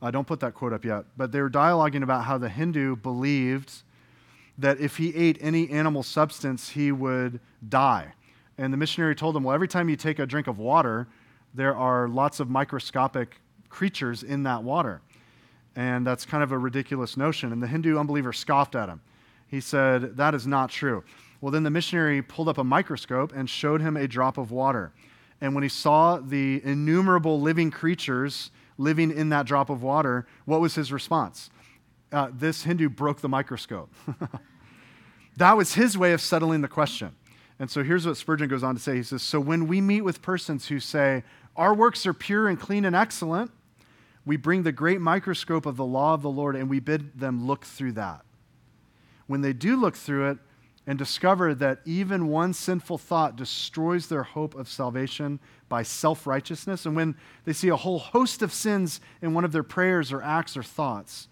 Uh, 0.00 0.10
don't 0.10 0.26
put 0.26 0.40
that 0.40 0.54
quote 0.54 0.72
up 0.72 0.84
yet, 0.84 1.04
but 1.16 1.32
they 1.32 1.40
were 1.40 1.50
dialoguing 1.50 2.02
about 2.02 2.24
how 2.24 2.38
the 2.38 2.48
Hindu 2.48 2.96
believed 2.96 3.82
that 4.58 4.78
if 4.80 4.96
he 4.96 5.14
ate 5.14 5.36
any 5.40 5.68
animal 5.70 6.02
substance, 6.02 6.70
he 6.70 6.92
would 6.92 7.40
die. 7.68 8.12
And 8.56 8.72
the 8.72 8.76
missionary 8.76 9.14
told 9.14 9.36
him, 9.36 9.42
Well, 9.42 9.54
every 9.54 9.68
time 9.68 9.88
you 9.88 9.96
take 9.96 10.18
a 10.18 10.26
drink 10.26 10.46
of 10.46 10.58
water, 10.58 11.08
there 11.54 11.76
are 11.76 12.08
lots 12.08 12.40
of 12.40 12.48
microscopic 12.48 13.40
creatures 13.68 14.22
in 14.22 14.44
that 14.44 14.62
water. 14.62 15.02
And 15.76 16.06
that's 16.06 16.24
kind 16.24 16.42
of 16.42 16.52
a 16.52 16.58
ridiculous 16.58 17.16
notion. 17.16 17.52
And 17.52 17.62
the 17.62 17.66
Hindu 17.66 17.98
unbeliever 17.98 18.32
scoffed 18.32 18.74
at 18.74 18.88
him. 18.88 19.02
He 19.46 19.60
said, 19.60 20.16
That 20.16 20.34
is 20.34 20.46
not 20.46 20.70
true. 20.70 21.04
Well, 21.40 21.52
then 21.52 21.62
the 21.62 21.70
missionary 21.70 22.22
pulled 22.22 22.48
up 22.48 22.58
a 22.58 22.64
microscope 22.64 23.32
and 23.36 23.48
showed 23.48 23.82
him 23.82 23.96
a 23.96 24.08
drop 24.08 24.38
of 24.38 24.50
water. 24.50 24.92
And 25.40 25.54
when 25.54 25.62
he 25.62 25.68
saw 25.68 26.16
the 26.16 26.62
innumerable 26.64 27.40
living 27.40 27.70
creatures 27.70 28.50
living 28.78 29.10
in 29.10 29.28
that 29.28 29.46
drop 29.46 29.68
of 29.68 29.82
water, 29.82 30.26
what 30.46 30.60
was 30.60 30.74
his 30.74 30.90
response? 30.90 31.50
Uh, 32.10 32.30
this 32.32 32.62
Hindu 32.62 32.88
broke 32.88 33.20
the 33.20 33.28
microscope. 33.28 33.92
that 35.36 35.56
was 35.56 35.74
his 35.74 35.98
way 35.98 36.12
of 36.12 36.22
settling 36.22 36.62
the 36.62 36.68
question. 36.68 37.14
And 37.58 37.70
so 37.70 37.82
here's 37.82 38.06
what 38.06 38.16
Spurgeon 38.16 38.48
goes 38.48 38.62
on 38.62 38.74
to 38.74 38.80
say. 38.80 38.96
He 38.96 39.02
says, 39.02 39.22
So 39.22 39.40
when 39.40 39.66
we 39.66 39.80
meet 39.80 40.02
with 40.02 40.22
persons 40.22 40.68
who 40.68 40.80
say, 40.80 41.22
Our 41.54 41.74
works 41.74 42.06
are 42.06 42.14
pure 42.14 42.48
and 42.48 42.58
clean 42.58 42.84
and 42.84 42.96
excellent, 42.96 43.50
we 44.26 44.36
bring 44.36 44.62
the 44.62 44.72
great 44.72 45.00
microscope 45.00 45.64
of 45.64 45.76
the 45.76 45.84
law 45.84 46.12
of 46.12 46.20
the 46.20 46.30
Lord 46.30 46.56
and 46.56 46.68
we 46.68 46.80
bid 46.80 47.18
them 47.18 47.46
look 47.46 47.64
through 47.64 47.92
that. 47.92 48.22
When 49.26 49.40
they 49.40 49.54
do 49.54 49.76
look 49.76 49.96
through 49.96 50.30
it, 50.30 50.38
and 50.86 50.98
discover 50.98 51.54
that 51.54 51.80
even 51.84 52.28
one 52.28 52.52
sinful 52.52 52.98
thought 52.98 53.34
destroys 53.34 54.06
their 54.06 54.22
hope 54.22 54.54
of 54.54 54.68
salvation 54.68 55.40
by 55.68 55.82
self 55.82 56.26
righteousness. 56.26 56.86
And 56.86 56.94
when 56.94 57.16
they 57.44 57.52
see 57.52 57.68
a 57.68 57.76
whole 57.76 57.98
host 57.98 58.40
of 58.40 58.52
sins 58.52 59.00
in 59.20 59.34
one 59.34 59.44
of 59.44 59.50
their 59.50 59.64
prayers 59.64 60.12
or 60.12 60.22
acts 60.22 60.56
or 60.56 60.62
thoughts, 60.62 61.26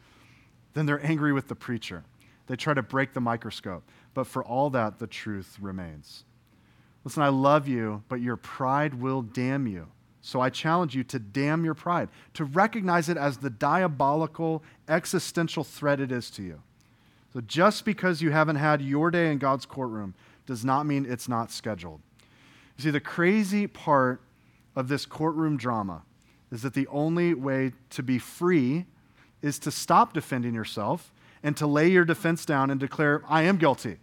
then 0.74 0.86
they're 0.86 1.05
angry 1.07 1.32
with 1.32 1.47
the 1.47 1.55
preacher. 1.55 2.05
They 2.49 2.57
try 2.57 2.74
to 2.74 2.82
break 2.82 3.14
the 3.14 3.20
microscope. 3.20 3.84
But 4.12 4.26
for 4.26 4.45
all 4.45 4.70
that, 4.70 4.99
the 4.99 5.07
truth 5.07 5.57
remains. 5.61 6.24
Listen, 7.05 7.22
I 7.22 7.28
love 7.28 7.68
you, 7.68 8.03
but 8.09 8.20
your 8.20 8.36
pride 8.36 8.95
will 8.95 9.22
damn 9.22 9.66
you. 9.66 9.86
So 10.27 10.41
I 10.41 10.49
challenge 10.49 10.97
you 10.97 11.05
to 11.05 11.18
damn 11.18 11.66
your 11.66 11.75
pride, 11.75 12.09
to 12.33 12.47
recognize 12.47 13.11
it 13.11 13.18
as 13.18 13.37
the 13.37 13.51
diabolical 13.51 14.62
existential 14.89 15.64
threat 15.64 16.01
it 16.01 16.11
is 16.11 16.31
to 16.31 16.43
you. 16.43 16.62
So 17.35 17.43
just 17.43 17.85
because 17.85 18.22
you 18.22 18.31
haven't 18.31 18.57
had 18.57 18.81
your 18.81 19.11
day 19.11 19.31
in 19.31 19.37
God's 19.37 19.66
courtroom 19.66 20.14
does 20.47 20.64
not 20.64 20.87
mean 20.87 21.05
it's 21.05 21.29
not 21.29 21.51
scheduled. 21.51 22.01
You 22.79 22.85
see, 22.85 22.91
the 22.91 23.01
crazy 23.01 23.66
part 23.66 24.22
of 24.75 24.89
this 24.89 25.05
courtroom 25.05 25.59
drama 25.59 26.05
is 26.51 26.62
that 26.62 26.72
the 26.72 26.87
only 26.87 27.35
way 27.35 27.72
to 27.91 28.03
be 28.03 28.18
free 28.18 28.87
is 29.43 29.59
to 29.59 29.70
stop 29.70 30.14
defending 30.14 30.55
yourself 30.55 31.12
and 31.43 31.55
to 31.59 31.66
lay 31.66 31.89
your 31.89 32.07
defense 32.07 32.47
down 32.47 32.70
and 32.70 32.81
declare, 32.81 33.22
I 33.29 33.43
am 33.43 33.59
guilty. 33.59 33.99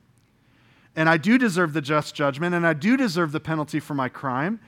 And 0.96 1.10
I 1.10 1.18
do 1.18 1.40
deserve 1.40 1.74
the 1.74 1.82
just 1.82 2.14
judgment, 2.14 2.54
and 2.54 2.68
I 2.68 2.74
do 2.74 2.96
deserve 2.96 3.32
the 3.32 3.40
penalty 3.40 3.80
for 3.80 3.96
my 3.96 4.08
crime. 4.08 4.60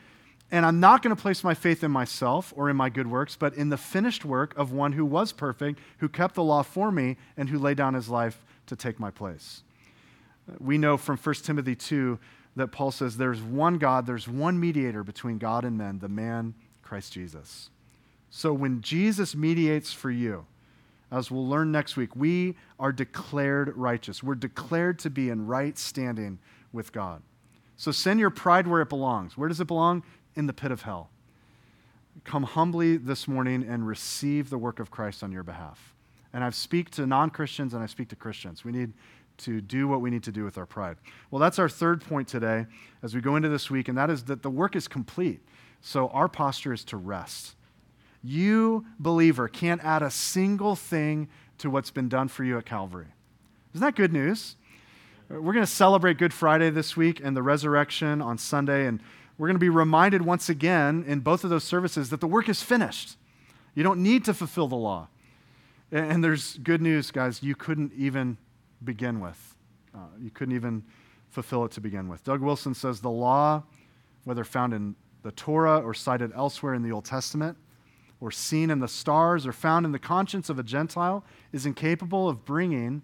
And 0.54 0.68
I'm 0.68 0.80
not 0.80 1.02
going 1.02 1.16
to 1.16 1.20
place 1.20 1.44
my 1.44 1.56
faith 1.56 1.84
in 1.84 1.90
myself 1.90 2.54
or 2.56 2.70
in 2.70 2.78
my 2.78 2.88
good 2.88 3.08
works, 3.08 3.36
but 3.36 3.56
in 3.56 3.70
the 3.70 3.78
finished 3.78 4.24
work 4.24 4.56
of 4.56 4.72
one 4.72 4.92
who 4.92 5.04
was 5.04 5.32
perfect, 5.32 5.80
who 5.98 6.08
kept 6.08 6.36
the 6.36 6.44
law 6.44 6.62
for 6.62 6.92
me, 6.92 7.18
and 7.36 7.50
who 7.50 7.58
laid 7.58 7.76
down 7.76 7.96
his 7.96 8.08
life 8.08 8.46
to 8.68 8.76
take 8.76 9.00
my 9.00 9.10
place. 9.10 9.64
We 10.60 10.78
know 10.78 10.96
from 10.96 11.18
1 11.18 11.36
Timothy 11.38 11.76
2 11.76 12.20
that 12.56 12.68
Paul 12.68 12.92
says 12.92 13.18
there's 13.18 13.42
one 13.42 13.80
God, 13.80 14.06
there's 14.06 14.28
one 14.28 14.60
mediator 14.60 15.04
between 15.04 15.40
God 15.40 15.66
and 15.66 15.76
men, 15.76 15.98
the 15.98 16.08
man 16.08 16.54
Christ 16.84 17.14
Jesus. 17.14 17.72
So 18.30 18.54
when 18.54 18.82
Jesus 18.82 19.36
mediates 19.36 19.92
for 19.92 20.12
you, 20.12 20.46
as 21.12 21.32
we'll 21.32 21.48
learn 21.48 21.72
next 21.72 21.98
week, 21.98 22.16
we 22.16 22.54
are 22.80 22.92
declared 22.92 23.76
righteous. 23.76 24.22
We're 24.22 24.36
declared 24.36 25.00
to 25.00 25.10
be 25.10 25.30
in 25.30 25.48
right 25.48 25.76
standing 25.80 26.38
with 26.72 26.92
God. 26.92 27.24
So 27.76 27.92
send 27.92 28.20
your 28.20 28.30
pride 28.30 28.68
where 28.68 28.82
it 28.82 28.90
belongs. 28.90 29.36
Where 29.36 29.50
does 29.50 29.60
it 29.60 29.66
belong? 29.66 30.04
In 30.36 30.48
the 30.48 30.54
pit 30.54 30.72
of 30.72 30.82
hell. 30.84 31.10
Come 32.24 32.44
humbly 32.44 32.98
this 32.98 33.28
morning 33.28 33.66
and 33.68 33.88
receive 33.88 34.50
the 34.50 34.58
work 34.58 34.80
of 34.80 34.92
Christ 34.92 35.24
on 35.24 35.32
your 35.32 35.44
behalf. 35.44 35.94
And 36.32 36.44
I 36.44 36.50
speak 36.50 36.90
to 36.92 37.06
non 37.06 37.30
Christians 37.30 37.74
and 37.74 37.84
I 37.84 37.86
speak 37.86 38.10
to 38.10 38.16
Christians. 38.16 38.64
We 38.64 38.72
need 38.72 38.94
to 39.38 39.62
do 39.62 39.88
what 39.88 40.02
we 40.02 40.10
need 40.10 40.24
to 40.24 40.32
do 40.32 40.44
with 40.44 40.58
our 40.58 40.66
pride. 40.66 40.98
Well, 41.32 41.40
that's 41.40 41.60
our 41.60 41.70
third 41.70 42.02
point 42.02 42.28
today 42.28 42.66
as 43.02 43.16
we 43.16 43.22
go 43.22 43.36
into 43.36 43.50
this 43.50 43.70
week, 43.70 43.88
and 43.88 43.98
that 43.98 44.10
is 44.10 44.24
that 44.26 44.44
the 44.44 44.50
work 44.50 44.76
is 44.76 44.88
complete. 44.88 45.42
So 45.82 46.08
our 46.10 46.28
posture 46.28 46.74
is 46.74 46.84
to 46.86 46.98
rest. 46.98 47.56
You, 48.24 48.86
believer, 49.00 49.48
can't 49.48 49.84
add 49.84 50.02
a 50.02 50.10
single 50.10 50.76
thing 50.76 51.28
to 51.58 51.70
what's 51.70 51.92
been 51.92 52.10
done 52.10 52.30
for 52.30 52.44
you 52.44 52.58
at 52.58 52.66
Calvary. 52.66 53.08
Isn't 53.74 53.86
that 53.86 53.96
good 53.96 54.14
news? 54.14 54.56
We're 55.30 55.54
going 55.54 55.66
to 55.66 55.72
celebrate 55.72 56.18
Good 56.18 56.34
Friday 56.34 56.70
this 56.70 56.96
week 56.96 57.20
and 57.24 57.36
the 57.36 57.44
resurrection 57.44 58.22
on 58.22 58.38
Sunday, 58.38 58.86
and 58.86 59.02
we're 59.38 59.48
going 59.48 59.56
to 59.56 59.60
be 59.60 59.70
reminded 59.70 60.22
once 60.22 60.50
again 60.50 61.04
in 61.08 61.20
both 61.20 61.44
of 61.44 61.50
those 61.50 61.64
services 61.64 62.10
that 62.10 62.22
the 62.22 62.28
work 62.28 62.48
is 62.48 62.62
finished. 62.62 63.18
You 63.76 63.84
don't 63.84 64.02
need 64.02 64.24
to 64.26 64.34
fulfill 64.34 64.68
the 64.68 64.76
law. 64.76 65.08
And 65.92 66.24
there's 66.24 66.58
good 66.58 66.82
news, 66.82 67.12
guys, 67.12 67.44
you 67.44 67.56
couldn't 67.56 67.94
even 67.96 68.38
begin 68.84 69.20
with. 69.20 69.56
Uh, 69.94 70.00
you 70.20 70.32
couldn't 70.32 70.56
even 70.56 70.84
fulfill 71.30 71.66
it 71.66 71.72
to 71.72 71.82
begin 71.82 72.08
with. 72.08 72.24
Doug 72.24 72.42
Wilson 72.42 72.74
says 72.74 73.00
the 73.00 73.10
law, 73.10 73.64
whether 74.24 74.44
found 74.44 74.74
in 74.74 74.96
the 75.24 75.32
Torah 75.32 75.80
or 75.80 75.94
cited 75.94 76.32
elsewhere 76.36 76.74
in 76.74 76.84
the 76.84 76.92
Old 76.92 77.06
Testament, 77.06 77.58
or 78.22 78.32
seen 78.32 78.70
in 78.70 78.80
the 78.80 78.88
stars 78.88 79.46
or 79.46 79.52
found 79.52 79.86
in 79.86 79.92
the 79.92 80.00
conscience 80.00 80.50
of 80.50 80.58
a 80.58 80.64
Gentile 80.64 81.26
is 81.52 81.66
incapable 81.66 82.30
of 82.30 82.46
bringing 82.46 83.02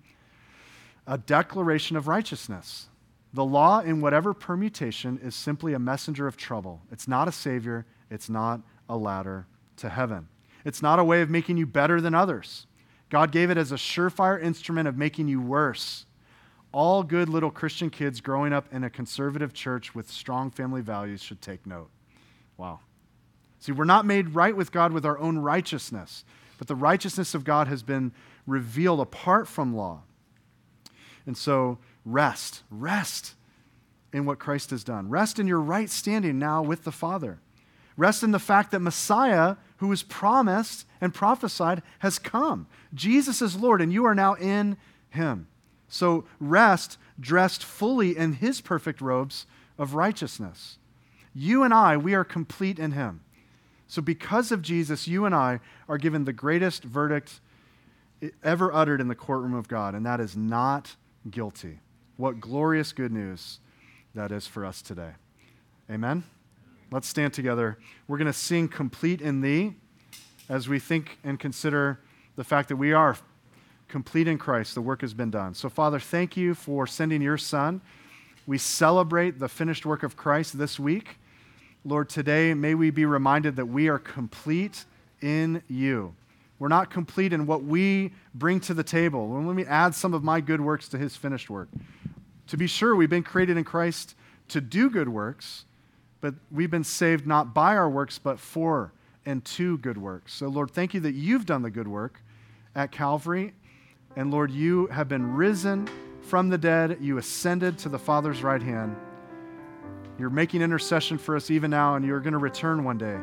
a 1.06 1.18
declaration 1.18 1.98
of 1.98 2.08
righteousness. 2.08 2.88
The 3.34 3.46
law, 3.46 3.80
in 3.80 4.02
whatever 4.02 4.34
permutation, 4.34 5.20
is 5.22 5.36
simply 5.36 5.74
a 5.74 5.80
messenger 5.80 6.28
of 6.28 6.36
trouble. 6.36 6.82
It's 6.92 7.08
not 7.08 7.28
a 7.28 7.32
savior, 7.32 7.86
it's 8.10 8.30
not 8.30 8.62
a 8.88 8.98
ladder 8.98 9.46
to 9.78 9.90
heaven. 9.90 10.28
It's 10.66 10.82
not 10.82 11.00
a 11.00 11.04
way 11.04 11.22
of 11.22 11.30
making 11.30 11.58
you 11.58 11.66
better 11.66 12.02
than 12.02 12.16
others. 12.16 12.66
God 13.10 13.32
gave 13.32 13.50
it 13.50 13.58
as 13.58 13.72
a 13.72 13.76
surefire 13.76 14.42
instrument 14.42 14.88
of 14.88 14.98
making 14.98 15.28
you 15.28 15.42
worse. 15.42 16.06
All 16.72 17.02
good 17.02 17.30
little 17.30 17.50
Christian 17.50 17.90
kids 17.90 18.22
growing 18.22 18.54
up 18.54 18.72
in 18.72 18.84
a 18.84 18.90
conservative 18.90 19.54
church 19.54 19.96
with 19.96 20.10
strong 20.10 20.52
family 20.52 20.82
values 20.82 21.22
should 21.22 21.42
take 21.42 21.66
note. 21.66 21.90
Wow. 22.58 22.82
See, 23.60 23.72
we're 23.72 23.86
not 23.86 24.06
made 24.06 24.36
right 24.36 24.56
with 24.56 24.72
God 24.72 24.94
with 24.94 25.06
our 25.06 25.18
own 25.18 25.40
righteousness, 25.40 26.24
but 26.58 26.68
the 26.68 26.76
righteousness 26.76 27.34
of 27.34 27.44
God 27.44 27.68
has 27.68 27.84
been 27.84 28.12
revealed 28.46 29.00
apart 29.00 29.48
from 29.48 29.76
law. 29.76 30.04
And 31.26 31.38
so, 31.38 31.78
rest, 32.06 32.64
rest 32.70 33.36
in 34.12 34.26
what 34.26 34.40
Christ 34.40 34.72
has 34.72 34.84
done. 34.84 35.10
Rest 35.10 35.40
in 35.40 35.48
your 35.48 35.60
right 35.60 35.90
standing 35.90 36.40
now 36.40 36.62
with 36.62 36.84
the 36.84 36.92
Father. 36.92 37.40
Rest 37.98 38.24
in 38.24 38.32
the 38.32 38.40
fact 38.40 38.72
that 38.72 38.80
Messiah, 38.80 39.58
who 39.78 39.88
was 39.88 40.04
promised 40.04 40.86
and 41.02 41.14
prophesied, 41.14 41.84
has 42.00 42.18
come. 42.18 42.68
Jesus 42.94 43.42
is 43.42 43.56
Lord, 43.56 43.82
and 43.82 43.92
you 43.92 44.06
are 44.06 44.16
now 44.16 44.36
in 44.36 44.78
him. 45.10 45.48
So 45.90 46.26
rest 46.40 46.98
dressed 47.20 47.64
fully 47.64 48.16
in 48.18 48.34
his 48.34 48.62
perfect 48.62 49.02
robes 49.02 49.46
of 49.78 49.96
righteousness. 49.96 50.78
You 51.34 51.64
and 51.64 51.74
I, 51.74 51.98
we 51.98 52.14
are 52.14 52.24
complete 52.24 52.80
in 52.80 52.92
him. 52.92 53.22
So, 53.88 54.04
because 54.04 54.52
of 54.52 54.62
Jesus, 54.62 55.08
you 55.08 55.26
and 55.26 55.34
I 55.34 55.60
are 55.88 55.98
given 55.98 56.26
the 56.26 56.34
greatest 56.34 56.84
verdict 56.84 57.40
ever 58.44 58.72
uttered 58.72 59.02
in 59.02 59.08
the 59.08 59.16
courtroom 59.16 59.56
of 59.56 59.68
God, 59.68 59.96
and 59.96 60.06
that 60.06 60.20
is 60.20 60.38
not 60.38 60.96
guilty. 61.30 61.80
What 62.20 62.42
glorious 62.42 62.92
good 62.92 63.14
news 63.14 63.60
that 64.14 64.34
is 64.34 64.46
for 64.46 64.66
us 64.66 64.82
today. 64.82 65.12
Amen? 65.90 66.26
Let's 66.92 67.08
stand 67.08 67.34
together. 67.34 67.78
We're 68.10 68.18
going 68.18 68.26
to 68.26 68.34
sing 68.34 68.68
Complete 68.68 69.22
in 69.22 69.40
Thee 69.40 69.76
as 70.50 70.68
we 70.68 70.80
think 70.80 71.18
and 71.24 71.40
consider 71.40 72.02
the 72.36 72.44
fact 72.44 72.68
that 72.68 72.76
we 72.76 72.92
are 72.92 73.16
complete 73.88 74.28
in 74.28 74.38
Christ. 74.38 74.76
The 74.76 74.82
work 74.82 75.00
has 75.00 75.14
been 75.14 75.32
done. 75.32 75.54
So, 75.54 75.70
Father, 75.70 75.98
thank 75.98 76.36
you 76.36 76.56
for 76.56 76.86
sending 76.86 77.22
your 77.22 77.38
Son. 77.38 77.80
We 78.46 78.58
celebrate 78.58 79.40
the 79.40 79.48
finished 79.48 79.86
work 79.86 80.04
of 80.04 80.18
Christ 80.18 80.58
this 80.58 80.78
week. 80.78 81.20
Lord, 81.86 82.10
today 82.10 82.54
may 82.54 82.76
we 82.76 82.90
be 82.90 83.06
reminded 83.06 83.56
that 83.56 83.68
we 83.68 83.88
are 83.88 83.98
complete 83.98 84.84
in 85.22 85.64
you. 85.70 86.14
We're 86.60 86.68
not 86.68 86.92
complete 86.92 87.32
in 87.32 87.46
what 87.46 87.64
we 87.64 88.12
bring 88.36 88.60
to 88.60 88.74
the 88.74 88.84
table. 88.84 89.42
Let 89.42 89.56
me 89.56 89.64
add 89.64 89.96
some 89.96 90.14
of 90.14 90.22
my 90.22 90.42
good 90.42 90.60
works 90.60 90.90
to 90.90 90.98
his 90.98 91.16
finished 91.16 91.50
work. 91.50 91.70
To 92.50 92.58
be 92.58 92.66
sure, 92.66 92.96
we've 92.96 93.10
been 93.10 93.24
created 93.24 93.58
in 93.58 93.64
Christ 93.64 94.16
to 94.48 94.60
do 94.60 94.90
good 94.90 95.08
works, 95.08 95.66
but 96.20 96.34
we've 96.52 96.72
been 96.72 96.84
saved 96.84 97.28
not 97.28 97.54
by 97.54 97.78
our 97.78 97.90
works, 97.90 98.18
but 98.18 98.40
for 98.40 98.92
and 99.24 99.46
to 99.46 99.78
good 99.78 100.00
works. 100.00 100.34
So, 100.34 100.48
Lord, 100.48 100.72
thank 100.72 100.96
you 100.96 101.00
that 101.02 101.14
you've 101.14 101.46
done 101.46 101.62
the 101.62 101.70
good 101.70 101.88
work 101.88 102.24
at 102.74 102.92
Calvary. 102.92 103.54
And 104.16 104.32
Lord, 104.32 104.50
you 104.50 104.88
have 104.88 105.08
been 105.08 105.36
risen 105.36 105.88
from 106.22 106.50
the 106.50 106.58
dead. 106.58 106.98
You 107.00 107.20
ascended 107.20 107.78
to 107.80 107.90
the 107.90 108.00
Father's 108.00 108.42
right 108.42 108.64
hand. 108.64 108.96
You're 110.18 110.32
making 110.32 110.64
intercession 110.64 111.20
for 111.20 111.36
us 111.36 111.52
even 111.52 111.70
now, 111.70 111.96
and 111.96 112.04
you're 112.04 112.20
going 112.20 112.34
to 112.34 112.40
return 112.40 112.84
one 112.84 112.98
day. 112.98 113.20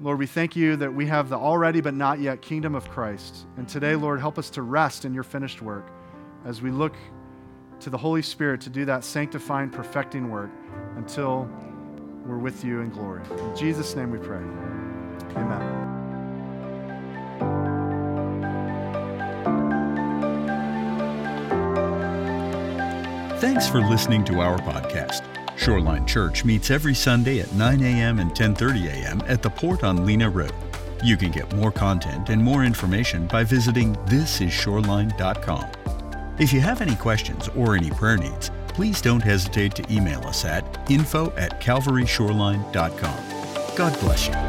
Lord, 0.00 0.20
we 0.20 0.26
thank 0.26 0.54
you 0.54 0.76
that 0.76 0.94
we 0.94 1.06
have 1.06 1.28
the 1.28 1.36
already 1.36 1.80
but 1.80 1.94
not 1.94 2.20
yet 2.20 2.40
kingdom 2.40 2.76
of 2.76 2.88
Christ. 2.88 3.46
And 3.56 3.68
today, 3.68 3.96
Lord, 3.96 4.20
help 4.20 4.38
us 4.38 4.48
to 4.50 4.62
rest 4.62 5.04
in 5.04 5.12
your 5.12 5.24
finished 5.24 5.60
work 5.60 5.90
as 6.44 6.62
we 6.62 6.70
look 6.70 6.94
to 7.80 7.90
the 7.90 7.98
Holy 7.98 8.22
Spirit 8.22 8.60
to 8.62 8.70
do 8.70 8.84
that 8.84 9.04
sanctifying, 9.04 9.70
perfecting 9.70 10.30
work 10.30 10.50
until 10.96 11.48
we're 12.26 12.38
with 12.38 12.64
you 12.64 12.80
in 12.80 12.90
glory. 12.90 13.22
In 13.30 13.56
Jesus' 13.56 13.94
name 13.94 14.10
we 14.10 14.18
pray. 14.18 14.42
Amen. 15.36 15.88
Thanks 23.38 23.68
for 23.68 23.80
listening 23.80 24.24
to 24.24 24.40
our 24.40 24.58
podcast. 24.58 25.22
Shoreline 25.56 26.06
Church 26.06 26.44
meets 26.44 26.70
every 26.70 26.94
Sunday 26.94 27.40
at 27.40 27.52
9 27.54 27.82
a.m. 27.82 28.18
and 28.20 28.30
10:30 28.32 28.86
a.m. 28.86 29.22
at 29.26 29.42
the 29.42 29.50
Port 29.50 29.84
on 29.84 30.06
Lena 30.06 30.28
Road. 30.28 30.52
You 31.04 31.16
can 31.16 31.30
get 31.30 31.52
more 31.54 31.70
content 31.70 32.28
and 32.28 32.42
more 32.42 32.64
information 32.64 33.26
by 33.26 33.44
visiting 33.44 33.94
thisisshoreline.com. 34.06 35.97
If 36.38 36.52
you 36.52 36.60
have 36.60 36.80
any 36.80 36.94
questions 36.94 37.48
or 37.56 37.74
any 37.74 37.90
prayer 37.90 38.16
needs, 38.16 38.52
please 38.68 39.00
don't 39.00 39.22
hesitate 39.22 39.74
to 39.74 39.84
email 39.92 40.24
us 40.24 40.44
at 40.44 40.64
info 40.88 41.32
at 41.36 41.60
calvaryshoreline.com. 41.60 43.76
God 43.76 44.00
bless 44.00 44.28
you. 44.28 44.47